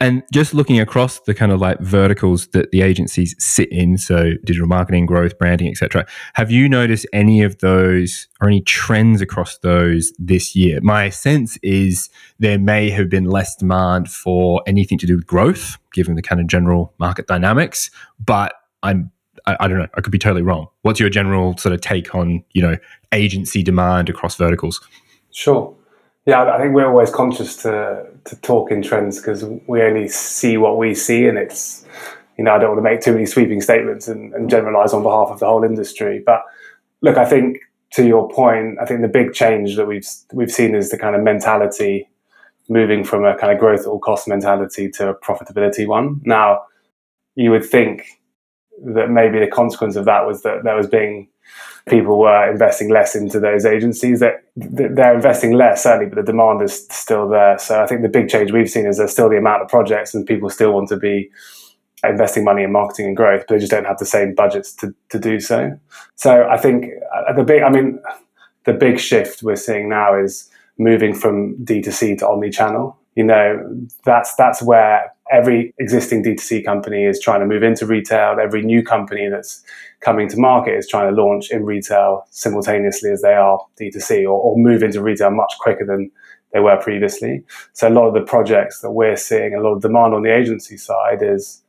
And 0.00 0.22
just 0.32 0.54
looking 0.54 0.80
across 0.80 1.20
the 1.20 1.34
kind 1.34 1.52
of 1.52 1.60
like 1.60 1.78
verticals 1.80 2.46
that 2.48 2.70
the 2.70 2.80
agencies 2.80 3.34
sit 3.38 3.70
in, 3.70 3.98
so 3.98 4.32
digital 4.44 4.66
marketing, 4.66 5.04
growth, 5.04 5.38
branding, 5.38 5.68
etc. 5.68 6.06
Have 6.34 6.50
you 6.50 6.70
noticed 6.70 7.06
any 7.12 7.42
of 7.42 7.58
those 7.58 8.26
or 8.40 8.48
any 8.48 8.62
trends 8.62 9.20
across 9.20 9.58
those 9.58 10.12
this 10.18 10.56
year? 10.56 10.80
My 10.82 11.10
sense 11.10 11.58
is 11.62 12.08
there 12.38 12.58
may 12.58 12.88
have 12.88 13.10
been 13.10 13.24
less 13.24 13.54
demand 13.56 14.10
for 14.10 14.62
anything 14.66 14.96
to 14.98 15.06
do 15.06 15.16
with 15.16 15.26
growth, 15.26 15.76
given 15.92 16.14
the 16.14 16.22
kind 16.22 16.40
of 16.40 16.46
general 16.46 16.94
market 16.98 17.26
dynamics. 17.26 17.90
But 18.24 18.54
I'm 18.82 19.10
I, 19.46 19.56
I 19.60 19.68
don't 19.68 19.78
know, 19.78 19.88
I 19.94 20.00
could 20.00 20.12
be 20.12 20.18
totally 20.18 20.42
wrong. 20.42 20.68
What's 20.82 21.00
your 21.00 21.10
general 21.10 21.56
sort 21.56 21.74
of 21.74 21.80
take 21.80 22.14
on, 22.14 22.44
you 22.52 22.62
know, 22.62 22.76
agency 23.12 23.62
demand 23.62 24.08
across 24.08 24.36
verticals? 24.36 24.80
Sure. 25.30 25.76
Yeah, 26.30 26.44
I 26.44 26.60
think 26.60 26.74
we're 26.76 26.86
always 26.86 27.10
conscious 27.10 27.56
to 27.64 28.06
to 28.26 28.36
talk 28.36 28.70
in 28.70 28.82
trends 28.82 29.16
because 29.18 29.44
we 29.66 29.82
only 29.82 30.06
see 30.06 30.56
what 30.58 30.78
we 30.78 30.94
see, 30.94 31.26
and 31.26 31.36
it's 31.36 31.84
you 32.38 32.44
know 32.44 32.54
I 32.54 32.58
don't 32.58 32.68
want 32.68 32.78
to 32.78 32.88
make 32.88 33.00
too 33.00 33.14
many 33.14 33.26
sweeping 33.26 33.60
statements 33.60 34.06
and, 34.06 34.32
and 34.34 34.48
generalize 34.48 34.92
on 34.92 35.02
behalf 35.02 35.30
of 35.30 35.40
the 35.40 35.46
whole 35.46 35.64
industry. 35.64 36.22
But 36.24 36.42
look, 37.02 37.16
I 37.16 37.24
think 37.24 37.58
to 37.94 38.06
your 38.06 38.28
point, 38.28 38.78
I 38.80 38.84
think 38.84 39.00
the 39.00 39.08
big 39.08 39.32
change 39.32 39.74
that 39.74 39.86
we've 39.86 40.06
we've 40.32 40.52
seen 40.52 40.76
is 40.76 40.90
the 40.90 40.98
kind 40.98 41.16
of 41.16 41.22
mentality 41.24 42.08
moving 42.68 43.02
from 43.02 43.24
a 43.24 43.36
kind 43.36 43.52
of 43.52 43.58
growth 43.58 43.80
at 43.80 43.86
all 43.86 43.98
cost 43.98 44.28
mentality 44.28 44.88
to 44.90 45.08
a 45.08 45.14
profitability 45.16 45.84
one. 45.84 46.20
Now, 46.24 46.62
you 47.34 47.50
would 47.50 47.64
think 47.64 48.06
that 48.84 49.10
maybe 49.10 49.40
the 49.40 49.48
consequence 49.48 49.96
of 49.96 50.04
that 50.04 50.28
was 50.28 50.44
that 50.44 50.62
there 50.62 50.76
was 50.76 50.86
being 50.86 51.26
people 51.88 52.18
were 52.18 52.50
investing 52.50 52.90
less 52.90 53.14
into 53.14 53.40
those 53.40 53.64
agencies. 53.64 54.20
That 54.20 54.44
they're 54.56 55.14
investing 55.14 55.52
less 55.52 55.82
certainly, 55.82 56.06
but 56.06 56.16
the 56.16 56.32
demand 56.32 56.62
is 56.62 56.86
still 56.90 57.28
there. 57.28 57.58
So 57.58 57.82
I 57.82 57.86
think 57.86 58.02
the 58.02 58.08
big 58.08 58.28
change 58.28 58.52
we've 58.52 58.70
seen 58.70 58.86
is 58.86 58.98
there's 58.98 59.12
still 59.12 59.28
the 59.28 59.38
amount 59.38 59.62
of 59.62 59.68
projects, 59.68 60.14
and 60.14 60.26
people 60.26 60.50
still 60.50 60.72
want 60.72 60.88
to 60.88 60.96
be 60.96 61.30
investing 62.04 62.44
money 62.44 62.62
in 62.62 62.72
marketing 62.72 63.06
and 63.06 63.16
growth, 63.16 63.44
but 63.46 63.54
they 63.54 63.60
just 63.60 63.70
don't 63.70 63.84
have 63.84 63.98
the 63.98 64.06
same 64.06 64.34
budgets 64.34 64.72
to, 64.74 64.94
to 65.10 65.18
do 65.18 65.40
so. 65.40 65.78
So 66.16 66.46
I 66.48 66.56
think 66.56 66.86
uh, 67.14 67.32
the 67.34 67.44
big, 67.44 67.62
I 67.62 67.70
mean, 67.70 68.00
the 68.64 68.72
big 68.72 68.98
shift 68.98 69.42
we're 69.42 69.56
seeing 69.56 69.88
now 69.88 70.18
is 70.18 70.50
moving 70.78 71.14
from 71.14 71.56
D2C 71.64 72.18
to 72.18 72.28
omni-channel. 72.28 72.96
You 73.16 73.24
know, 73.24 73.86
that's 74.04 74.34
that's 74.36 74.62
where 74.62 75.12
every 75.30 75.72
existing 75.78 76.24
D2C 76.24 76.64
company 76.64 77.04
is 77.04 77.20
trying 77.20 77.40
to 77.40 77.46
move 77.46 77.62
into 77.62 77.86
retail. 77.86 78.36
Every 78.40 78.62
new 78.62 78.82
company 78.82 79.28
that's 79.28 79.62
coming 80.00 80.28
to 80.28 80.36
market 80.36 80.74
is 80.76 80.88
trying 80.88 81.14
to 81.14 81.22
launch 81.22 81.50
in 81.50 81.64
retail 81.64 82.26
simultaneously 82.30 83.10
as 83.10 83.22
they 83.22 83.34
are 83.34 83.60
D2C 83.80 84.24
or, 84.24 84.30
or 84.30 84.58
move 84.58 84.82
into 84.82 85.02
retail 85.02 85.30
much 85.30 85.52
quicker 85.60 85.86
than 85.86 86.10
they 86.52 86.60
were 86.60 86.76
previously. 86.76 87.44
So 87.72 87.88
a 87.88 87.90
lot 87.90 88.08
of 88.08 88.14
the 88.14 88.22
projects 88.22 88.80
that 88.80 88.90
we're 88.90 89.16
seeing, 89.16 89.54
a 89.54 89.60
lot 89.60 89.74
of 89.74 89.82
demand 89.82 90.14
on 90.14 90.22
the 90.22 90.34
agency 90.34 90.76
side 90.76 91.22
is, 91.22 91.62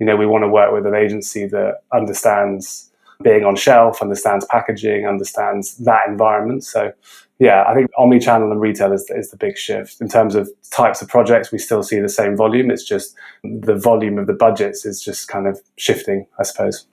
you 0.00 0.06
know, 0.06 0.16
we 0.16 0.26
want 0.26 0.42
to 0.42 0.48
work 0.48 0.72
with 0.72 0.86
an 0.86 0.94
agency 0.94 1.46
that 1.46 1.82
understands 1.92 2.90
being 3.22 3.44
on 3.44 3.56
shelf, 3.56 4.02
understands 4.02 4.46
packaging, 4.50 5.06
understands 5.06 5.76
that 5.78 6.08
environment. 6.08 6.64
So 6.64 6.92
yeah, 7.38 7.64
I 7.66 7.74
think 7.74 7.90
omni-channel 7.98 8.50
and 8.50 8.60
retail 8.60 8.92
is, 8.92 9.10
is 9.10 9.30
the 9.30 9.36
big 9.36 9.58
shift. 9.58 10.00
In 10.00 10.08
terms 10.08 10.34
of 10.34 10.48
types 10.70 11.02
of 11.02 11.08
projects, 11.08 11.50
we 11.50 11.58
still 11.58 11.82
see 11.82 11.98
the 11.98 12.08
same 12.08 12.36
volume. 12.36 12.70
It's 12.70 12.84
just 12.84 13.16
the 13.42 13.74
volume 13.74 14.18
of 14.18 14.26
the 14.26 14.32
budgets 14.32 14.86
is 14.86 15.02
just 15.02 15.28
kind 15.28 15.46
of 15.46 15.60
shifting, 15.76 16.26
I 16.38 16.44
suppose. 16.44 16.86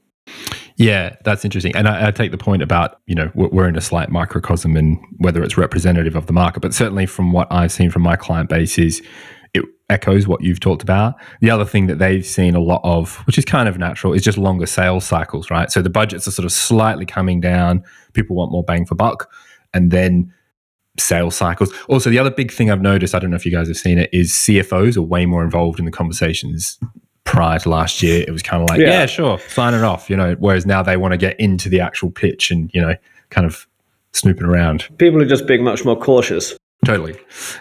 Yeah, 0.77 1.15
that's 1.23 1.45
interesting. 1.45 1.75
And 1.75 1.87
I, 1.87 2.07
I, 2.07 2.11
take 2.11 2.31
the 2.31 2.37
point 2.37 2.63
about, 2.63 2.99
you 3.05 3.13
know, 3.13 3.31
we're 3.35 3.67
in 3.67 3.75
a 3.75 3.81
slight 3.81 4.09
microcosm 4.09 4.75
and 4.75 4.99
whether 5.17 5.43
it's 5.43 5.57
representative 5.57 6.15
of 6.15 6.25
the 6.25 6.33
market, 6.33 6.61
but 6.61 6.73
certainly 6.73 7.05
from 7.05 7.33
what 7.33 7.47
I've 7.51 7.71
seen 7.71 7.91
from 7.91 8.01
my 8.01 8.15
client 8.15 8.49
base 8.49 8.79
is 8.79 9.01
it 9.53 9.65
echoes 9.89 10.27
what 10.27 10.41
you've 10.41 10.59
talked 10.59 10.81
about. 10.81 11.15
The 11.41 11.49
other 11.49 11.65
thing 11.65 11.87
that 11.87 11.99
they've 11.99 12.25
seen 12.25 12.55
a 12.55 12.59
lot 12.59 12.81
of, 12.83 13.17
which 13.27 13.37
is 13.37 13.45
kind 13.45 13.67
of 13.67 13.77
natural, 13.77 14.13
is 14.13 14.23
just 14.23 14.37
longer 14.37 14.65
sales 14.65 15.05
cycles, 15.05 15.49
right? 15.51 15.71
So 15.71 15.81
the 15.81 15.89
budgets 15.89 16.27
are 16.27 16.31
sort 16.31 16.45
of 16.45 16.51
slightly 16.51 17.05
coming 17.05 17.41
down. 17.41 17.83
People 18.13 18.35
want 18.35 18.51
more 18.51 18.63
bang 18.63 18.85
for 18.85 18.95
buck 18.95 19.29
and 19.73 19.91
then 19.91 20.33
sales 20.97 21.35
cycles. 21.35 21.73
Also, 21.87 22.09
the 22.09 22.19
other 22.19 22.31
big 22.31 22.51
thing 22.51 22.69
I've 22.71 22.81
noticed, 22.81 23.15
I 23.15 23.19
don't 23.19 23.29
know 23.29 23.35
if 23.35 23.45
you 23.45 23.51
guys 23.51 23.67
have 23.67 23.77
seen 23.77 23.97
it, 23.97 24.09
is 24.13 24.31
CFOs 24.31 24.97
are 24.97 25.01
way 25.01 25.25
more 25.25 25.43
involved 25.43 25.79
in 25.79 25.85
the 25.85 25.91
conversations 25.91 26.79
prior 27.23 27.59
to 27.59 27.69
last 27.69 28.01
year. 28.01 28.23
It 28.27 28.31
was 28.31 28.43
kind 28.43 28.63
of 28.63 28.69
like, 28.69 28.79
yeah, 28.79 29.01
yeah 29.01 29.05
sure, 29.05 29.39
sign 29.39 29.73
it 29.73 29.83
off, 29.83 30.09
you 30.09 30.17
know, 30.17 30.35
whereas 30.39 30.65
now 30.65 30.83
they 30.83 30.97
want 30.97 31.13
to 31.13 31.17
get 31.17 31.39
into 31.39 31.69
the 31.69 31.79
actual 31.79 32.11
pitch 32.11 32.51
and, 32.51 32.69
you 32.73 32.81
know, 32.81 32.95
kind 33.29 33.45
of 33.47 33.67
snooping 34.13 34.45
around. 34.45 34.87
People 34.97 35.21
are 35.21 35.25
just 35.25 35.47
being 35.47 35.63
much 35.63 35.85
more 35.85 35.97
cautious. 35.97 36.55
Totally. 36.85 37.15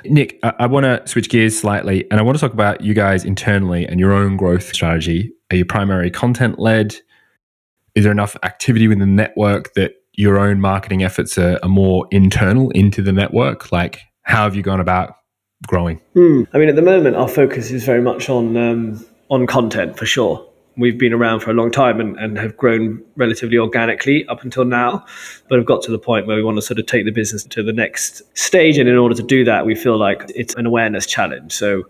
Nick, 0.05 0.39
I, 0.43 0.55
I 0.61 0.67
want 0.67 0.85
to 0.85 1.03
switch 1.07 1.29
gears 1.29 1.59
slightly 1.59 2.11
and 2.11 2.19
I 2.19 2.23
want 2.23 2.39
to 2.39 2.41
talk 2.41 2.55
about 2.55 2.81
you 2.81 2.95
guys 2.95 3.25
internally 3.25 3.87
and 3.87 4.01
your 4.01 4.13
own 4.13 4.37
growth 4.37 4.75
strategy. 4.75 5.33
Are 5.51 5.57
you 5.57 5.65
primary 5.65 6.11
content 6.11 6.59
led? 6.59 6.97
Is 7.95 8.05
there 8.05 8.13
enough 8.13 8.37
activity 8.43 8.89
within 8.89 9.01
the 9.01 9.07
network 9.07 9.75
that 9.75 9.93
your 10.15 10.39
own 10.39 10.61
marketing 10.61 11.03
efforts 11.03 11.37
are, 11.39 11.59
are 11.63 11.69
more 11.69 12.07
internal 12.11 12.71
into 12.71 13.03
the 13.03 13.13
network? 13.13 13.73
Like, 13.73 14.01
how 14.23 14.45
have 14.45 14.55
you 14.55 14.63
gone 14.63 14.81
about 14.81 15.15
growing? 15.67 16.01
Mm. 16.15 16.47
I 16.53 16.59
mean, 16.59 16.69
at 16.69 16.77
the 16.77 16.83
moment, 16.83 17.17
our 17.17 17.29
focus 17.29 17.71
is 17.71 17.85
very 17.85 18.01
much 18.01 18.29
on 18.29 18.57
um, 18.57 19.05
on 19.29 19.47
content 19.47 19.99
for 19.99 20.07
sure. 20.07 20.47
We've 20.81 20.99
been 20.99 21.13
around 21.13 21.41
for 21.41 21.51
a 21.51 21.55
long 21.55 21.71
time 21.71 22.01
and, 22.01 22.19
and 22.19 22.39
have 22.39 22.57
grown 22.57 23.03
relatively 23.17 23.59
organically 23.59 24.27
up 24.27 24.43
until 24.43 24.65
now, 24.65 25.05
but 25.49 25.59
have 25.59 25.67
got 25.67 25.83
to 25.83 25.91
the 25.91 25.99
point 25.99 26.27
where 26.27 26.37
we 26.37 26.43
want 26.43 26.57
to 26.57 26.63
sort 26.63 26.79
of 26.79 26.87
take 26.87 27.05
the 27.05 27.13
business 27.13 27.45
to 27.45 27.63
the 27.63 27.73
next 27.73 28.23
stage. 28.37 28.79
And 28.79 28.89
in 28.89 28.97
order 28.97 29.15
to 29.15 29.23
do 29.23 29.45
that, 29.45 29.67
we 29.67 29.75
feel 29.75 29.99
like 29.99 30.23
it's 30.35 30.55
an 30.55 30.67
awareness 30.67 31.07
challenge. 31.07 31.53
So 31.53 31.85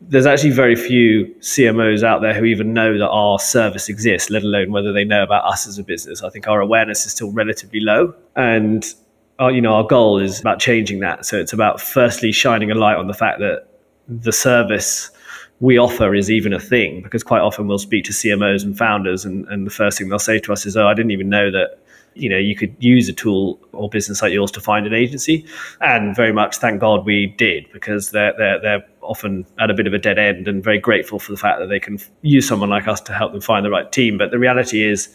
there's 0.00 0.26
actually 0.26 0.50
very 0.50 0.76
few 0.76 1.26
CMOs 1.40 2.02
out 2.02 2.20
there 2.20 2.34
who 2.34 2.44
even 2.44 2.72
know 2.72 2.98
that 2.98 3.08
our 3.08 3.38
service 3.38 3.88
exists, 3.88 4.30
let 4.30 4.42
alone 4.42 4.70
whether 4.70 4.92
they 4.92 5.04
know 5.04 5.22
about 5.22 5.44
us 5.44 5.66
as 5.66 5.78
a 5.78 5.82
business. 5.82 6.22
I 6.22 6.30
think 6.30 6.46
our 6.46 6.60
awareness 6.60 7.04
is 7.06 7.12
still 7.12 7.32
relatively 7.32 7.80
low, 7.80 8.14
and 8.36 8.84
our, 9.38 9.50
you 9.50 9.60
know 9.60 9.74
our 9.74 9.84
goal 9.84 10.18
is 10.18 10.40
about 10.40 10.60
changing 10.60 11.00
that. 11.00 11.26
So 11.26 11.38
it's 11.38 11.52
about 11.52 11.80
firstly 11.80 12.30
shining 12.30 12.70
a 12.70 12.74
light 12.74 12.96
on 12.96 13.08
the 13.08 13.14
fact 13.14 13.40
that 13.40 13.66
the 14.06 14.32
service 14.32 15.10
we 15.60 15.78
offer 15.78 16.14
is 16.14 16.30
even 16.30 16.52
a 16.52 16.60
thing, 16.60 17.02
because 17.02 17.22
quite 17.22 17.40
often 17.40 17.66
we'll 17.66 17.78
speak 17.78 18.04
to 18.04 18.12
CMOs 18.12 18.62
and 18.62 18.76
founders, 18.76 19.24
and, 19.24 19.46
and 19.48 19.66
the 19.66 19.70
first 19.70 19.98
thing 19.98 20.08
they'll 20.08 20.18
say 20.18 20.38
to 20.40 20.52
us 20.52 20.66
is, 20.66 20.76
"Oh, 20.76 20.86
I 20.86 20.94
didn't 20.94 21.10
even 21.10 21.28
know 21.28 21.50
that." 21.50 21.78
you 22.14 22.28
know 22.28 22.36
you 22.36 22.54
could 22.56 22.74
use 22.78 23.08
a 23.08 23.12
tool 23.12 23.58
or 23.72 23.88
business 23.88 24.20
like 24.22 24.32
yours 24.32 24.50
to 24.50 24.60
find 24.60 24.86
an 24.86 24.92
agency 24.92 25.46
and 25.80 26.14
very 26.16 26.32
much 26.32 26.56
thank 26.56 26.80
god 26.80 27.04
we 27.06 27.26
did 27.38 27.66
because 27.72 28.10
they're 28.10 28.34
they're, 28.36 28.60
they're 28.60 28.86
often 29.02 29.46
at 29.58 29.70
a 29.70 29.74
bit 29.74 29.86
of 29.86 29.94
a 29.94 29.98
dead 29.98 30.18
end 30.18 30.48
and 30.48 30.62
very 30.62 30.78
grateful 30.78 31.18
for 31.18 31.32
the 31.32 31.38
fact 31.38 31.60
that 31.60 31.66
they 31.66 31.80
can 31.80 31.98
use 32.22 32.46
someone 32.46 32.68
like 32.68 32.88
us 32.88 33.00
to 33.00 33.12
help 33.12 33.32
them 33.32 33.40
find 33.40 33.64
the 33.64 33.70
right 33.70 33.92
team 33.92 34.18
but 34.18 34.30
the 34.30 34.38
reality 34.38 34.82
is 34.84 35.08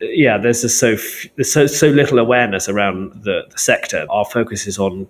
yeah 0.00 0.38
there's 0.38 0.62
just 0.62 0.78
so 0.78 0.96
there's 1.36 1.52
so 1.52 1.66
so 1.66 1.88
little 1.88 2.18
awareness 2.18 2.68
around 2.68 3.12
the, 3.22 3.42
the 3.50 3.58
sector 3.58 4.06
our 4.10 4.24
focus 4.24 4.66
is 4.66 4.78
on 4.78 5.06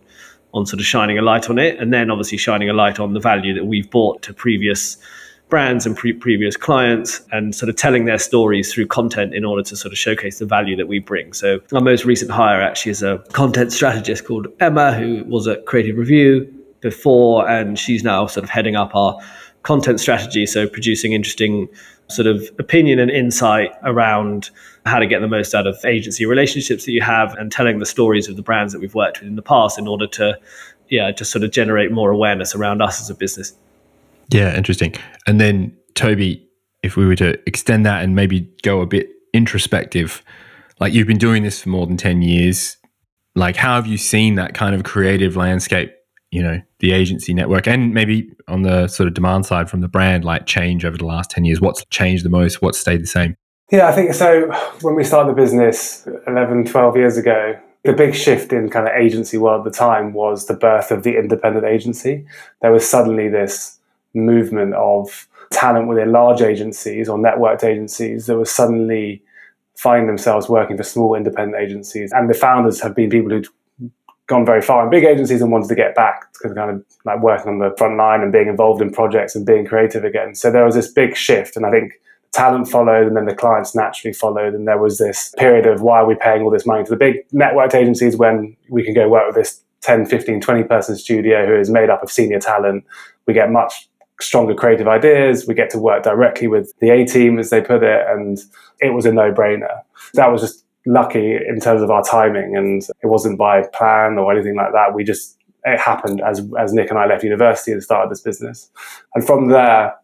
on 0.55 0.67
sort 0.67 0.81
of 0.81 0.87
shining 0.87 1.19
a 1.19 1.23
light 1.23 1.51
on 1.51 1.59
it 1.59 1.79
and 1.79 1.93
then 1.93 2.11
obviously 2.11 2.39
shining 2.39 2.71
a 2.71 2.73
light 2.73 2.99
on 2.99 3.13
the 3.13 3.21
value 3.21 3.55
that 3.55 3.67
we've 3.67 3.91
brought 3.91 4.23
to 4.23 4.33
previous 4.33 4.97
brands 5.49 5.87
and 5.87 5.97
pre- 5.97 6.13
previous 6.13 6.57
clients 6.57 7.23
and 7.33 7.55
sort 7.55 7.69
of 7.69 7.77
telling 7.77 8.05
their 8.05 8.19
stories 8.19 8.73
through 8.73 8.87
content 8.87 9.35
in 9.35 9.45
order 9.45 9.63
to 9.63 9.77
sort 9.77 9.93
of 9.93 9.99
showcase 9.99 10.39
the 10.39 10.47
value 10.47 10.77
that 10.77 10.89
we 10.89 10.99
bring. 10.99 11.33
So 11.33 11.61
our 11.73 11.81
most 11.81 12.05
recent 12.05 12.31
hire 12.31 12.61
actually 12.61 12.93
is 12.93 13.03
a 13.03 13.19
content 13.33 13.73
strategist 13.73 14.27
called 14.27 14.49
Emma, 14.61 14.93
who 14.93 15.25
was 15.25 15.47
at 15.49 15.67
Creative 15.67 15.97
Review 15.97 16.53
before, 16.81 17.49
and 17.49 17.79
she's 17.79 18.05
now 18.05 18.27
sort 18.27 18.45
of 18.45 18.51
heading 18.51 18.77
up 18.77 18.95
our 18.95 19.19
content 19.69 20.01
strategy. 20.01 20.47
So 20.47 20.67
producing 20.67 21.13
interesting 21.13 21.69
sort 22.09 22.27
of 22.27 22.43
opinion 22.59 22.99
and 22.99 23.11
insight 23.11 23.71
around 23.83 24.49
how 24.87 24.99
to 24.99 25.07
get 25.07 25.21
the 25.21 25.29
most 25.29 25.55
out 25.55 25.67
of 25.67 25.77
agency 25.85 26.25
relationships 26.25 26.87
that 26.87 26.93
you 26.93 27.03
have 27.03 27.35
and 27.35 27.53
telling 27.53 27.79
the 27.79 27.85
stories 27.85 28.31
of 28.31 28.37
the 28.37 28.43
brands 28.43 28.73
that 28.73 28.81
we've 28.81 28.95
worked 28.95 29.21
with 29.21 29.29
in 29.29 29.37
the 29.37 29.43
past 29.43 29.79
in 29.79 29.87
order 29.87 30.07
to 30.07 30.39
yeah, 30.89 31.11
just 31.11 31.31
sort 31.31 31.45
of 31.45 31.51
generate 31.51 31.93
more 31.93 32.11
awareness 32.11 32.55
around 32.55 32.81
us 32.81 32.99
as 32.99 33.11
a 33.11 33.15
business. 33.15 33.53
Yeah, 34.31 34.57
interesting. 34.57 34.95
And 35.27 35.39
then, 35.39 35.77
Toby, 35.95 36.43
if 36.83 36.97
we 36.97 37.05
were 37.05 37.17
to 37.17 37.39
extend 37.47 37.85
that 37.85 38.03
and 38.03 38.17
maybe 38.17 38.51
go 38.63 38.81
a 38.81 38.87
bit 38.87 39.11
introspective, 39.35 40.23
like 40.81 40.95
you've 40.95 41.07
been 41.07 41.19
doing 41.19 41.43
this 41.43 41.63
for 41.63 41.69
more 41.69 41.87
than 41.87 41.99
10 41.99 42.23
years, 42.23 42.79
like 43.35 43.57
how 43.57 43.75
have 43.75 43.87
you 43.87 43.99
seen 43.99 44.37
that 44.37 44.55
kind 44.55 44.75
of 44.75 44.83
creative 44.85 45.37
landscape 45.37 45.93
you 46.31 46.43
know 46.43 46.61
the 46.81 46.93
agency 46.93 47.33
network 47.35 47.67
and 47.67 47.95
maybe 47.95 48.31
on 48.49 48.62
the 48.62 48.88
sort 48.88 49.07
of 49.07 49.14
demand 49.14 49.47
side 49.47 49.71
from 49.71 49.81
the 49.81 49.88
brand 49.88 50.25
like 50.25 50.47
change 50.47 50.85
over 50.85 50.97
the 50.97 51.07
last 51.07 51.31
10 51.31 51.45
years? 51.45 51.61
What's 51.61 51.85
changed 51.87 52.25
the 52.25 52.31
most? 52.31 52.61
What's 52.62 52.79
stayed 52.79 53.03
the 53.03 53.07
same? 53.07 53.35
Yeah 53.71 53.88
i 53.88 53.93
think 53.93 54.14
so. 54.14 54.51
When 54.83 54.95
we 54.95 55.05
started 55.05 55.31
the 55.31 55.41
business 55.41 56.07
11 56.27 56.67
12 56.67 56.97
years 56.97 57.17
ago 57.17 57.59
the 57.85 57.93
big 57.93 58.14
shift 58.14 58.53
in 58.53 58.69
kind 58.69 58.87
of 58.87 58.95
agency 58.95 59.38
world 59.38 59.67
at 59.67 59.73
the 59.73 59.79
time 59.79 60.12
was 60.12 60.47
the 60.47 60.55
birth 60.55 60.91
of 60.91 61.05
the 61.05 61.17
independent 61.17 61.64
agency. 61.64 62.27
There 62.61 62.73
was 62.73 62.88
suddenly 62.88 63.29
this 63.29 63.79
movement 64.14 64.75
of 64.75 65.29
talent 65.51 65.88
within 65.88 66.12
large 66.12 66.43
agencies 66.43 67.09
or 67.09 67.19
networked 67.19 67.64
agencies 67.64 68.27
that 68.27 68.37
was 68.37 68.51
suddenly 68.51 69.23
find 69.77 70.09
themselves 70.09 70.49
working 70.49 70.77
for 70.77 70.83
small 70.83 71.14
independent 71.14 71.62
agencies. 71.62 72.12
And 72.12 72.29
the 72.29 72.35
founders 72.35 72.81
have 72.83 72.95
been 72.95 73.11
people 73.11 73.31
who 73.31 73.43
gone 74.29 74.47
very 74.47 74.62
far 74.62 74.85
in 74.85 74.91
big 74.91 75.05
agencies 75.05 75.43
and 75.43 75.51
wanted 75.51 75.69
to 75.69 75.75
get 75.75 75.95
back 75.95 76.33
to 76.35 76.55
kind 76.55 76.71
of 76.71 76.85
like 77.05 77.21
working 77.21 77.49
on 77.49 77.59
the 77.59 77.75
front 77.77 77.97
line 77.97 78.21
and 78.21 78.31
being 78.31 78.47
involved 78.47 78.81
in 78.81 78.91
projects 78.91 79.35
and 79.35 79.45
being 79.45 79.67
creative 79.67 80.05
again. 80.05 80.35
So 80.35 80.51
there 80.51 80.64
was 80.64 80.75
this 80.75 80.93
big 80.93 81.17
shift, 81.17 81.57
and 81.57 81.67
I 81.67 81.71
think 81.71 81.95
talent 82.33 82.69
followed, 82.69 83.07
and 83.07 83.17
then 83.17 83.25
the 83.25 83.35
clients 83.35 83.75
naturally 83.75 84.12
followed, 84.12 84.55
and 84.55 84.69
there 84.69 84.79
was 84.79 84.99
this 84.99 85.35
period 85.38 85.67
of 85.67 85.81
why 85.81 85.99
are 85.99 86.07
we 86.07 86.14
paying 86.14 86.43
all 86.43 86.51
this 86.51 86.67
money 86.67 86.85
to 86.85 86.91
the 86.91 86.97
big 86.97 87.29
networked 87.31 87.75
agencies 87.75 88.17
when 88.17 88.57
we 88.69 88.85
can 88.85 88.95
go 88.95 89.09
work 89.09 89.27
with 89.27 89.37
this 89.37 89.62
10, 89.81 90.07
15, 90.07 90.41
20 90.41 90.62
person 90.64 90.97
studio 90.97 91.47
who 91.47 91.59
is 91.59 91.71
made 91.71 91.88
up 91.88 92.03
of 92.03 92.11
senior 92.11 92.38
talent. 92.38 92.85
We 93.27 93.33
get 93.33 93.51
much 93.51 93.88
stronger 94.21 94.55
creative 94.55 94.88
ideas. 94.88 95.47
We 95.47 95.55
get 95.55 95.71
to 95.71 95.79
work 95.79 96.03
directly 96.03 96.49
with 96.49 96.73
the 96.81 96.91
A 96.91 97.07
team, 97.07 97.38
as 97.38 97.49
they 97.51 97.62
put 97.62 97.83
it, 97.83 98.07
and 98.09 98.38
it 98.81 98.91
was 98.91 99.07
a 99.07 99.12
no 99.12 99.33
brainer. 99.33 99.83
That 100.14 100.31
was 100.31 100.43
just 100.43 100.64
lucky 100.87 101.37
in 101.37 101.61
terms 101.61 101.83
of 101.83 101.91
our 101.91 102.03
timing, 102.03 102.57
and 102.57 102.83
it 103.03 103.07
wasn't 103.07 103.38
by 103.38 103.62
plan 103.73 104.19
or 104.19 104.33
anything 104.33 104.57
like 104.57 104.73
that. 104.73 104.95
We 104.95 105.05
just 105.05 105.37
it 105.64 105.79
happened 105.79 106.21
as 106.21 106.43
as 106.59 106.73
Nick 106.73 106.91
and 106.91 106.99
I 106.99 107.07
left 107.07 107.25
university 107.25 107.73
and 107.73 107.83
started 107.83 108.11
this 108.11 108.21
business, 108.21 108.71
and 109.14 109.27
from 109.27 109.49
there, 109.49 109.95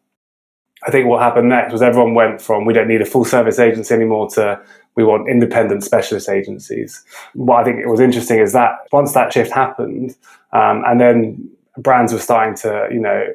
I 0.87 0.91
think 0.91 1.09
what 1.09 1.23
happened 1.23 1.49
next 1.49 1.73
was 1.73 1.83
everyone 1.83 2.15
went 2.15 2.41
from 2.41 2.65
we 2.65 2.73
don't 2.73 2.89
need 2.89 3.03
a 3.03 3.07
full 3.07 3.25
service 3.25 3.59
agency 3.59 3.95
anymore 3.95 4.29
to 4.31 4.61
we 4.97 5.05
want 5.05 5.29
independent 5.29 5.83
specialist 5.83 6.29
agencies. 6.29 7.05
What 7.35 7.61
I 7.61 7.65
think 7.65 7.81
it 7.81 7.89
was 7.89 8.01
interesting 8.01 8.39
is 8.39 8.53
that 8.53 8.73
once 8.93 9.13
that 9.13 9.33
shift 9.33 9.53
happened, 9.53 10.17
um, 10.53 10.83
and 10.87 11.01
then 11.01 11.51
brands 11.79 12.13
were 12.13 12.19
starting 12.19 12.55
to 12.57 12.89
you 12.91 13.01
know 13.01 13.27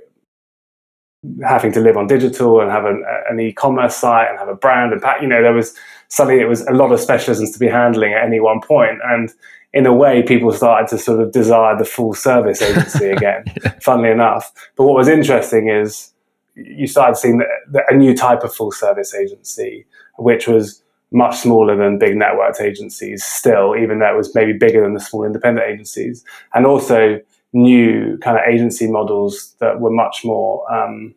having 1.46 1.72
to 1.74 1.82
live 1.82 1.98
on 1.98 2.08
digital 2.08 2.62
and 2.62 2.72
have 2.72 2.86
an, 2.86 3.04
an 3.30 3.40
e-commerce 3.40 3.96
site 3.96 4.30
and 4.30 4.40
have 4.40 4.48
a 4.48 4.56
brand 4.56 4.94
and 4.94 5.04
you 5.22 5.28
know 5.28 5.42
there 5.42 5.54
was 5.54 5.76
suddenly 6.10 6.42
it 6.42 6.48
was 6.48 6.62
a 6.68 6.72
lot 6.72 6.92
of 6.92 7.00
specialisms 7.00 7.54
to 7.54 7.60
be 7.60 7.68
handling 7.68 8.14
at 8.14 8.24
any 8.24 8.40
one 8.40 8.62
point 8.62 9.00
and 9.06 9.32
in 9.74 9.86
a 9.86 9.94
way 9.94 10.24
people 10.24 10.52
started 10.52 10.88
to 10.88 10.98
sort 10.98 11.22
of 11.22 11.32
desire 11.32 11.78
the 11.78 11.86
full 11.86 12.14
service 12.14 12.62
agency 12.62 13.08
again 13.18 13.44
yeah. 13.64 13.74
funnily 13.82 14.10
enough 14.10 14.52
but 14.76 14.84
what 14.84 14.96
was 14.96 15.08
interesting 15.08 15.70
is 15.70 16.14
you 16.56 16.88
started 16.88 17.16
seeing 17.16 17.42
a 17.88 17.96
new 17.96 18.16
type 18.16 18.44
of 18.44 18.54
full 18.54 18.72
service 18.72 19.14
agency 19.14 19.86
which 20.18 20.48
was 20.48 20.84
much 21.12 21.38
smaller 21.38 21.76
than 21.76 21.98
big 21.98 22.16
networked 22.16 22.62
agencies 22.62 23.24
still 23.24 23.76
even 23.76 24.00
though 24.00 24.14
it 24.14 24.18
was 24.18 24.36
maybe 24.36 24.54
bigger 24.54 24.82
than 24.82 24.94
the 24.94 25.00
small 25.00 25.24
independent 25.24 25.68
agencies 25.68 26.24
and 26.54 26.66
also 26.66 27.20
new 27.54 28.18
kind 28.20 28.38
of 28.38 28.44
agency 28.48 28.90
models 28.90 29.56
that 29.60 29.80
were 29.80 29.90
much 29.90 30.24
more 30.24 30.72
um, 30.72 31.14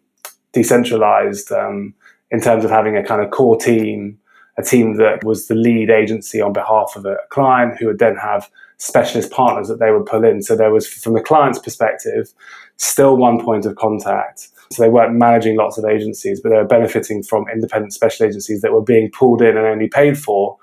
decentralized 0.53 1.51
um, 1.53 1.95
in 2.31 2.41
terms 2.41 2.65
of 2.65 2.71
having 2.71 2.97
a 2.97 3.05
kind 3.05 3.23
of 3.23 3.31
core 3.31 3.57
team, 3.57 4.19
a 4.59 4.63
team 4.63 4.97
that 4.97 5.25
was 5.25 5.49
the 5.49 5.55
lead 5.55 5.91
agency 5.91 6.41
on 6.41 6.53
behalf 6.53 6.93
of 6.97 7.07
a 7.07 7.17
client 7.31 7.79
who 7.79 7.87
would 7.87 7.99
then 7.99 8.17
have 8.17 8.51
specialist 8.77 9.31
partners 9.31 9.69
that 9.69 9.79
they 9.79 9.91
would 9.91 10.07
pull 10.07 10.25
in. 10.25 10.43
So 10.43 10.57
there 10.57 10.73
was, 10.73 10.87
from 10.87 11.15
the 11.15 11.23
client's 11.23 11.59
perspective, 11.59 12.33
still 12.77 13.17
one 13.17 13.43
point 13.43 13.65
of 13.65 13.77
contact. 13.77 14.49
So 14.73 14.83
they 14.83 14.89
weren't 14.89 15.15
managing 15.15 15.57
lots 15.57 15.79
of 15.79 15.85
agencies, 15.85 16.41
but 16.41 16.51
they 16.51 16.57
were 16.57 16.65
benefiting 16.65 17.23
from 17.23 17.47
independent 17.53 17.93
special 17.93 18.27
agencies 18.27 18.61
that 18.63 18.73
were 18.73 18.83
being 18.83 19.11
pulled 19.11 19.41
in 19.41 19.57
and 19.57 19.67
only 19.67 19.89
paid 19.89 20.19
for 20.19 20.59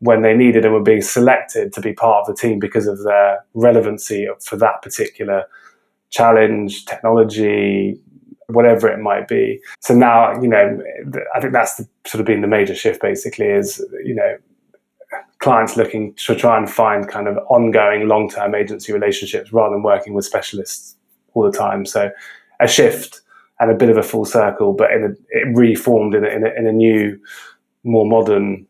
when 0.00 0.22
they 0.22 0.34
needed 0.36 0.64
and 0.64 0.74
were 0.74 0.82
being 0.82 1.00
selected 1.00 1.72
to 1.72 1.80
be 1.80 1.92
part 1.92 2.22
of 2.22 2.26
the 2.26 2.40
team 2.40 2.58
because 2.58 2.86
of 2.86 3.02
their 3.04 3.44
relevancy 3.54 4.26
for 4.40 4.56
that 4.56 4.82
particular 4.82 5.44
challenge, 6.10 6.84
technology, 6.84 8.00
whatever 8.52 8.88
it 8.88 9.00
might 9.00 9.28
be. 9.28 9.60
So 9.80 9.94
now, 9.94 10.40
you 10.40 10.48
know, 10.48 10.82
I 11.34 11.40
think 11.40 11.52
that's 11.52 11.76
the, 11.76 11.88
sort 12.06 12.20
of 12.20 12.26
been 12.26 12.40
the 12.40 12.46
major 12.46 12.74
shift 12.74 13.00
basically 13.00 13.46
is, 13.46 13.84
you 14.04 14.14
know, 14.14 14.36
clients 15.40 15.76
looking 15.76 16.14
to 16.14 16.34
try 16.34 16.56
and 16.56 16.70
find 16.70 17.08
kind 17.08 17.28
of 17.28 17.36
ongoing 17.48 18.08
long 18.08 18.28
term 18.28 18.54
agency 18.54 18.92
relationships 18.92 19.52
rather 19.52 19.74
than 19.74 19.82
working 19.82 20.14
with 20.14 20.24
specialists 20.24 20.96
all 21.34 21.42
the 21.42 21.56
time. 21.56 21.84
So 21.84 22.10
a 22.60 22.68
shift 22.68 23.20
and 23.60 23.70
a 23.70 23.74
bit 23.74 23.90
of 23.90 23.96
a 23.96 24.02
full 24.02 24.24
circle, 24.24 24.72
but 24.72 24.90
in 24.90 25.04
a, 25.04 25.08
it 25.30 25.56
reformed 25.56 26.14
in 26.14 26.24
a, 26.24 26.28
in 26.28 26.46
a, 26.46 26.50
in 26.58 26.66
a 26.66 26.72
new, 26.72 27.18
more 27.84 28.06
modern 28.06 28.66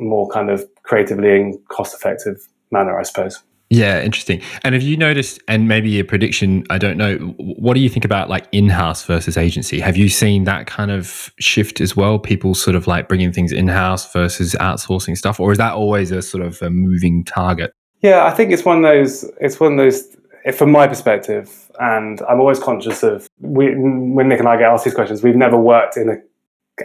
more 0.00 0.28
kind 0.28 0.50
of 0.50 0.64
creatively 0.84 1.34
and 1.40 1.68
cost 1.68 1.94
effective 1.94 2.48
manner, 2.70 2.98
I 2.98 3.02
suppose. 3.02 3.42
Yeah, 3.74 4.02
interesting. 4.02 4.42
And 4.64 4.74
have 4.74 4.82
you 4.82 4.98
noticed, 4.98 5.40
and 5.48 5.66
maybe 5.66 5.98
a 5.98 6.04
prediction, 6.04 6.62
I 6.68 6.76
don't 6.76 6.98
know, 6.98 7.16
what 7.38 7.72
do 7.72 7.80
you 7.80 7.88
think 7.88 8.04
about 8.04 8.28
like 8.28 8.46
in 8.52 8.68
house 8.68 9.02
versus 9.06 9.38
agency? 9.38 9.80
Have 9.80 9.96
you 9.96 10.10
seen 10.10 10.44
that 10.44 10.66
kind 10.66 10.90
of 10.90 11.32
shift 11.40 11.80
as 11.80 11.96
well? 11.96 12.18
People 12.18 12.54
sort 12.54 12.76
of 12.76 12.86
like 12.86 13.08
bringing 13.08 13.32
things 13.32 13.50
in 13.50 13.68
house 13.68 14.12
versus 14.12 14.54
outsourcing 14.60 15.16
stuff? 15.16 15.40
Or 15.40 15.52
is 15.52 15.58
that 15.58 15.72
always 15.72 16.10
a 16.10 16.20
sort 16.20 16.44
of 16.44 16.60
a 16.60 16.68
moving 16.68 17.24
target? 17.24 17.72
Yeah, 18.02 18.26
I 18.26 18.32
think 18.32 18.52
it's 18.52 18.66
one 18.66 18.76
of 18.76 18.82
those, 18.82 19.24
it's 19.40 19.58
one 19.58 19.72
of 19.72 19.78
those, 19.78 20.18
eh, 20.44 20.50
from 20.50 20.70
my 20.70 20.86
perspective, 20.86 21.70
and 21.80 22.20
I'm 22.28 22.40
always 22.40 22.58
conscious 22.58 23.02
of, 23.02 23.26
we, 23.40 23.74
when 23.74 24.28
Nick 24.28 24.40
and 24.40 24.48
I 24.48 24.58
get 24.58 24.70
asked 24.70 24.84
these 24.84 24.92
questions, 24.92 25.22
we've 25.22 25.34
never 25.34 25.56
worked 25.56 25.96
in 25.96 26.10
a 26.10 26.16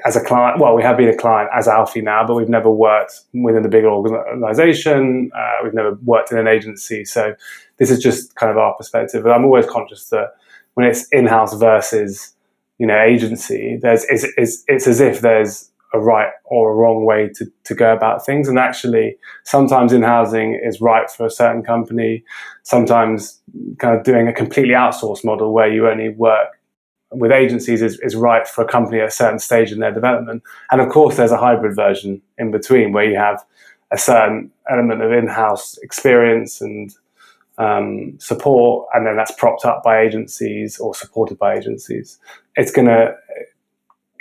as 0.06 0.16
a 0.16 0.24
client, 0.24 0.60
well, 0.60 0.76
we 0.76 0.84
have 0.84 0.98
been 0.98 1.10
a 1.10 1.16
client 1.16 1.50
as 1.56 1.68
AUFI 1.68 2.04
now, 2.04 2.26
but 2.26 2.36
we've 2.36 2.50
never 2.50 2.70
worked 2.70 3.22
within 3.34 3.66
a 3.66 3.70
bigger 3.70 3.90
organization. 3.90 5.32
Uh, 5.36 5.64
we've 5.64 5.74
never 5.74 5.94
worked 6.04 6.32
in 6.32 6.38
an 6.38 6.48
agency. 6.48 7.06
So 7.06 7.36
this 7.78 7.92
is 7.92 8.00
just 8.00 8.36
kind 8.36 8.52
of 8.52 8.58
our 8.58 8.74
perspective. 8.76 9.24
But 9.24 9.32
I'm 9.32 9.46
always 9.46 9.66
conscious 9.66 10.10
that 10.10 10.34
when 10.74 10.86
it's 10.86 11.08
in-house 11.10 11.56
versus, 11.56 12.34
you 12.78 12.88
know, 12.88 13.00
agency, 13.00 13.78
there's 13.82 14.04
it's, 14.06 14.26
it's, 14.38 14.64
it's 14.68 14.88
as 14.88 15.00
if 15.00 15.22
there's 15.22 15.72
a 15.94 16.00
right 16.00 16.30
or 16.46 16.72
a 16.72 16.76
wrong 16.76 17.06
way 17.06 17.30
to, 17.36 17.46
to 17.64 17.74
go 17.74 17.94
about 17.94 18.26
things. 18.26 18.48
And 18.48 18.60
actually, 18.60 19.18
sometimes 19.44 19.94
in 19.94 20.04
housing 20.04 20.60
is 20.64 20.82
right 20.82 21.10
for 21.10 21.26
a 21.26 21.32
certain 21.32 21.64
company. 21.64 22.24
Sometimes 22.64 23.40
kind 23.80 23.98
of 23.98 24.04
doing 24.04 24.28
a 24.28 24.34
completely 24.34 24.74
outsourced 24.74 25.24
model 25.24 25.54
where 25.54 25.72
you 25.72 25.88
only 25.88 26.10
work 26.10 26.57
with 27.12 27.32
agencies 27.32 27.82
is, 27.82 28.00
is 28.02 28.16
right 28.16 28.48
for 28.48 28.64
a 28.64 28.68
company 28.68 29.00
at 29.00 29.08
a 29.08 29.12
certain 29.12 29.40
stage 29.40 29.72
in 29.72 29.80
their 29.80 29.94
development. 29.94 30.44
And 30.72 30.82
of 30.82 30.90
course, 30.90 31.18
there's 31.18 31.32
a 31.32 31.38
hybrid 31.38 31.76
version 31.76 32.22
in 32.38 32.52
between 32.52 32.92
where 32.92 33.06
you 33.06 33.18
have 33.18 33.44
a 33.92 33.98
certain 33.98 34.52
element 34.70 35.02
of 35.02 35.12
in-house 35.12 35.78
experience 35.78 36.60
and 36.60 36.94
um, 37.58 38.20
support, 38.20 38.88
and 38.94 39.06
then 39.06 39.16
that's 39.16 39.32
propped 39.32 39.66
up 39.66 39.82
by 39.84 40.02
agencies 40.02 40.78
or 40.80 40.94
supported 40.94 41.40
by 41.40 41.56
agencies. 41.56 42.20
It's 42.56 42.72
going 42.72 42.88
to 42.88 43.16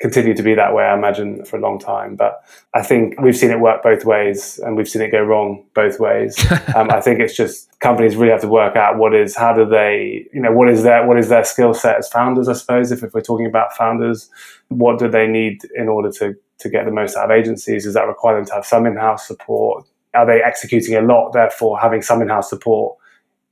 continue 0.00 0.35
to 0.35 0.42
be 0.42 0.54
that 0.54 0.74
way, 0.74 0.85
I 0.85 0.94
imagine, 0.94 1.44
for 1.44 1.56
a 1.56 1.61
long 1.61 1.78
time. 1.78 2.16
But 2.16 2.42
I 2.74 2.82
think 2.82 3.20
we've 3.20 3.37
seen 3.37 3.50
it 3.50 3.61
work 3.61 3.82
both 3.82 4.04
ways, 4.04 4.59
and 4.59 4.76
we've 4.76 4.88
seen 4.88 5.02
it 5.02 5.11
go 5.11 5.22
wrong 5.22 5.64
both 5.74 5.98
ways. 5.98 6.38
um, 6.74 6.90
I 6.90 7.00
think 7.00 7.20
it's 7.20 7.37
just 7.37 7.78
companies 7.80 8.16
really 8.16 8.32
have 8.32 8.40
to 8.42 8.48
work 8.48 8.76
out 8.76 8.98
what 8.98 9.14
is 9.14 9.37
how 9.37 9.52
do 9.52 9.64
they, 9.66 10.26
you 10.32 10.40
know, 10.40 10.52
what 10.52 10.68
is 10.68 10.82
their 10.82 11.06
what 11.06 11.18
is 11.18 11.28
their 11.28 11.44
skill 11.44 11.74
set 11.74 11.96
as 11.96 12.09
founders. 12.09 12.48
I 12.48 12.52
suppose 12.52 12.92
if, 12.92 13.02
if 13.02 13.14
we're 13.14 13.20
talking 13.20 13.46
about 13.46 13.74
founders, 13.74 14.28
what 14.68 14.98
do 14.98 15.09
they 15.09 15.26
need 15.26 15.61
in 15.74 15.88
order 15.88 16.11
to 16.12 16.35
to 16.59 16.68
get 16.68 16.85
the 16.85 16.92
most 16.92 17.16
out 17.16 17.26
of 17.26 17.30
agencies? 17.30 17.85
Does 17.85 17.94
that 17.94 18.06
require 18.06 18.37
them 18.37 18.46
to 18.46 18.54
have 18.54 18.66
some 18.66 18.87
in-house 18.87 19.26
support? 19.26 19.87
Are 20.14 20.26
they 20.26 20.42
executing 20.42 20.94
a 20.94 21.02
lot? 21.02 21.32
Therefore, 21.32 21.78
having 21.78 22.02
some 22.02 22.22
in-house 22.22 22.48
support 22.48 22.96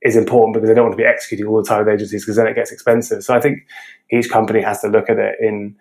is 0.01 0.15
important 0.15 0.53
because 0.53 0.69
they 0.69 0.75
don't 0.75 0.85
want 0.85 0.97
to 0.97 1.03
be 1.03 1.07
executing 1.07 1.47
all 1.47 1.57
the 1.57 1.67
time 1.67 1.79
with 1.79 1.93
agencies 1.93 2.23
because 2.23 2.35
then 2.35 2.47
it 2.47 2.53
gets 2.53 2.71
expensive. 2.71 3.23
So 3.23 3.33
I 3.33 3.41
think 3.41 3.65
each 4.11 4.29
company 4.29 4.61
has 4.61 4.79
to 4.81 4.87
look 4.87 5.09
at 5.09 5.17
it 5.17 5.35
in 5.41 5.75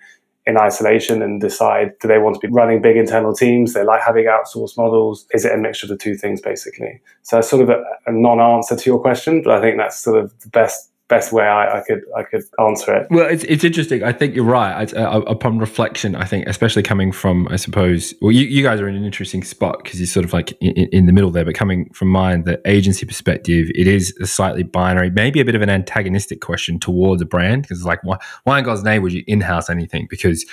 in 0.47 0.59
isolation 0.59 1.23
and 1.23 1.41
decide 1.41 1.93
do 2.01 2.09
they 2.09 2.19
want 2.19 2.35
to 2.41 2.47
be 2.47 2.53
running 2.53 2.83
big 2.83 2.97
internal 2.97 3.35
teams? 3.35 3.73
They 3.73 3.85
like 3.85 4.03
having 4.03 4.27
outsourced 4.27 4.77
models. 4.77 5.27
Is 5.33 5.45
it 5.45 5.53
a 5.53 5.57
mixture 5.57 5.87
of 5.87 5.91
the 5.91 5.97
two 5.97 6.17
things, 6.17 6.41
basically? 6.41 7.01
So, 7.23 7.39
it's 7.39 7.49
sort 7.49 7.63
of 7.63 7.71
a, 7.71 7.83
a 8.07 8.13
non 8.13 8.41
answer 8.41 8.77
to 8.77 8.91
your 8.91 9.01
question, 9.01 9.43
but 9.43 9.55
I 9.55 9.61
think 9.61 9.79
that's 9.79 9.99
sort 9.99 10.23
of 10.23 10.39
the 10.41 10.49
best 10.49 10.91
best 11.09 11.33
way 11.33 11.45
I, 11.45 11.79
I, 11.79 11.83
could 11.87 12.01
I 12.17 12.23
could 12.23 12.43
answer 12.59 12.95
it. 12.95 13.07
Well, 13.11 13.29
it's, 13.29 13.45
it's 13.45 13.63
interesting. 13.63 14.03
I 14.03 14.13
think 14.13 14.35
you're 14.35 14.45
right. 14.45 14.95
I, 14.95 15.03
uh, 15.03 15.21
upon 15.21 15.59
reflection, 15.59 16.17
I 16.17 16.25
think, 16.25 16.47
especially 16.49 16.83
coming 16.83 17.13
from, 17.13 17.47
I 17.49 17.57
suppose, 17.57 18.15
well, 18.23 18.33
you, 18.33 18.47
you 18.47 18.63
guys 18.63 18.81
are 18.81 18.89
in 18.89 18.95
an 18.95 19.05
interesting 19.05 19.45
spot 19.45 19.83
because 19.83 20.01
you're 20.01 20.07
sort 20.07 20.25
of 20.25 20.33
like 20.33 20.53
in, 20.63 20.73
in, 20.93 21.07
the 21.07 21.13
middle 21.13 21.31
there. 21.31 21.45
But 21.45 21.55
coming 21.55 21.91
from 21.91 22.09
mine, 22.09 22.45
the 22.45 22.61
agency 22.67 23.05
perspective, 23.05 23.71
it 23.75 23.87
is 23.87 24.17
a 24.21 24.27
slightly 24.27 24.63
binary, 24.63 25.11
maybe 25.11 25.41
a 25.41 25.45
bit 25.45 25.55
of 25.55 25.61
an 25.63 25.71
antagonistic 25.71 26.41
question 26.41 26.81
towards 26.81 27.21
a 27.21 27.27
brand 27.27 27.63
because 27.63 27.79
it's 27.79 27.87
like, 27.87 28.03
why, 28.03 28.17
why 28.45 28.59
in 28.59 28.65
God's 28.65 28.83
name 28.83 29.03
would 29.03 29.13
you 29.13 29.25
in-house 29.27 29.69
anything? 29.69 30.07
Because 30.09 30.47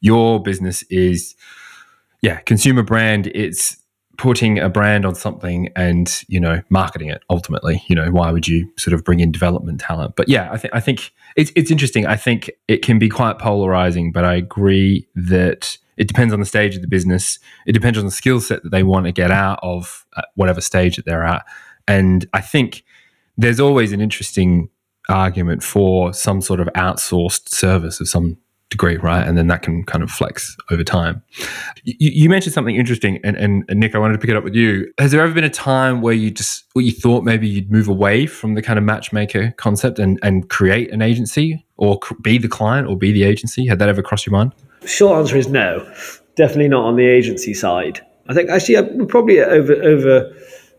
your 0.00 0.42
business 0.42 0.82
is, 0.90 1.34
yeah, 2.20 2.40
consumer 2.40 2.82
brand. 2.82 3.28
It's 3.28 3.78
putting 4.16 4.58
a 4.58 4.68
brand 4.68 5.04
on 5.04 5.14
something 5.14 5.68
and 5.76 6.24
you 6.28 6.40
know 6.40 6.60
marketing 6.68 7.08
it 7.08 7.22
ultimately 7.30 7.82
you 7.88 7.94
know 7.94 8.10
why 8.10 8.30
would 8.30 8.46
you 8.46 8.70
sort 8.76 8.94
of 8.94 9.04
bring 9.04 9.20
in 9.20 9.32
development 9.32 9.80
talent? 9.80 10.16
But 10.16 10.28
yeah 10.28 10.50
i 10.52 10.56
think 10.56 10.74
i 10.74 10.80
think 10.80 11.12
it's, 11.36 11.50
it's 11.56 11.70
interesting. 11.70 12.06
I 12.06 12.16
think 12.16 12.50
it 12.68 12.82
can 12.82 12.98
be 12.98 13.08
quite 13.08 13.38
polarizing 13.38 14.12
but 14.12 14.24
i 14.24 14.34
agree 14.34 15.06
that 15.14 15.76
it 15.96 16.08
depends 16.08 16.32
on 16.32 16.40
the 16.40 16.46
stage 16.46 16.74
of 16.74 16.82
the 16.82 16.88
business. 16.88 17.38
It 17.66 17.72
depends 17.72 17.98
on 17.98 18.04
the 18.04 18.10
skill 18.10 18.40
set 18.40 18.64
that 18.64 18.70
they 18.70 18.82
want 18.82 19.06
to 19.06 19.12
get 19.12 19.30
out 19.30 19.60
of 19.62 20.04
uh, 20.16 20.22
whatever 20.34 20.60
stage 20.60 20.96
that 20.96 21.04
they're 21.04 21.24
at. 21.24 21.44
And 21.86 22.26
i 22.32 22.40
think 22.40 22.84
there's 23.36 23.60
always 23.60 23.92
an 23.92 24.00
interesting 24.00 24.68
argument 25.08 25.62
for 25.62 26.12
some 26.12 26.40
sort 26.40 26.60
of 26.60 26.68
outsourced 26.68 27.48
service 27.48 28.00
of 28.00 28.08
some 28.08 28.38
degree, 28.70 28.96
right? 28.96 29.26
And 29.26 29.38
then 29.38 29.46
that 29.48 29.62
can 29.62 29.84
kind 29.84 30.02
of 30.02 30.10
flex 30.10 30.56
over 30.70 30.82
time. 30.82 31.22
You, 31.84 32.10
you 32.10 32.28
mentioned 32.28 32.54
something 32.54 32.76
interesting, 32.76 33.20
and, 33.22 33.36
and, 33.36 33.64
and, 33.68 33.80
Nick, 33.80 33.94
I 33.94 33.98
wanted 33.98 34.14
to 34.14 34.18
pick 34.18 34.30
it 34.30 34.36
up 34.36 34.44
with 34.44 34.54
you. 34.54 34.92
Has 34.98 35.12
there 35.12 35.22
ever 35.22 35.32
been 35.32 35.44
a 35.44 35.50
time 35.50 36.00
where 36.00 36.14
you 36.14 36.30
just, 36.30 36.64
where 36.72 36.84
you 36.84 36.92
thought 36.92 37.24
maybe 37.24 37.46
you'd 37.48 37.70
move 37.70 37.88
away 37.88 38.26
from 38.26 38.54
the 38.54 38.62
kind 38.62 38.78
of 38.78 38.84
matchmaker 38.84 39.52
concept 39.56 39.98
and, 39.98 40.18
and 40.22 40.48
create 40.50 40.92
an 40.92 41.02
agency 41.02 41.64
or 41.76 42.00
be 42.22 42.38
the 42.38 42.48
client 42.48 42.88
or 42.88 42.96
be 42.96 43.12
the 43.12 43.22
agency? 43.22 43.66
Had 43.66 43.78
that 43.78 43.88
ever 43.88 44.02
crossed 44.02 44.26
your 44.26 44.32
mind? 44.32 44.52
Short 44.86 45.18
answer 45.18 45.36
is 45.36 45.48
no. 45.48 45.90
Definitely 46.36 46.68
not 46.68 46.84
on 46.84 46.96
the 46.96 47.06
agency 47.06 47.54
side. 47.54 48.04
I 48.28 48.34
think 48.34 48.50
actually 48.50 48.76
uh, 48.76 48.82
we 48.82 49.06
probably 49.06 49.40
over 49.40 49.74
over 49.74 50.32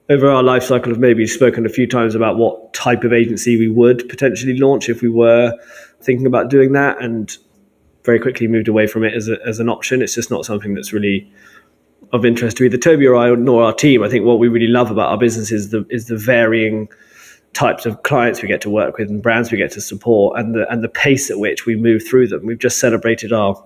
over 0.09 0.29
our 0.29 0.43
life 0.43 0.63
cycle 0.63 0.91
have 0.91 0.99
maybe 0.99 1.25
spoken 1.25 1.65
a 1.65 1.69
few 1.69 1.87
times 1.87 2.13
about 2.13 2.37
what 2.37 2.73
type 2.73 3.03
of 3.03 3.13
agency 3.13 3.57
we 3.57 3.67
would 3.67 4.07
potentially 4.07 4.57
launch 4.57 4.89
if 4.89 5.01
we 5.01 5.09
were 5.09 5.53
thinking 6.01 6.27
about 6.27 6.49
doing 6.49 6.73
that. 6.73 7.01
And 7.01 7.35
very 8.05 8.19
quickly 8.19 8.47
moved 8.47 8.67
away 8.67 8.87
from 8.87 9.03
it 9.03 9.13
as, 9.13 9.27
a, 9.27 9.37
as 9.45 9.59
an 9.59 9.69
option. 9.69 10.01
It's 10.01 10.15
just 10.15 10.31
not 10.31 10.45
something 10.45 10.73
that's 10.73 10.93
really 10.93 11.29
of 12.13 12.25
interest 12.25 12.57
to 12.57 12.63
either 12.63 12.77
Toby 12.77 13.07
or 13.07 13.15
I 13.15 13.33
nor 13.35 13.63
our 13.63 13.73
team. 13.73 14.03
I 14.03 14.09
think 14.09 14.25
what 14.25 14.39
we 14.39 14.47
really 14.47 14.67
love 14.67 14.91
about 14.91 15.09
our 15.09 15.17
business 15.17 15.51
is 15.51 15.71
the 15.71 15.85
is 15.89 16.05
the 16.07 16.17
varying 16.17 16.87
types 17.53 17.85
of 17.85 18.03
clients 18.03 18.41
we 18.41 18.47
get 18.47 18.61
to 18.61 18.69
work 18.69 18.97
with 18.97 19.09
and 19.09 19.23
brands 19.23 19.49
we 19.51 19.57
get 19.57 19.71
to 19.71 19.81
support 19.81 20.37
and 20.37 20.53
the 20.53 20.69
and 20.71 20.83
the 20.83 20.89
pace 20.89 21.31
at 21.31 21.39
which 21.39 21.65
we 21.65 21.75
move 21.75 22.07
through 22.07 22.27
them. 22.27 22.45
We've 22.45 22.59
just 22.59 22.79
celebrated 22.79 23.33
our 23.33 23.61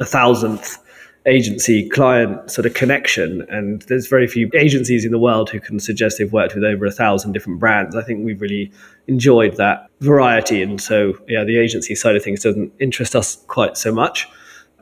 a 0.00 0.04
thousandth 0.04 0.78
agency 1.26 1.88
client 1.88 2.50
sort 2.50 2.66
of 2.66 2.74
connection 2.74 3.46
and 3.48 3.82
there's 3.82 4.08
very 4.08 4.26
few 4.26 4.50
agencies 4.54 5.04
in 5.04 5.12
the 5.12 5.18
world 5.18 5.50
who 5.50 5.60
can 5.60 5.78
suggest 5.78 6.18
they've 6.18 6.32
worked 6.32 6.54
with 6.54 6.64
over 6.64 6.84
a 6.84 6.90
thousand 6.90 7.32
different 7.32 7.60
brands. 7.60 7.94
I 7.94 8.02
think 8.02 8.24
we've 8.24 8.40
really 8.40 8.72
enjoyed 9.06 9.56
that 9.56 9.88
variety 10.00 10.62
and 10.62 10.80
so 10.80 11.14
yeah 11.28 11.44
the 11.44 11.58
agency 11.58 11.94
side 11.94 12.16
of 12.16 12.22
things 12.22 12.42
doesn't 12.42 12.72
interest 12.80 13.14
us 13.14 13.36
quite 13.46 13.76
so 13.76 13.92
much. 13.92 14.28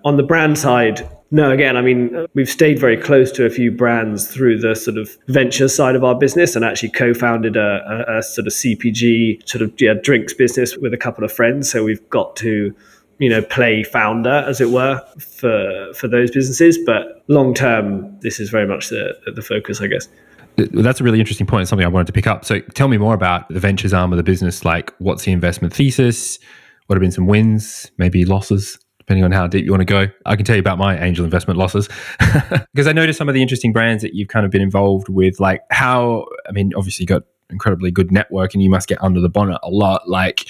On 0.05 0.16
the 0.16 0.22
brand 0.22 0.59
side 0.59 1.07
no 1.33 1.50
again 1.50 1.76
i 1.76 1.81
mean 1.81 2.26
we've 2.35 2.48
stayed 2.48 2.79
very 2.79 2.96
close 2.96 3.31
to 3.31 3.44
a 3.44 3.50
few 3.50 3.70
brands 3.70 4.26
through 4.26 4.59
the 4.59 4.74
sort 4.74 4.96
of 4.96 5.16
venture 5.29 5.68
side 5.68 5.94
of 5.94 6.03
our 6.03 6.14
business 6.14 6.57
and 6.57 6.64
actually 6.64 6.88
co-founded 6.88 7.57
a, 7.57 8.05
a, 8.09 8.18
a 8.18 8.22
sort 8.22 8.46
of 8.48 8.53
cpg 8.53 9.48
sort 9.48 9.62
of 9.62 9.72
yeah, 9.79 9.94
drinks 10.03 10.35
business 10.35 10.76
with 10.79 10.92
a 10.92 10.96
couple 10.96 11.22
of 11.22 11.31
friends. 11.31 11.70
So 11.70 11.85
we've 11.85 12.09
got 12.09 12.35
to 12.37 12.74
you 13.20 13.28
know 13.28 13.42
play 13.42 13.85
founder 13.85 14.44
as 14.48 14.61
it 14.61 14.70
were 14.70 15.00
for 15.18 15.92
for 15.94 16.09
those 16.09 16.30
businesses. 16.30 16.78
But 16.85 17.22
long 17.28 17.54
term 17.54 18.18
this 18.20 18.40
is 18.40 18.50
very 18.50 18.66
much 18.66 18.88
the 18.88 19.16
the 19.35 19.42
focus 19.42 19.80
i 19.80 19.87
guess. 19.87 20.09
That's 20.56 21.00
a 21.00 21.04
really 21.04 21.20
interesting 21.20 21.46
point 21.46 21.68
something 21.68 21.85
i 21.85 21.88
wanted 21.88 22.09
to 22.09 22.12
pick 22.12 22.26
up. 22.26 22.44
So 22.44 22.61
tell 22.74 22.88
me 22.88 22.98
more 22.98 23.14
about 23.14 23.48
the 23.48 23.61
ventures 23.61 23.94
arm 23.94 24.12
of 24.12 24.16
the 24.16 24.22
business. 24.22 24.64
Like 24.64 24.92
what's 24.98 25.24
the 25.24 25.33
investment 25.33 25.72
thesis? 25.72 26.38
What 26.87 26.96
have 26.96 27.00
been 27.00 27.12
some 27.12 27.26
wins 27.26 27.92
maybe 27.98 28.24
losses 28.24 28.78
depending 28.98 29.24
on 29.24 29.33
how 29.33 29.46
deep 29.46 29.64
you 29.64 29.70
want 29.70 29.83
to 29.83 29.85
go? 29.85 30.06
I 30.26 30.37
can 30.37 30.44
tell 30.44 30.56
you 30.56 30.61
about 30.61 30.78
my 30.78 30.98
angel 30.98 31.24
investment 31.24 31.59
losses. 31.59 31.88
Because 32.72 32.87
i 32.87 32.92
noticed 32.92 33.18
some 33.18 33.28
of 33.28 33.35
the 33.35 33.42
interesting 33.42 33.72
brands 33.72 34.02
that 34.02 34.14
you've 34.14 34.28
kind 34.28 34.46
of 34.46 34.52
been 34.52 34.62
involved 34.62 35.09
with 35.09 35.40
like 35.40 35.61
how 35.70 36.24
i 36.48 36.52
mean 36.52 36.72
obviously 36.76 37.02
you 37.02 37.06
got 37.06 37.24
incredibly 37.50 37.90
good 37.90 38.11
network 38.11 38.54
and 38.54 38.62
you 38.62 38.70
must 38.70 38.88
get 38.88 39.02
under 39.02 39.20
the 39.20 39.28
bonnet 39.28 39.59
a 39.62 39.70
lot. 39.70 40.09
Like 40.09 40.46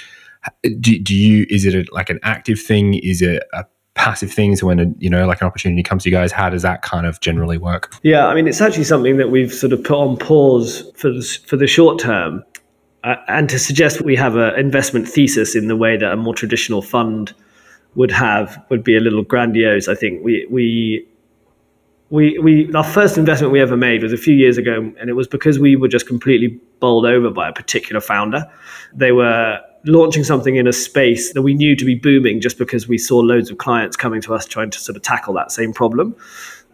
do, 0.81 0.99
do 0.99 1.15
you 1.15 1.47
is 1.51 1.65
it 1.65 1.75
a, 1.75 1.95
like 1.95 2.11
an 2.11 2.21
active 2.23 2.61
thing? 2.61 2.95
Is 2.95 3.23
it 3.23 3.43
a 3.53 3.65
passive 3.95 4.33
thing? 4.33 4.57
So 4.57 4.67
when 4.67 4.79
a, 4.79 4.87
you 4.99 5.11
know 5.11 5.27
like 5.27 5.41
an 5.41 5.47
opportunity 5.47 5.83
comes 5.83 6.05
to 6.05 6.11
you 6.11 6.17
guys 6.17 6.33
how 6.33 6.49
does 6.49 6.63
that 6.63 6.83
kind 6.83 7.07
of 7.07 7.21
generally 7.21 7.59
work? 7.59 7.95
Yeah 8.03 8.27
i 8.27 8.35
mean 8.35 8.47
it's 8.49 8.61
actually 8.61 8.85
something 8.85 9.17
that 9.17 9.31
we've 9.31 9.53
sort 9.53 9.73
of 9.73 9.83
put 9.83 9.97
on 9.97 10.17
pause 10.17 10.91
for 10.97 11.11
the, 11.11 11.23
for 11.47 11.57
the 11.57 11.67
short 11.67 11.99
term 11.99 12.45
uh, 13.05 13.17
and 13.29 13.49
to 13.51 13.59
suggest 13.59 14.01
we 14.03 14.17
have 14.17 14.37
an 14.37 14.59
investment 14.59 15.09
thesis 15.09 15.55
in 15.55 15.69
the 15.69 15.77
way 15.77 15.97
that 15.97 16.13
a 16.13 16.17
more 16.17 16.35
traditional 16.35 16.83
fund 16.83 17.35
would 17.95 18.11
have 18.11 18.63
would 18.71 18.85
be 18.85 18.97
a 18.97 19.01
little 19.01 19.23
grandiose 19.23 19.89
i 19.89 19.95
think. 19.95 20.25
We 20.25 20.47
we 20.51 21.07
we, 22.11 22.39
we 22.41 22.73
our 22.75 22.85
first 22.85 23.17
investment 23.17 23.53
we 23.53 23.61
ever 23.61 23.77
made 23.77 24.03
was 24.03 24.13
a 24.13 24.17
few 24.17 24.35
years 24.35 24.59
ago 24.59 24.93
and 24.99 25.09
it 25.09 25.13
was 25.15 25.29
because 25.29 25.59
we 25.59 25.77
were 25.77 25.89
just 25.89 26.09
completely 26.09 26.59
bowled 26.81 27.07
over 27.07 27.31
by 27.31 27.49
a 27.49 27.53
particular 27.53 28.01
founder. 28.01 28.51
They 28.93 29.13
were 29.13 29.61
launching 29.85 30.25
something 30.25 30.57
in 30.57 30.67
a 30.67 30.73
space 30.73 31.33
that 31.33 31.43
we 31.43 31.55
knew 31.55 31.75
to 31.75 31.85
be 31.85 31.95
booming 31.95 32.41
just 32.41 32.59
because 32.59 32.87
we 32.87 32.99
saw 32.99 33.19
loads 33.19 33.51
of 33.51 33.59
clients 33.59 33.97
coming 33.97 34.21
to 34.23 34.35
us 34.35 34.47
trying 34.47 34.71
to 34.71 34.79
sort 34.79 34.97
of 34.97 35.03
tackle 35.03 35.35
that 35.35 35.51
same 35.51 35.73
problem. 35.73 36.15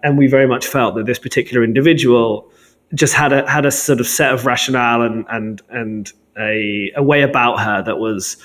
And 0.02 0.18
we 0.18 0.26
very 0.26 0.46
much 0.46 0.66
felt 0.66 0.94
that 0.96 1.06
this 1.06 1.18
particular 1.18 1.64
individual 1.64 2.50
just 2.94 3.14
had 3.14 3.32
a 3.32 3.48
had 3.50 3.66
a 3.66 3.70
sort 3.70 4.00
of 4.00 4.06
set 4.06 4.32
of 4.32 4.46
rationale 4.46 5.02
and 5.02 5.24
and 5.28 5.62
and 5.70 6.12
a, 6.38 6.92
a 6.96 7.02
way 7.02 7.22
about 7.22 7.58
her 7.58 7.82
that 7.82 7.98
was 7.98 8.36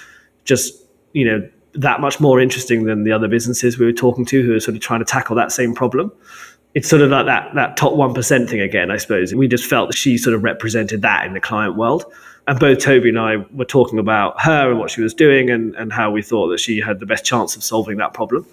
just 0.46 0.74
you 1.14 1.26
know 1.26 1.48
that 1.74 2.02
much 2.02 2.20
more 2.20 2.40
interesting 2.40 2.86
than 2.86 3.04
the 3.04 3.12
other 3.12 3.28
businesses 3.28 3.78
we 3.78 3.86
were 3.86 3.94
talking 3.94 4.26
to 4.26 4.42
who 4.42 4.52
were 4.52 4.60
sort 4.60 4.76
of 4.76 4.82
trying 4.82 5.00
to 5.00 5.06
tackle 5.06 5.36
that 5.36 5.52
same 5.52 5.74
problem. 5.74 6.12
It's 6.74 6.90
sort 6.90 7.02
of 7.02 7.12
like 7.12 7.26
that 7.26 7.54
that 7.56 7.78
top 7.78 7.94
one 7.94 8.14
percent 8.14 8.50
thing 8.50 8.62
again, 8.62 8.90
I 8.92 8.98
suppose. 8.98 9.36
We 9.36 9.48
just 9.48 9.66
felt 9.66 9.90
that 9.90 9.98
she 9.98 10.18
sort 10.18 10.36
of 10.36 10.44
represented 10.44 11.02
that 11.02 11.26
in 11.26 11.34
the 11.34 11.42
client 11.42 11.76
world 11.76 12.06
and 12.52 12.60
both 12.60 12.80
Toby 12.80 13.08
and 13.08 13.18
I 13.18 13.38
were 13.54 13.64
talking 13.64 13.98
about 13.98 14.42
her 14.42 14.72
and 14.72 14.78
what 14.78 14.92
she 14.92 15.00
was 15.00 15.14
doing 15.14 15.50
and, 15.50 15.74
and 15.76 15.94
how 15.94 16.12
we 16.12 16.22
thought 16.22 16.50
that 16.50 16.60
she 16.60 16.82
had 16.82 17.00
the 17.00 17.06
best 17.06 17.24
chance 17.24 17.56
of 17.56 17.64
solving 17.64 17.96
that 18.00 18.14
problem. 18.14 18.46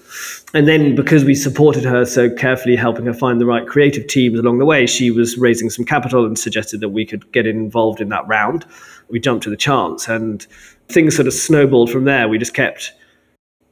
And 0.55 0.69
then 0.69 0.95
because 0.95 1.25
we 1.25 1.35
supported 1.35 1.83
her 1.83 2.05
so 2.05 2.31
carefully, 2.31 2.77
helping 2.77 3.07
her 3.07 3.13
find 3.13 3.41
the 3.41 3.47
right 3.47 3.67
creative 3.67 4.07
teams 4.07 4.39
along 4.39 4.59
the 4.59 4.65
way, 4.65 4.87
she 4.87 5.11
was 5.11 5.37
raising 5.37 5.69
some 5.69 5.85
capital 5.85 6.25
and 6.25 6.39
suggested 6.39 6.79
that 6.79 6.91
we 6.91 7.05
could 7.05 7.33
get 7.33 7.45
involved 7.45 8.01
in 8.01 8.09
that 8.11 8.25
round. 8.29 8.65
We 9.09 9.19
jumped 9.19 9.43
to 9.45 9.51
the 9.51 9.57
chance 9.57 10.07
and 10.07 10.47
things 10.87 11.17
sort 11.17 11.27
of 11.27 11.35
snowballed 11.35 11.91
from 11.91 12.05
there. 12.05 12.29
We 12.29 12.39
just 12.39 12.55
kept 12.55 12.93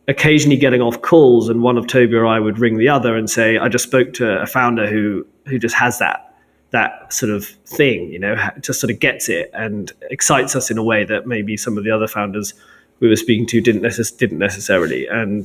occasionally 0.08 0.56
getting 0.56 0.82
off 0.82 1.02
calls 1.02 1.48
and 1.48 1.62
one 1.62 1.78
of 1.78 1.86
Toby 1.86 2.16
or 2.16 2.26
I 2.26 2.40
would 2.40 2.58
ring 2.58 2.78
the 2.78 2.88
other 2.88 3.14
and 3.14 3.30
say, 3.30 3.58
I 3.58 3.68
just 3.68 3.84
spoke 3.84 4.12
to 4.14 4.40
a 4.40 4.46
founder 4.46 4.88
who 4.88 5.24
who 5.46 5.60
just 5.60 5.76
has 5.76 6.00
that 6.00 6.35
that 6.76 7.12
sort 7.20 7.32
of 7.36 7.42
thing, 7.78 7.98
you 8.14 8.20
know, 8.24 8.34
just 8.60 8.78
sort 8.80 8.90
of 8.94 8.98
gets 9.00 9.28
it 9.28 9.46
and 9.64 9.92
excites 10.10 10.54
us 10.58 10.70
in 10.70 10.78
a 10.78 10.86
way 10.92 11.04
that 11.12 11.26
maybe 11.26 11.56
some 11.56 11.78
of 11.78 11.84
the 11.84 11.92
other 11.96 12.08
founders 12.16 12.54
we 13.00 13.08
were 13.08 13.16
speaking 13.24 13.46
to 13.46 13.60
didn't 13.60 13.82
necess- 13.82 14.16
didn't 14.22 14.38
necessarily. 14.38 15.06
And 15.06 15.44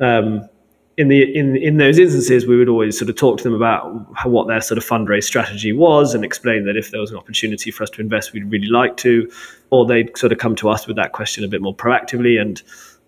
um, 0.00 0.48
in 0.96 1.08
the 1.08 1.20
in 1.40 1.56
in 1.68 1.76
those 1.76 1.98
instances, 1.98 2.46
we 2.46 2.56
would 2.56 2.70
always 2.74 2.98
sort 2.98 3.10
of 3.10 3.16
talk 3.16 3.36
to 3.38 3.44
them 3.44 3.56
about 3.62 3.82
how, 4.20 4.30
what 4.30 4.46
their 4.46 4.62
sort 4.62 4.78
of 4.78 4.84
fundraise 4.92 5.24
strategy 5.24 5.72
was 5.72 6.14
and 6.14 6.24
explain 6.24 6.64
that 6.66 6.76
if 6.76 6.90
there 6.90 7.00
was 7.00 7.10
an 7.10 7.18
opportunity 7.18 7.70
for 7.70 7.82
us 7.82 7.90
to 7.90 8.00
invest, 8.00 8.32
we'd 8.32 8.50
really 8.50 8.72
like 8.82 8.96
to, 8.96 9.30
or 9.70 9.86
they'd 9.86 10.16
sort 10.16 10.32
of 10.32 10.38
come 10.38 10.56
to 10.56 10.68
us 10.74 10.86
with 10.86 10.96
that 10.96 11.12
question 11.12 11.44
a 11.44 11.48
bit 11.48 11.60
more 11.60 11.76
proactively. 11.76 12.40
And 12.40 12.62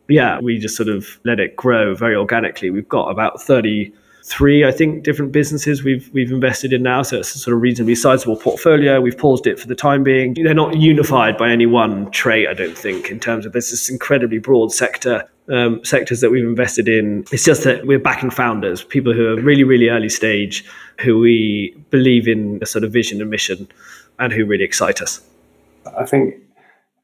yeah, 0.08 0.40
we 0.46 0.58
just 0.58 0.76
sort 0.76 0.90
of 0.96 1.18
let 1.24 1.38
it 1.40 1.56
grow 1.56 1.94
very 1.94 2.16
organically. 2.16 2.68
We've 2.70 2.94
got 2.98 3.06
about 3.08 3.40
thirty 3.40 3.92
three, 4.28 4.64
I 4.64 4.70
think, 4.70 5.04
different 5.04 5.32
businesses 5.32 5.82
we've 5.82 6.10
we've 6.12 6.30
invested 6.30 6.72
in 6.72 6.82
now. 6.82 7.02
So 7.02 7.18
it's 7.18 7.34
a 7.34 7.38
sort 7.38 7.56
of 7.56 7.62
reasonably 7.62 7.94
sizable 7.94 8.36
portfolio. 8.36 9.00
We've 9.00 9.16
paused 9.16 9.46
it 9.46 9.58
for 9.58 9.66
the 9.66 9.74
time 9.74 10.02
being. 10.02 10.34
They're 10.34 10.54
not 10.54 10.76
unified 10.76 11.36
by 11.36 11.50
any 11.50 11.66
one 11.66 12.10
trait, 12.10 12.48
I 12.48 12.54
don't 12.54 12.76
think, 12.76 13.10
in 13.10 13.18
terms 13.18 13.46
of 13.46 13.52
this 13.52 13.88
incredibly 13.88 14.38
broad 14.38 14.72
sector. 14.72 15.28
Um, 15.50 15.82
sectors 15.82 16.20
that 16.20 16.30
we've 16.30 16.44
invested 16.44 16.88
in. 16.88 17.24
It's 17.32 17.42
just 17.42 17.64
that 17.64 17.86
we're 17.86 17.98
backing 17.98 18.28
founders, 18.28 18.84
people 18.84 19.14
who 19.14 19.28
are 19.28 19.40
really, 19.40 19.64
really 19.64 19.88
early 19.88 20.10
stage, 20.10 20.62
who 21.00 21.18
we 21.18 21.74
believe 21.88 22.28
in 22.28 22.58
a 22.60 22.66
sort 22.66 22.84
of 22.84 22.92
vision 22.92 23.22
and 23.22 23.30
mission, 23.30 23.66
and 24.18 24.30
who 24.30 24.44
really 24.44 24.64
excite 24.64 25.00
us. 25.00 25.22
I 25.96 26.04
think 26.04 26.34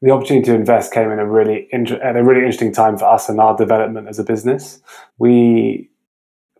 the 0.03 0.11
opportunity 0.11 0.45
to 0.45 0.53
invest 0.53 0.93
came 0.93 1.09
in 1.09 1.17
a 1.17 1.25
really 1.25 1.67
at 1.73 2.15
a 2.15 2.23
really 2.23 2.41
interesting 2.41 2.71
time 2.71 2.97
for 2.99 3.05
us 3.05 3.29
and 3.29 3.39
our 3.39 3.57
development 3.57 4.07
as 4.07 4.19
a 4.19 4.23
business. 4.23 4.79
We 5.17 5.89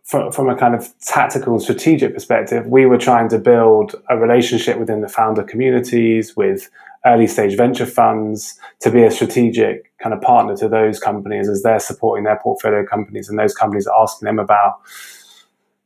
from, 0.06 0.30
from 0.30 0.48
a 0.48 0.56
kind 0.56 0.74
of 0.74 0.88
tactical 1.00 1.52
and 1.52 1.62
strategic 1.62 2.14
perspective, 2.14 2.66
we 2.66 2.86
were 2.86 2.96
trying 2.96 3.28
to 3.28 3.38
build 3.38 3.96
a 4.08 4.16
relationship 4.16 4.78
within 4.78 5.00
the 5.00 5.08
founder 5.08 5.42
communities 5.42 6.36
with 6.36 6.70
early 7.04 7.26
stage 7.26 7.56
venture 7.56 7.86
funds 7.86 8.58
to 8.80 8.90
be 8.90 9.02
a 9.02 9.10
strategic 9.10 9.92
kind 9.98 10.14
of 10.14 10.20
partner 10.20 10.56
to 10.56 10.68
those 10.68 10.98
companies 11.00 11.48
as 11.48 11.62
they're 11.62 11.80
supporting 11.80 12.24
their 12.24 12.38
portfolio 12.38 12.84
companies 12.84 13.28
and 13.28 13.38
those 13.38 13.54
companies 13.54 13.86
are 13.86 14.02
asking 14.02 14.26
them 14.26 14.38
about 14.38 14.80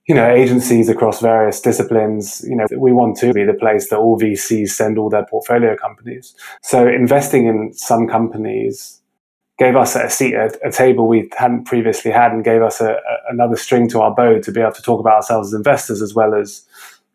you 0.06 0.14
know 0.14 0.28
agencies 0.28 0.88
across 0.88 1.20
various 1.20 1.60
disciplines. 1.60 2.44
You 2.46 2.56
know 2.56 2.66
we 2.76 2.92
want 2.92 3.16
to 3.18 3.32
be 3.32 3.44
the 3.44 3.54
place 3.54 3.90
that 3.90 3.98
all 3.98 4.18
vcs 4.18 4.70
send 4.70 4.98
all 4.98 5.10
their 5.10 5.26
portfolio 5.26 5.76
companies. 5.76 6.34
So 6.62 6.88
investing 6.88 7.46
in 7.46 7.72
some 7.74 8.08
companies 8.08 8.99
gave 9.60 9.76
us 9.76 9.94
a 9.94 10.08
seat 10.08 10.34
at 10.34 10.56
a 10.64 10.72
table 10.72 11.06
we 11.06 11.28
hadn't 11.36 11.64
previously 11.64 12.10
had 12.10 12.32
and 12.32 12.42
gave 12.42 12.62
us 12.62 12.80
a, 12.80 12.92
a, 12.92 13.16
another 13.28 13.56
string 13.56 13.86
to 13.86 14.00
our 14.00 14.12
bow 14.12 14.40
to 14.40 14.50
be 14.50 14.58
able 14.58 14.72
to 14.72 14.80
talk 14.80 14.98
about 14.98 15.16
ourselves 15.16 15.48
as 15.48 15.54
investors 15.54 16.00
as 16.00 16.14
well 16.14 16.34
as 16.34 16.64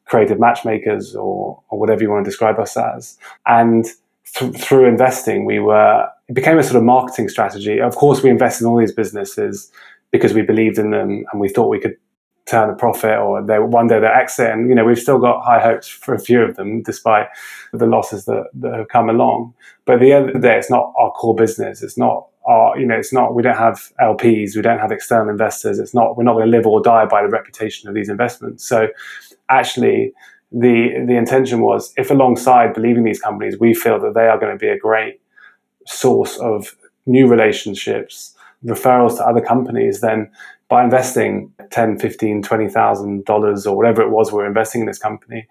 creative 0.05 0.39
matchmakers 0.39 1.15
or, 1.15 1.59
or 1.69 1.79
whatever 1.79 2.03
you 2.03 2.09
want 2.11 2.23
to 2.23 2.29
describe 2.29 2.59
us 2.59 2.77
as. 2.77 3.17
And 3.47 3.87
th- 4.35 4.55
through 4.57 4.85
investing, 4.85 5.45
we 5.45 5.57
were, 5.57 6.07
it 6.27 6.33
became 6.33 6.59
a 6.59 6.63
sort 6.63 6.75
of 6.75 6.83
marketing 6.83 7.29
strategy. 7.29 7.81
Of 7.81 7.95
course, 7.95 8.21
we 8.21 8.29
invested 8.29 8.65
in 8.65 8.69
all 8.69 8.77
these 8.77 8.93
businesses 8.93 9.71
because 10.11 10.35
we 10.35 10.43
believed 10.43 10.77
in 10.77 10.91
them 10.91 11.25
and 11.31 11.41
we 11.41 11.49
thought 11.49 11.69
we 11.69 11.79
could 11.79 11.97
turn 12.45 12.69
a 12.69 12.75
profit 12.75 13.17
or 13.17 13.43
they 13.43 13.57
one 13.57 13.87
day 13.87 13.99
they'll 13.99 14.11
exit. 14.11 14.51
And, 14.51 14.69
you 14.69 14.75
know, 14.75 14.85
we've 14.85 14.99
still 14.99 15.17
got 15.17 15.43
high 15.43 15.59
hopes 15.59 15.87
for 15.87 16.13
a 16.13 16.19
few 16.19 16.43
of 16.43 16.57
them 16.57 16.83
despite 16.83 17.25
the 17.73 17.87
losses 17.87 18.25
that, 18.25 18.49
that 18.53 18.75
have 18.75 18.89
come 18.89 19.09
along. 19.09 19.55
But 19.85 19.95
at 19.95 20.01
the 20.01 20.13
end 20.13 20.27
of 20.27 20.33
the 20.35 20.47
day, 20.47 20.59
it's 20.59 20.69
not 20.69 20.93
our 20.99 21.09
core 21.09 21.33
business. 21.33 21.81
It's 21.81 21.97
not 21.97 22.27
our, 22.45 22.77
you 22.79 22.85
know, 22.85 22.95
it's 22.95 23.11
not, 23.11 23.35
we 23.35 23.41
don't 23.41 23.57
have 23.57 23.91
LPs, 23.99 24.55
we 24.55 24.61
don't 24.61 24.79
have 24.79 24.91
external 24.91 25.29
investors. 25.29 25.79
It's 25.79 25.93
not, 25.93 26.15
we're 26.15 26.23
not 26.23 26.33
going 26.33 26.45
to 26.45 26.51
live 26.51 26.67
or 26.67 26.81
die 26.81 27.05
by 27.05 27.23
the 27.23 27.29
reputation 27.29 27.89
of 27.89 27.95
these 27.95 28.09
investments. 28.09 28.67
So 28.67 28.87
actually, 29.49 30.13
the 30.51 31.03
the 31.05 31.17
intention 31.17 31.59
was 31.61 31.93
if 31.97 32.11
alongside 32.11 32.73
believing 32.73 33.03
these 33.03 33.19
companies, 33.19 33.59
we 33.59 33.73
feel 33.73 33.99
that 33.99 34.13
they 34.13 34.27
are 34.27 34.39
going 34.39 34.51
to 34.51 34.57
be 34.57 34.69
a 34.69 34.77
great 34.77 35.19
source 35.87 36.37
of 36.37 36.75
new 37.05 37.27
relationships, 37.27 38.35
referrals 38.63 39.17
to 39.17 39.25
other 39.25 39.41
companies, 39.41 40.01
then 40.01 40.31
by 40.69 40.83
investing 40.83 41.51
10, 41.71 41.99
15, 41.99 42.41
20,000 42.41 43.25
dollars 43.25 43.67
or 43.67 43.75
whatever 43.75 44.01
it 44.01 44.09
was 44.09 44.31
we're 44.31 44.47
investing 44.47 44.81
in 44.81 44.87
this 44.87 44.97
company, 44.97 45.47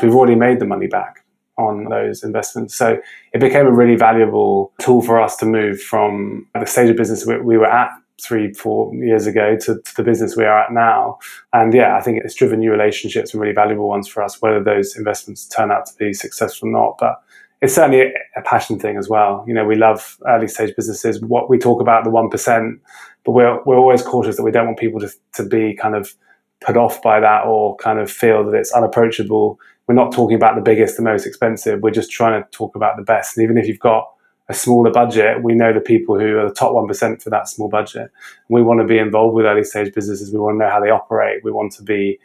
we've 0.00 0.14
already 0.14 0.34
made 0.36 0.60
the 0.60 0.66
money 0.66 0.86
back 0.86 1.23
on 1.58 1.84
those 1.84 2.22
investments. 2.22 2.74
So 2.74 2.98
it 3.32 3.40
became 3.40 3.66
a 3.66 3.72
really 3.72 3.96
valuable 3.96 4.72
tool 4.80 5.02
for 5.02 5.20
us 5.20 5.36
to 5.36 5.46
move 5.46 5.80
from 5.80 6.46
the 6.54 6.66
stage 6.66 6.90
of 6.90 6.96
business 6.96 7.26
we, 7.26 7.38
we 7.40 7.56
were 7.56 7.70
at 7.70 7.90
three, 8.20 8.52
four 8.52 8.94
years 8.94 9.26
ago 9.26 9.56
to, 9.56 9.80
to, 9.80 9.96
the 9.96 10.02
business 10.02 10.36
we 10.36 10.44
are 10.44 10.62
at 10.62 10.72
now. 10.72 11.18
And 11.52 11.74
yeah, 11.74 11.96
I 11.96 12.00
think 12.00 12.22
it's 12.24 12.34
driven 12.34 12.60
new 12.60 12.70
relationships 12.70 13.32
and 13.32 13.40
really 13.40 13.54
valuable 13.54 13.88
ones 13.88 14.08
for 14.08 14.22
us, 14.22 14.40
whether 14.40 14.62
those 14.62 14.96
investments 14.96 15.46
turn 15.46 15.70
out 15.70 15.86
to 15.86 15.94
be 15.98 16.12
successful 16.12 16.68
or 16.68 16.72
not. 16.72 16.96
But 16.98 17.20
it's 17.60 17.74
certainly 17.74 18.12
a 18.36 18.42
passion 18.42 18.78
thing 18.78 18.96
as 18.96 19.08
well. 19.08 19.44
You 19.46 19.54
know, 19.54 19.64
we 19.64 19.74
love 19.74 20.18
early 20.26 20.48
stage 20.48 20.74
businesses. 20.76 21.20
What 21.20 21.50
we 21.50 21.58
talk 21.58 21.80
about 21.80 22.04
the 22.04 22.10
1%, 22.10 22.78
but 23.24 23.32
we're, 23.32 23.62
we're 23.64 23.78
always 23.78 24.02
cautious 24.02 24.36
that 24.36 24.42
we 24.42 24.50
don't 24.50 24.66
want 24.66 24.78
people 24.78 25.00
to, 25.00 25.10
to 25.34 25.44
be 25.44 25.74
kind 25.74 25.94
of 25.94 26.14
put 26.60 26.76
off 26.76 27.02
by 27.02 27.20
that 27.20 27.44
or 27.44 27.76
kind 27.76 27.98
of 27.98 28.10
feel 28.10 28.44
that 28.44 28.56
it's 28.56 28.72
unapproachable. 28.72 29.58
We're 29.86 29.94
not 29.94 30.12
talking 30.12 30.36
about 30.36 30.54
the 30.54 30.62
biggest, 30.62 30.96
the 30.96 31.02
most 31.02 31.26
expensive. 31.26 31.80
We're 31.80 31.90
just 31.90 32.10
trying 32.10 32.42
to 32.42 32.48
talk 32.50 32.74
about 32.74 32.96
the 32.96 33.02
best. 33.02 33.36
And 33.36 33.44
even 33.44 33.58
if 33.58 33.66
you've 33.66 33.78
got 33.78 34.10
a 34.48 34.54
smaller 34.54 34.90
budget, 34.90 35.42
we 35.42 35.54
know 35.54 35.72
the 35.72 35.80
people 35.80 36.18
who 36.18 36.38
are 36.38 36.48
the 36.48 36.54
top 36.54 36.72
1% 36.72 37.22
for 37.22 37.30
that 37.30 37.48
small 37.48 37.68
budget. 37.68 38.10
We 38.48 38.62
want 38.62 38.80
to 38.80 38.86
be 38.86 38.98
involved 38.98 39.34
with 39.34 39.46
early 39.46 39.64
stage 39.64 39.92
businesses. 39.94 40.32
We 40.32 40.38
want 40.38 40.54
to 40.54 40.64
know 40.64 40.70
how 40.70 40.80
they 40.80 40.90
operate. 40.90 41.44
We 41.44 41.50
want 41.50 41.72
to 41.72 41.82
be 41.82 42.18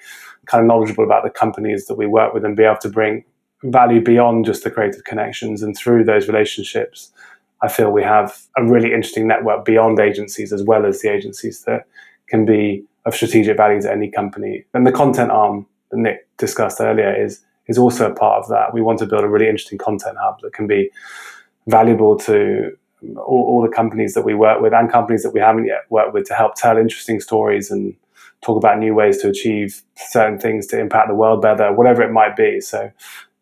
kind 0.46 0.62
of 0.62 0.68
knowledgeable 0.68 1.04
about 1.04 1.24
the 1.24 1.30
companies 1.30 1.86
that 1.88 1.96
we 1.96 2.08
work 2.08 2.34
with 2.34 2.44
and 2.44 2.56
be 2.56 2.64
able 2.64 2.78
to 2.82 2.90
bring 2.90 3.24
value 3.64 4.02
beyond 4.02 4.46
just 4.46 4.64
the 4.64 4.72
creative 4.72 5.04
connections. 5.04 5.62
And 5.62 5.76
through 5.78 6.06
those 6.06 6.28
relationships, 6.28 7.12
I 7.62 7.68
feel 7.68 7.92
we 7.92 8.04
have 8.04 8.42
a 8.58 8.64
really 8.64 8.94
interesting 8.94 9.28
network 9.28 9.66
beyond 9.66 10.00
agencies 10.00 10.54
as 10.54 10.64
well 10.64 10.86
as 10.86 11.02
the 11.02 11.10
agencies 11.10 11.64
that 11.64 11.86
can 12.28 12.46
be 12.46 12.86
of 13.06 13.16
strategic 13.16 13.58
value 13.58 13.82
to 13.82 13.92
any 13.92 14.10
company. 14.10 14.66
And 14.74 14.86
the 14.86 14.92
content 14.92 15.32
arm 15.32 15.68
that 15.92 15.98
Nick 15.98 16.28
discussed 16.38 16.80
earlier 16.80 17.14
is 17.14 17.42
is 17.70 17.78
also 17.78 18.12
a 18.12 18.14
part 18.14 18.44
of 18.44 18.50
that. 18.50 18.74
We 18.74 18.82
want 18.82 19.00
to 19.00 19.06
build 19.06 19.24
a 19.24 19.30
really 19.30 19.48
interesting 19.48 19.78
content 19.78 20.18
hub 20.20 20.42
that 20.42 20.54
can 20.54 20.68
be 20.68 20.90
valuable 21.68 22.18
to 22.18 22.76
all, 23.16 23.46
all, 23.48 23.62
the 23.62 23.74
companies 23.74 24.14
that 24.16 24.24
we 24.26 24.34
work 24.34 24.60
with 24.60 24.74
and 24.74 24.92
companies 24.92 25.24
that 25.24 25.30
we 25.30 25.40
haven't 25.40 25.66
yet 25.66 25.86
worked 25.90 26.14
with 26.14 26.28
to 26.28 26.34
help 26.34 26.56
tell 26.56 26.78
interesting 26.78 27.22
stories 27.22 27.72
and 27.72 27.96
talk 28.42 28.58
about 28.58 28.78
new 28.78 28.94
ways 28.94 29.22
to 29.22 29.30
achieve 29.30 29.82
certain 29.96 30.38
things 30.38 30.68
to 30.68 30.80
impact 30.80 31.08
the 31.08 31.16
world 31.16 31.42
better, 31.42 31.72
whatever 31.72 32.02
it 32.02 32.12
might 32.12 32.36
be. 32.36 32.60
So, 32.60 32.92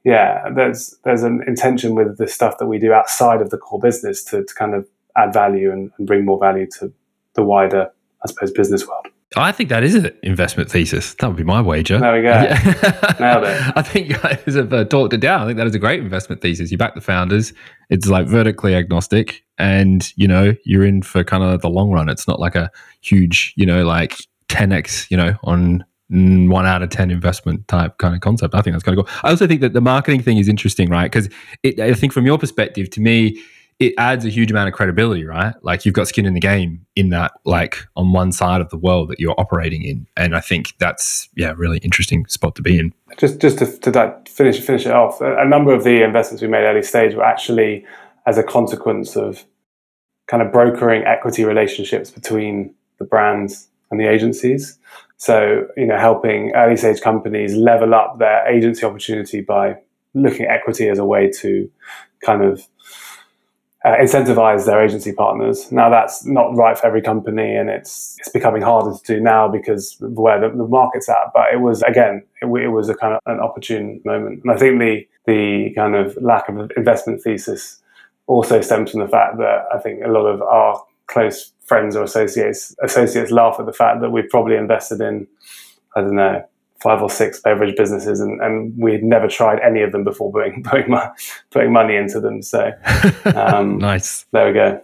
yeah, 0.03 0.49
there's 0.55 0.95
there's 1.05 1.23
an 1.23 1.43
intention 1.47 1.95
with 1.95 2.17
the 2.17 2.27
stuff 2.27 2.59
that 2.59 2.67
we 2.67 2.77
do 2.77 2.93
outside 2.93 3.41
of 3.41 3.49
the 3.49 3.57
core 3.57 3.79
business 3.79 4.23
to, 4.25 4.43
to 4.43 4.53
kind 4.53 4.75
of 4.75 4.87
add 5.15 5.33
value 5.33 5.71
and, 5.71 5.91
and 5.97 6.05
bring 6.05 6.25
more 6.25 6.39
value 6.39 6.67
to 6.79 6.93
the 7.33 7.43
wider, 7.43 7.89
I 8.23 8.27
suppose, 8.27 8.51
business 8.51 8.87
world. 8.87 9.07
I 9.35 9.51
think 9.51 9.69
that 9.69 9.83
is 9.83 9.93
an 9.95 10.11
investment 10.23 10.71
thesis. 10.71 11.13
That 11.15 11.27
would 11.27 11.35
be 11.35 11.43
my 11.43 11.61
wager. 11.61 11.99
There 11.99 12.13
we 12.13 12.21
go. 12.21 12.29
Yeah. 12.29 13.15
Nailed 13.19 13.43
it. 13.43 13.73
I 13.75 13.81
think 13.81 14.07
you 14.07 14.15
guys 14.15 14.55
have 14.55 14.71
uh, 14.71 14.85
talked 14.85 15.13
it 15.13 15.19
down. 15.19 15.41
I 15.41 15.45
think 15.45 15.57
that 15.57 15.67
is 15.67 15.75
a 15.75 15.79
great 15.79 15.99
investment 15.99 16.41
thesis. 16.41 16.71
You 16.71 16.77
back 16.77 16.95
the 16.95 17.01
founders. 17.01 17.51
It's 17.89 18.07
like 18.07 18.27
vertically 18.27 18.73
agnostic, 18.73 19.43
and 19.57 20.11
you 20.15 20.27
know 20.27 20.55
you're 20.63 20.85
in 20.85 21.01
for 21.01 21.25
kind 21.25 21.43
of 21.43 21.61
the 21.61 21.69
long 21.69 21.91
run. 21.91 22.07
It's 22.07 22.27
not 22.27 22.39
like 22.39 22.55
a 22.55 22.71
huge, 23.01 23.53
you 23.57 23.65
know, 23.65 23.83
like 23.85 24.15
10x, 24.47 25.11
you 25.11 25.17
know, 25.17 25.35
on 25.43 25.83
one 26.09 26.65
out 26.65 26.81
of 26.81 26.89
10 26.89 27.11
investment 27.11 27.67
type 27.67 27.97
kind 27.97 28.15
of 28.15 28.21
concept. 28.21 28.55
I 28.55 28.61
think 28.61 28.73
that's 28.73 28.83
kind 28.83 28.97
of 28.97 29.05
cool. 29.05 29.15
I 29.23 29.29
also 29.29 29.45
think 29.45 29.59
that 29.59 29.73
the 29.73 29.81
marketing 29.81 30.23
thing 30.23 30.37
is 30.37 30.47
interesting, 30.47 30.89
right? 30.89 31.11
Because 31.11 31.29
I 31.65 31.93
think 31.93 32.13
from 32.13 32.25
your 32.25 32.37
perspective, 32.37 32.89
to 32.91 33.01
me, 33.01 33.41
it 33.79 33.93
adds 33.97 34.25
a 34.25 34.29
huge 34.29 34.49
amount 34.49 34.67
of 34.67 34.73
credibility, 34.73 35.23
right? 35.23 35.53
Like 35.61 35.85
you've 35.85 35.93
got 35.93 36.07
skin 36.07 36.25
in 36.25 36.33
the 36.33 36.39
game 36.39 36.85
in 36.95 37.09
that, 37.09 37.33
like 37.45 37.85
on 37.95 38.11
one 38.11 38.31
side 38.31 38.59
of 38.59 38.69
the 38.69 38.77
world 38.77 39.09
that 39.09 39.19
you're 39.19 39.39
operating 39.39 39.83
in, 39.83 40.07
and 40.17 40.35
I 40.35 40.39
think 40.39 40.73
that's 40.79 41.29
yeah, 41.35 41.53
really 41.55 41.77
interesting 41.79 42.25
spot 42.25 42.55
to 42.55 42.61
be 42.61 42.79
in. 42.79 42.93
Just 43.17 43.39
just 43.39 43.59
to, 43.59 43.77
to 43.79 43.91
that 43.91 44.29
finish 44.29 44.59
finish 44.59 44.85
it 44.85 44.93
off, 44.93 45.21
a 45.21 45.45
number 45.45 45.73
of 45.73 45.83
the 45.83 46.03
investments 46.03 46.41
we 46.41 46.47
made 46.47 46.63
early 46.63 46.81
stage 46.81 47.13
were 47.13 47.23
actually 47.23 47.85
as 48.25 48.37
a 48.37 48.43
consequence 48.43 49.15
of 49.15 49.45
kind 50.27 50.41
of 50.41 50.51
brokering 50.51 51.03
equity 51.03 51.45
relationships 51.45 52.09
between 52.09 52.73
the 52.97 53.05
brands 53.05 53.67
and 53.91 53.99
the 53.99 54.07
agencies. 54.07 54.79
So 55.17 55.67
you 55.77 55.85
know, 55.85 55.99
helping 55.99 56.51
early 56.55 56.77
stage 56.77 57.01
companies 57.01 57.55
level 57.55 57.93
up 57.93 58.17
their 58.17 58.47
agency 58.47 58.85
opportunity 58.85 59.41
by 59.41 59.77
looking 60.15 60.47
at 60.47 60.51
equity 60.51 60.89
as 60.89 60.97
a 60.97 61.05
way 61.05 61.29
to 61.29 61.69
kind 62.23 62.43
of 62.43 62.67
uh, 63.85 63.95
incentivize 64.01 64.65
their 64.65 64.83
agency 64.83 65.13
partners. 65.13 65.71
Now 65.71 65.89
that's 65.89 66.25
not 66.25 66.55
right 66.55 66.77
for 66.77 66.87
every 66.87 67.01
company, 67.01 67.55
and 67.55 67.69
it's 67.69 68.15
it's 68.19 68.29
becoming 68.29 68.61
harder 68.61 68.97
to 68.97 69.13
do 69.15 69.19
now 69.19 69.47
because 69.47 69.97
of 70.01 70.13
where 70.13 70.39
the, 70.39 70.49
the 70.49 70.67
market's 70.67 71.07
at. 71.09 71.31
But 71.33 71.53
it 71.53 71.61
was 71.61 71.83
again, 71.83 72.23
it, 72.41 72.45
it, 72.45 72.69
was 72.69 72.89
a 72.89 72.95
kind 72.95 73.13
of 73.13 73.19
an 73.25 73.39
opportune 73.39 74.01
moment, 74.03 74.41
and 74.43 74.51
I 74.51 74.57
think 74.57 74.79
the 74.79 75.07
the 75.25 75.73
kind 75.75 75.95
of 75.95 76.17
lack 76.21 76.49
of 76.49 76.71
investment 76.75 77.21
thesis 77.21 77.81
also 78.25 78.61
stems 78.61 78.91
from 78.91 79.01
the 79.01 79.07
fact 79.07 79.37
that 79.37 79.65
I 79.73 79.77
think 79.79 80.03
a 80.03 80.09
lot 80.09 80.25
of 80.25 80.41
our 80.41 80.83
close 81.05 81.53
friends 81.65 81.95
or 81.95 82.03
associates 82.03 82.75
associates 82.83 83.31
laugh 83.31 83.57
at 83.59 83.65
the 83.65 83.73
fact 83.73 84.01
that 84.01 84.09
we've 84.09 84.29
probably 84.29 84.55
invested 84.55 85.01
in 85.01 85.27
I 85.95 86.01
don't 86.01 86.15
know 86.15 86.45
five 86.79 87.01
or 87.01 87.09
six 87.09 87.39
beverage 87.41 87.75
businesses, 87.75 88.19
and, 88.19 88.41
and 88.41 88.73
we 88.77 88.91
had 88.91 89.03
never 89.03 89.27
tried 89.27 89.59
any 89.59 89.81
of 89.81 89.91
them 89.91 90.03
before 90.03 90.31
putting 90.31 90.63
putting, 90.63 90.95
putting 91.51 91.73
money 91.73 91.95
into 91.95 92.19
them. 92.19 92.41
So 92.41 92.71
um, 93.35 93.77
nice. 93.79 94.25
There 94.31 94.47
we 94.47 94.53
go. 94.53 94.81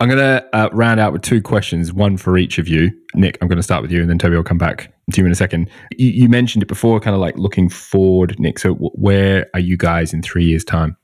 I'm 0.00 0.08
going 0.08 0.18
to 0.18 0.46
uh, 0.52 0.68
round 0.72 1.00
out 1.00 1.12
with 1.12 1.22
two 1.22 1.40
questions, 1.40 1.92
one 1.92 2.16
for 2.16 2.36
each 2.36 2.58
of 2.58 2.68
you. 2.68 2.90
Nick, 3.14 3.38
I'm 3.40 3.48
going 3.48 3.56
to 3.56 3.62
start 3.62 3.80
with 3.80 3.90
you, 3.90 4.00
and 4.02 4.10
then 4.10 4.18
Toby 4.18 4.36
will 4.36 4.42
come 4.42 4.58
back 4.58 4.92
to 5.12 5.20
you 5.20 5.24
in 5.24 5.32
a 5.32 5.36
second. 5.36 5.70
You, 5.96 6.08
you 6.08 6.28
mentioned 6.28 6.62
it 6.62 6.66
before, 6.66 7.00
kind 7.00 7.14
of 7.14 7.20
like 7.20 7.38
looking 7.38 7.68
forward, 7.68 8.38
Nick. 8.38 8.58
So, 8.58 8.74
w- 8.74 8.90
where 8.94 9.48
are 9.54 9.60
you 9.60 9.76
guys 9.76 10.12
in 10.12 10.22
three 10.22 10.44
years' 10.44 10.64
time? 10.64 10.96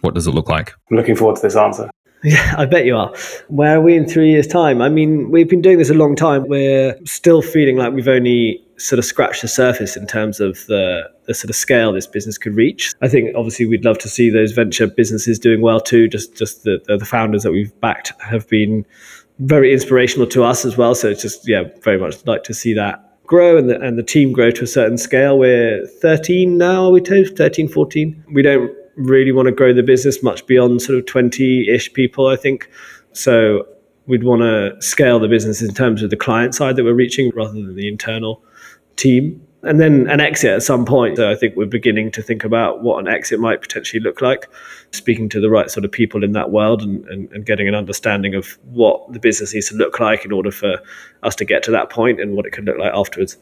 What 0.00 0.14
does 0.14 0.26
it 0.26 0.32
look 0.32 0.48
like? 0.48 0.72
I'm 0.90 0.96
looking 0.96 1.14
forward 1.14 1.36
to 1.36 1.42
this 1.42 1.56
answer. 1.56 1.88
Yeah, 2.24 2.54
I 2.58 2.66
bet 2.66 2.84
you 2.84 2.96
are. 2.96 3.14
Where 3.48 3.76
are 3.76 3.80
we 3.80 3.96
in 3.96 4.08
three 4.08 4.30
years' 4.30 4.48
time? 4.48 4.82
I 4.82 4.88
mean, 4.88 5.30
we've 5.30 5.48
been 5.48 5.62
doing 5.62 5.78
this 5.78 5.90
a 5.90 5.94
long 5.94 6.16
time. 6.16 6.48
We're 6.48 6.98
still 7.04 7.42
feeling 7.42 7.76
like 7.76 7.92
we've 7.92 8.08
only 8.08 8.64
sort 8.78 8.98
of 8.98 9.04
scratch 9.04 9.42
the 9.42 9.48
surface 9.48 9.96
in 9.96 10.06
terms 10.06 10.40
of 10.40 10.64
the, 10.66 11.02
the 11.26 11.34
sort 11.34 11.50
of 11.50 11.56
scale 11.56 11.92
this 11.92 12.06
business 12.06 12.38
could 12.38 12.54
reach. 12.54 12.94
I 13.02 13.08
think 13.08 13.34
obviously 13.36 13.66
we'd 13.66 13.84
love 13.84 13.98
to 13.98 14.08
see 14.08 14.30
those 14.30 14.52
venture 14.52 14.86
businesses 14.86 15.38
doing 15.38 15.60
well 15.60 15.80
too. 15.80 16.08
Just 16.08 16.36
just 16.36 16.62
the, 16.62 16.80
the 16.86 17.04
founders 17.04 17.42
that 17.42 17.52
we've 17.52 17.78
backed 17.80 18.12
have 18.20 18.48
been 18.48 18.86
very 19.40 19.72
inspirational 19.72 20.26
to 20.28 20.44
us 20.44 20.64
as 20.64 20.76
well. 20.76 20.94
So 20.94 21.08
it's 21.08 21.22
just 21.22 21.48
yeah, 21.48 21.64
very 21.82 21.98
much 21.98 22.24
like 22.26 22.44
to 22.44 22.54
see 22.54 22.72
that 22.74 23.04
grow 23.26 23.58
and 23.58 23.68
the, 23.68 23.78
and 23.80 23.98
the 23.98 24.02
team 24.02 24.32
grow 24.32 24.50
to 24.50 24.64
a 24.64 24.66
certain 24.66 24.98
scale. 24.98 25.38
We're 25.38 25.86
13 25.86 26.56
now, 26.56 26.86
are 26.86 26.90
we 26.90 27.00
told? 27.00 27.36
13, 27.36 27.68
14. 27.68 28.24
We 28.32 28.42
don't 28.42 28.72
really 28.96 29.32
want 29.32 29.46
to 29.46 29.52
grow 29.52 29.72
the 29.72 29.82
business 29.82 30.22
much 30.22 30.46
beyond 30.46 30.82
sort 30.82 30.98
of 30.98 31.04
20-ish 31.04 31.92
people, 31.92 32.26
I 32.26 32.36
think. 32.36 32.68
So 33.12 33.68
we'd 34.06 34.24
want 34.24 34.42
to 34.42 34.80
scale 34.80 35.20
the 35.20 35.28
business 35.28 35.62
in 35.62 35.74
terms 35.74 36.02
of 36.02 36.10
the 36.10 36.16
client 36.16 36.54
side 36.54 36.76
that 36.76 36.84
we're 36.84 36.94
reaching 36.94 37.30
rather 37.36 37.52
than 37.52 37.76
the 37.76 37.86
internal 37.86 38.42
team. 38.98 39.42
And 39.64 39.80
then 39.80 40.08
an 40.08 40.20
exit 40.20 40.52
at 40.52 40.62
some 40.62 40.84
point. 40.84 41.16
So 41.16 41.30
I 41.30 41.34
think 41.34 41.56
we're 41.56 41.66
beginning 41.66 42.12
to 42.12 42.22
think 42.22 42.44
about 42.44 42.82
what 42.82 43.00
an 43.00 43.08
exit 43.08 43.40
might 43.40 43.60
potentially 43.60 44.00
look 44.00 44.20
like, 44.20 44.48
speaking 44.92 45.28
to 45.30 45.40
the 45.40 45.50
right 45.50 45.68
sort 45.68 45.84
of 45.84 45.90
people 45.90 46.22
in 46.22 46.32
that 46.32 46.52
world 46.52 46.82
and, 46.82 47.04
and, 47.08 47.28
and 47.32 47.44
getting 47.44 47.66
an 47.66 47.74
understanding 47.74 48.36
of 48.36 48.56
what 48.64 49.12
the 49.12 49.18
business 49.18 49.52
needs 49.52 49.68
to 49.70 49.74
look 49.74 49.98
like 49.98 50.24
in 50.24 50.30
order 50.30 50.52
for 50.52 50.80
us 51.24 51.34
to 51.36 51.44
get 51.44 51.64
to 51.64 51.72
that 51.72 51.90
point 51.90 52.20
and 52.20 52.36
what 52.36 52.46
it 52.46 52.52
could 52.52 52.66
look 52.66 52.78
like 52.78 52.92
afterwards. 52.94 53.36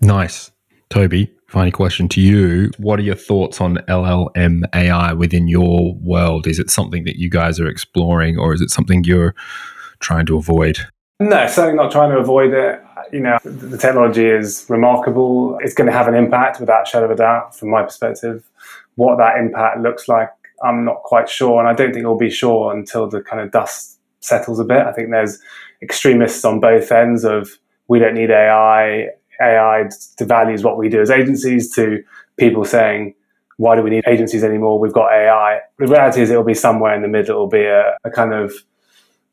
Nice. 0.00 0.50
Toby, 0.88 1.30
final 1.46 1.70
question 1.70 2.08
to 2.08 2.20
you. 2.20 2.70
What 2.78 2.98
are 2.98 3.02
your 3.02 3.14
thoughts 3.14 3.60
on 3.60 3.76
LLM 3.88 4.62
AI 4.74 5.12
within 5.12 5.46
your 5.46 5.94
world? 5.94 6.46
Is 6.46 6.58
it 6.58 6.70
something 6.70 7.04
that 7.04 7.16
you 7.16 7.28
guys 7.28 7.60
are 7.60 7.68
exploring 7.68 8.38
or 8.38 8.54
is 8.54 8.60
it 8.60 8.70
something 8.70 9.04
you're 9.04 9.34
trying 10.00 10.26
to 10.26 10.36
avoid? 10.36 10.80
No, 11.20 11.46
certainly 11.46 11.76
not 11.76 11.92
trying 11.92 12.10
to 12.10 12.18
avoid 12.18 12.54
it. 12.54 12.82
You 13.12 13.20
know, 13.20 13.38
the 13.44 13.78
technology 13.78 14.26
is 14.26 14.66
remarkable. 14.68 15.58
It's 15.62 15.74
going 15.74 15.86
to 15.86 15.92
have 15.92 16.08
an 16.08 16.14
impact 16.14 16.60
without 16.60 16.86
shadow 16.86 17.06
of 17.06 17.10
a 17.12 17.16
doubt, 17.16 17.56
from 17.56 17.70
my 17.70 17.82
perspective. 17.82 18.44
What 18.96 19.18
that 19.18 19.38
impact 19.38 19.80
looks 19.80 20.08
like, 20.08 20.30
I'm 20.62 20.84
not 20.84 21.02
quite 21.02 21.28
sure. 21.28 21.58
And 21.58 21.68
I 21.68 21.74
don't 21.74 21.92
think 21.92 22.04
we'll 22.04 22.18
be 22.18 22.30
sure 22.30 22.72
until 22.72 23.08
the 23.08 23.20
kind 23.20 23.42
of 23.42 23.50
dust 23.50 23.98
settles 24.20 24.60
a 24.60 24.64
bit. 24.64 24.86
I 24.86 24.92
think 24.92 25.10
there's 25.10 25.40
extremists 25.82 26.44
on 26.44 26.60
both 26.60 26.92
ends 26.92 27.24
of 27.24 27.50
we 27.88 27.98
don't 27.98 28.14
need 28.14 28.30
AI, 28.30 29.08
AI 29.40 29.88
devalues 30.18 30.62
what 30.62 30.78
we 30.78 30.88
do 30.88 31.00
as 31.00 31.10
agencies, 31.10 31.74
to 31.74 32.02
people 32.36 32.64
saying, 32.64 33.14
why 33.56 33.76
do 33.76 33.82
we 33.82 33.90
need 33.90 34.04
agencies 34.06 34.44
anymore? 34.44 34.78
We've 34.78 34.92
got 34.92 35.12
AI. 35.12 35.60
The 35.78 35.86
reality 35.86 36.22
is 36.22 36.30
it'll 36.30 36.44
be 36.44 36.54
somewhere 36.54 36.94
in 36.94 37.02
the 37.02 37.08
middle. 37.08 37.36
It'll 37.36 37.48
be 37.48 37.64
a, 37.64 37.96
a 38.04 38.10
kind 38.10 38.32
of 38.32 38.52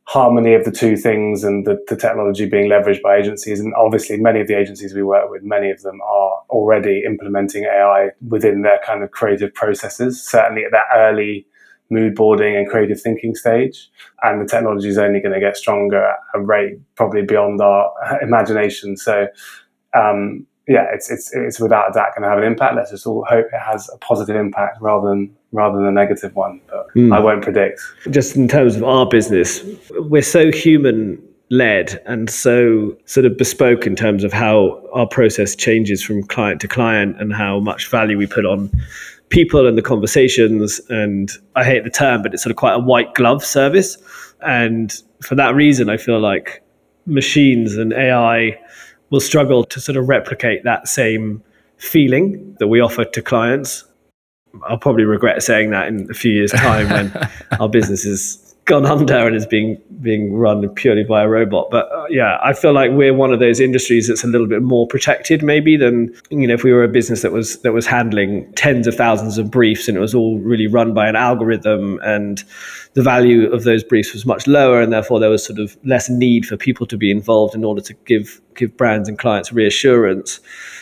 harmony 0.08 0.53
of 0.53 0.64
the 0.64 0.72
two 0.72 0.95
things 0.95 1.43
and 1.43 1.68
the, 1.68 1.78
the, 1.89 1.95
technology 1.95 2.45
being 2.45 2.70
leveraged 2.70 3.01
by 3.01 3.18
agencies. 3.18 3.60
And 3.60 3.74
obviously, 3.76 4.16
many 4.16 4.39
of 4.39 4.47
the 4.47 4.58
agencies 4.58 4.93
we 4.93 5.03
work 5.03 5.30
with, 5.30 5.43
many 5.43 5.70
of 5.70 5.82
them 5.82 5.99
are 6.01 6.41
already 6.49 7.03
implementing 7.05 7.66
AI 7.66 8.12
within 8.26 8.62
their 8.62 8.80
kind 8.86 9.03
of 9.03 9.12
creative 9.12 9.53
processes, 9.53 10.24
certainly 10.24 10.64
at 10.64 10.72
that 10.72 10.86
early 10.95 11.45
mood 11.89 12.16
boarding 12.16 12.55
and 12.55 12.70
creative 12.70 13.01
thinking 13.01 13.36
stage. 13.36 13.89
And 14.24 14.41
the 14.41 14.49
technology 14.49 14.88
is 14.88 14.97
only 14.97 15.20
going 15.20 15.34
to 15.34 15.41
get 15.41 15.58
stronger 15.58 16.01
at 16.01 16.20
a 16.34 16.39
rate 16.39 16.80
probably 16.95 17.24
beyond 17.24 17.60
our 17.60 17.91
imagination. 18.22 18.95
So, 18.95 19.28
um, 19.93 20.46
yeah, 20.68 20.86
it's, 20.93 21.09
it's, 21.09 21.34
it's 21.34 21.59
without 21.59 21.89
a 21.89 21.93
doubt 21.93 22.13
going 22.15 22.24
to 22.24 22.30
have 22.30 22.38
an 22.38 22.43
impact. 22.43 22.76
Let's 22.76 22.91
just 22.91 23.07
all 23.07 23.26
hope 23.30 23.47
it 23.47 23.59
has 23.59 23.89
a 23.93 23.97
positive 23.99 24.36
impact 24.36 24.82
rather 24.82 25.07
than 25.07 25.36
rather 25.53 25.78
than 25.78 25.86
a 25.86 25.91
negative 25.91 26.36
one. 26.36 26.59
But 26.68 26.88
mm. 26.93 27.15
I 27.15 27.20
won't 27.20 27.41
predict. 27.41 27.82
Just 28.09 28.36
in 28.36 28.47
terms 28.47 28.76
of 28.76 28.84
our 28.84 29.07
business, 29.07 29.63
we're 29.91 30.22
so 30.22 30.51
human 30.51 31.24
led 31.49 32.01
and 32.05 32.30
so 32.30 32.97
sort 33.05 33.26
of 33.26 33.38
bespoke 33.38 33.88
in 33.88 33.95
terms 33.95 34.26
of 34.26 34.34
how 34.34 34.84
our 34.93 35.07
process 35.07 35.55
changes 35.55 36.03
from 36.03 36.22
client 36.24 36.59
to 36.59 36.68
client 36.68 37.15
and 37.22 37.34
how 37.34 37.59
much 37.61 37.89
value 37.89 38.18
we 38.18 38.28
put 38.28 38.45
on 38.45 38.70
people 39.30 39.65
and 39.65 39.78
the 39.78 39.82
conversations. 39.82 40.82
And 40.89 41.32
I 41.55 41.63
hate 41.63 41.86
the 41.86 41.89
term, 41.89 42.22
but 42.22 42.34
it's 42.34 42.43
sort 42.43 42.51
of 42.51 42.57
quite 42.57 42.74
a 42.74 42.80
white 42.80 43.13
glove 43.13 43.43
service. 43.43 43.97
And 44.41 44.93
for 45.22 45.36
that 45.36 45.55
reason, 45.55 45.89
I 45.89 45.95
feel 45.95 46.20
like 46.20 46.61
machines 47.05 47.78
and 47.78 47.93
AI 47.93 48.59
will 49.10 49.20
struggle 49.20 49.64
to 49.64 49.80
sort 49.80 49.97
of 49.97 50.10
replicate 50.10 50.64
that 50.64 50.88
same 50.88 51.43
feeling 51.78 52.55
that 52.60 52.68
we 52.68 52.80
offer 52.80 53.05
to 53.05 53.22
clients. 53.22 53.84
I'll 54.68 54.78
probably 54.78 55.03
regret 55.03 55.43
saying 55.43 55.70
that 55.72 55.88
in 55.88 56.10
a 56.10 56.14
few 56.14 56.32
years' 56.32 56.51
time 56.51 56.89
when 56.89 57.30
our 57.60 57.70
business 57.70 58.03
has 58.03 58.47
gone 58.68 58.86
under 58.86 59.16
and 59.26 59.36
is 59.36 59.45
being 59.45 59.82
being 60.01 60.34
run 60.34 60.68
purely 60.70 61.03
by 61.03 61.24
a 61.24 61.28
robot. 61.28 61.70
But 61.72 61.89
uh, 61.91 62.05
yeah, 62.10 62.38
I 62.43 62.53
feel 62.53 62.74
like 62.74 62.91
we're 62.91 63.14
one 63.14 63.34
of 63.34 63.39
those 63.39 63.60
industries 63.60 64.08
that's 64.08 64.24
a 64.24 64.28
little 64.28 64.45
bit 64.45 64.62
more 64.62 64.86
protected, 64.86 65.41
maybe 65.41 65.78
than 65.78 66.14
you 66.30 66.47
know 66.47 66.53
if 66.53 66.64
we 66.64 66.74
were 66.74 66.84
a 66.84 66.89
business 66.89 67.22
that 67.22 67.32
was 67.32 67.62
that 67.62 67.72
was 67.72 67.88
handling 67.88 68.51
tens 68.53 68.86
of 68.86 68.95
thousands 68.95 69.38
of 69.38 69.49
briefs 69.49 69.88
and 69.88 69.97
it 69.97 70.01
was 70.01 70.14
all 70.14 70.38
really 70.39 70.68
run 70.68 70.93
by 70.93 71.08
an 71.08 71.16
algorithm 71.16 71.99
and 72.03 72.43
the 72.97 73.03
value 73.03 73.47
of 73.53 73.63
those 73.63 73.83
briefs 73.83 74.11
was 74.11 74.25
much 74.25 74.47
lower 74.47 74.81
and 74.81 74.91
therefore 74.91 75.19
there 75.19 75.29
was 75.29 75.45
sort 75.45 75.59
of 75.59 75.77
less 75.83 76.09
need 76.09 76.47
for 76.47 76.57
people 76.57 76.87
to 76.87 76.97
be 76.97 77.11
involved 77.11 77.53
in 77.53 77.63
order 77.63 77.79
to 77.79 77.93
give 78.05 78.41
give 78.55 78.75
brands 78.75 79.07
and 79.07 79.19
clients 79.19 79.53
reassurance. 79.53 80.39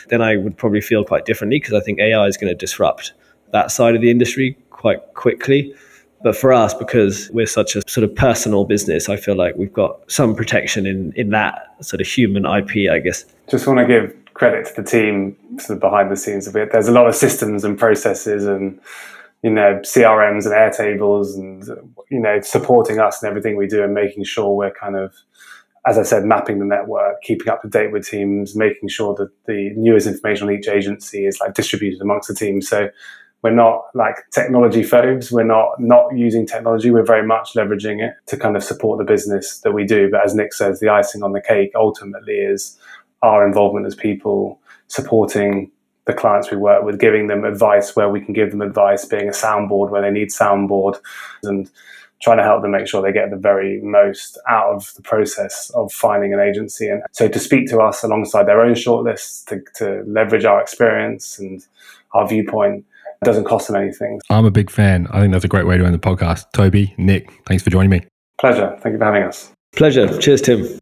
Then 0.07 0.21
I 0.21 0.37
would 0.37 0.55
probably 0.55 0.79
feel 0.79 1.03
quite 1.03 1.25
differently 1.25 1.59
because 1.59 1.73
I 1.73 1.81
think 1.81 1.99
AI 1.99 2.25
is 2.25 2.37
going 2.37 2.47
to 2.47 2.55
disrupt 2.55 3.11
that 3.51 3.69
side 3.69 3.95
of 3.95 4.01
the 4.01 4.09
industry 4.09 4.57
quite 4.69 5.01
quickly. 5.13 5.75
But 6.23 6.37
for 6.37 6.53
us, 6.53 6.73
because 6.73 7.29
we're 7.33 7.47
such 7.47 7.75
a 7.75 7.81
sort 7.85 8.05
of 8.05 8.15
personal 8.15 8.63
business, 8.63 9.09
I 9.09 9.17
feel 9.17 9.35
like 9.35 9.57
we've 9.57 9.73
got 9.73 10.09
some 10.09 10.35
protection 10.35 10.85
in, 10.85 11.11
in 11.17 11.31
that 11.31 11.75
sort 11.81 11.99
of 11.99 12.07
human 12.07 12.45
IP, 12.45 12.89
I 12.89 12.99
guess. 12.99 13.25
Just 13.49 13.67
want 13.67 13.79
to 13.79 13.85
give 13.85 14.15
credit 14.35 14.67
to 14.67 14.81
the 14.81 14.89
team 14.89 15.35
sort 15.59 15.71
of 15.71 15.79
behind 15.81 16.09
the 16.09 16.15
scenes 16.15 16.47
of 16.47 16.55
it. 16.55 16.71
There's 16.71 16.87
a 16.87 16.93
lot 16.93 17.07
of 17.07 17.15
systems 17.15 17.65
and 17.65 17.77
processes 17.77 18.45
and 18.45 18.79
you 19.45 19.51
know 19.51 19.79
CRMs 19.83 20.45
and 20.45 20.55
Airtables 20.55 21.37
and 21.37 21.63
you 22.09 22.19
know 22.19 22.41
supporting 22.41 22.99
us 22.99 23.21
and 23.21 23.29
everything 23.29 23.55
we 23.55 23.67
do 23.67 23.83
and 23.83 23.93
making 23.93 24.23
sure 24.23 24.49
we're 24.55 24.73
kind 24.73 24.95
of 24.95 25.13
as 25.87 25.99
I 25.99 26.01
said, 26.01 26.25
mapping 26.25 26.57
the 26.57 26.65
network, 26.65 27.21
keeping 27.21 27.47
up 27.47 27.61
to 27.61 27.67
date 27.67 27.91
with 27.91 28.07
teams, 28.07 28.55
making 28.55 28.89
sure 28.89 29.13
that 29.19 29.29
the 29.45 29.71
newest 29.75 30.07
information 30.07 30.47
on 30.47 30.53
each 30.55 30.67
agency 30.67 31.27
is 31.27 31.39
like 31.39 31.53
distributed 31.53 32.01
amongst 32.01 32.27
the 32.27 32.33
teams. 32.33 32.67
So 32.67 32.89
we're 33.43 33.51
not 33.51 33.83
like 33.93 34.15
technology 34.31 34.81
phobes. 34.81 35.31
We're 35.31 35.43
not 35.43 35.79
not 35.79 36.17
using 36.17 36.47
technology. 36.47 36.89
We're 36.89 37.05
very 37.05 37.25
much 37.25 37.53
leveraging 37.53 38.03
it 38.03 38.15
to 38.25 38.37
kind 38.37 38.57
of 38.57 38.63
support 38.63 38.97
the 38.97 39.03
business 39.03 39.59
that 39.59 39.73
we 39.73 39.85
do. 39.85 40.09
But 40.09 40.25
as 40.25 40.33
Nick 40.33 40.53
says, 40.53 40.79
the 40.79 40.89
icing 40.89 41.21
on 41.21 41.33
the 41.33 41.41
cake 41.41 41.69
ultimately 41.75 42.33
is 42.33 42.79
our 43.21 43.45
involvement 43.45 43.85
as 43.85 43.93
people 43.93 44.59
supporting 44.87 45.69
the 46.05 46.13
clients 46.13 46.51
we 46.51 46.57
work 46.57 46.83
with, 46.83 46.99
giving 46.99 47.27
them 47.27 47.43
advice 47.43 47.95
where 47.95 48.09
we 48.09 48.21
can 48.21 48.33
give 48.33 48.51
them 48.51 48.61
advice, 48.61 49.05
being 49.05 49.27
a 49.27 49.31
soundboard 49.31 49.89
where 49.89 50.01
they 50.01 50.11
need 50.11 50.29
soundboard, 50.29 50.99
and 51.43 51.69
trying 52.21 52.37
to 52.37 52.43
help 52.43 52.61
them 52.61 52.71
make 52.71 52.87
sure 52.87 53.01
they 53.01 53.11
get 53.11 53.29
the 53.29 53.37
very 53.37 53.81
most 53.81 54.37
out 54.47 54.73
of 54.73 54.93
the 54.95 55.01
process 55.01 55.69
of 55.75 55.91
finding 55.91 56.33
an 56.33 56.39
agency. 56.39 56.87
And 56.87 57.03
so 57.11 57.27
to 57.27 57.39
speak 57.39 57.69
to 57.69 57.79
us 57.79 58.03
alongside 58.03 58.47
their 58.47 58.61
own 58.61 58.73
shortlists, 58.73 59.45
to, 59.47 59.61
to 59.75 60.03
leverage 60.07 60.45
our 60.45 60.61
experience 60.61 61.37
and 61.39 61.65
our 62.13 62.27
viewpoint 62.27 62.85
doesn't 63.23 63.45
cost 63.45 63.67
them 63.67 63.75
anything. 63.75 64.21
I'm 64.29 64.45
a 64.45 64.51
big 64.51 64.69
fan. 64.69 65.07
I 65.11 65.21
think 65.21 65.33
that's 65.33 65.45
a 65.45 65.49
great 65.49 65.65
way 65.65 65.77
to 65.77 65.85
end 65.85 65.93
the 65.93 65.99
podcast. 65.99 66.51
Toby, 66.53 66.93
Nick, 66.97 67.31
thanks 67.45 67.63
for 67.63 67.69
joining 67.69 67.89
me. 67.89 68.05
Pleasure. 68.39 68.77
Thank 68.81 68.93
you 68.93 68.99
for 68.99 69.05
having 69.05 69.23
us. 69.23 69.51
Pleasure. 69.73 70.17
Cheers, 70.19 70.41
Tim. 70.41 70.79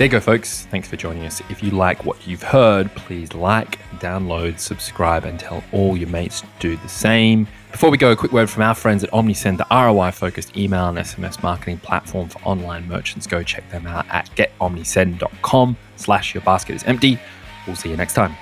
There 0.00 0.06
you 0.06 0.12
go, 0.12 0.20
folks. 0.20 0.64
Thanks 0.70 0.88
for 0.88 0.96
joining 0.96 1.26
us. 1.26 1.42
If 1.50 1.62
you 1.62 1.72
like 1.72 2.06
what 2.06 2.26
you've 2.26 2.42
heard, 2.42 2.90
please 2.94 3.34
like, 3.34 3.78
download, 3.98 4.58
subscribe, 4.58 5.26
and 5.26 5.38
tell 5.38 5.62
all 5.72 5.94
your 5.94 6.08
mates 6.08 6.40
to 6.40 6.46
do 6.58 6.76
the 6.78 6.88
same. 6.88 7.46
Before 7.70 7.90
we 7.90 7.98
go, 7.98 8.10
a 8.10 8.16
quick 8.16 8.32
word 8.32 8.48
from 8.48 8.62
our 8.62 8.74
friends 8.74 9.04
at 9.04 9.10
Omnisend, 9.10 9.58
the 9.58 9.66
ROI 9.70 10.12
focused 10.12 10.56
email 10.56 10.88
and 10.88 10.96
SMS 10.96 11.42
marketing 11.42 11.80
platform 11.80 12.30
for 12.30 12.40
online 12.44 12.88
merchants. 12.88 13.26
Go 13.26 13.42
check 13.42 13.70
them 13.70 13.86
out 13.86 14.06
at 14.08 14.30
getomnisend.com 14.36 15.76
slash 15.96 16.32
your 16.32 16.42
basket 16.44 16.76
is 16.76 16.84
empty. 16.84 17.18
We'll 17.66 17.76
see 17.76 17.90
you 17.90 17.96
next 17.98 18.14
time. 18.14 18.34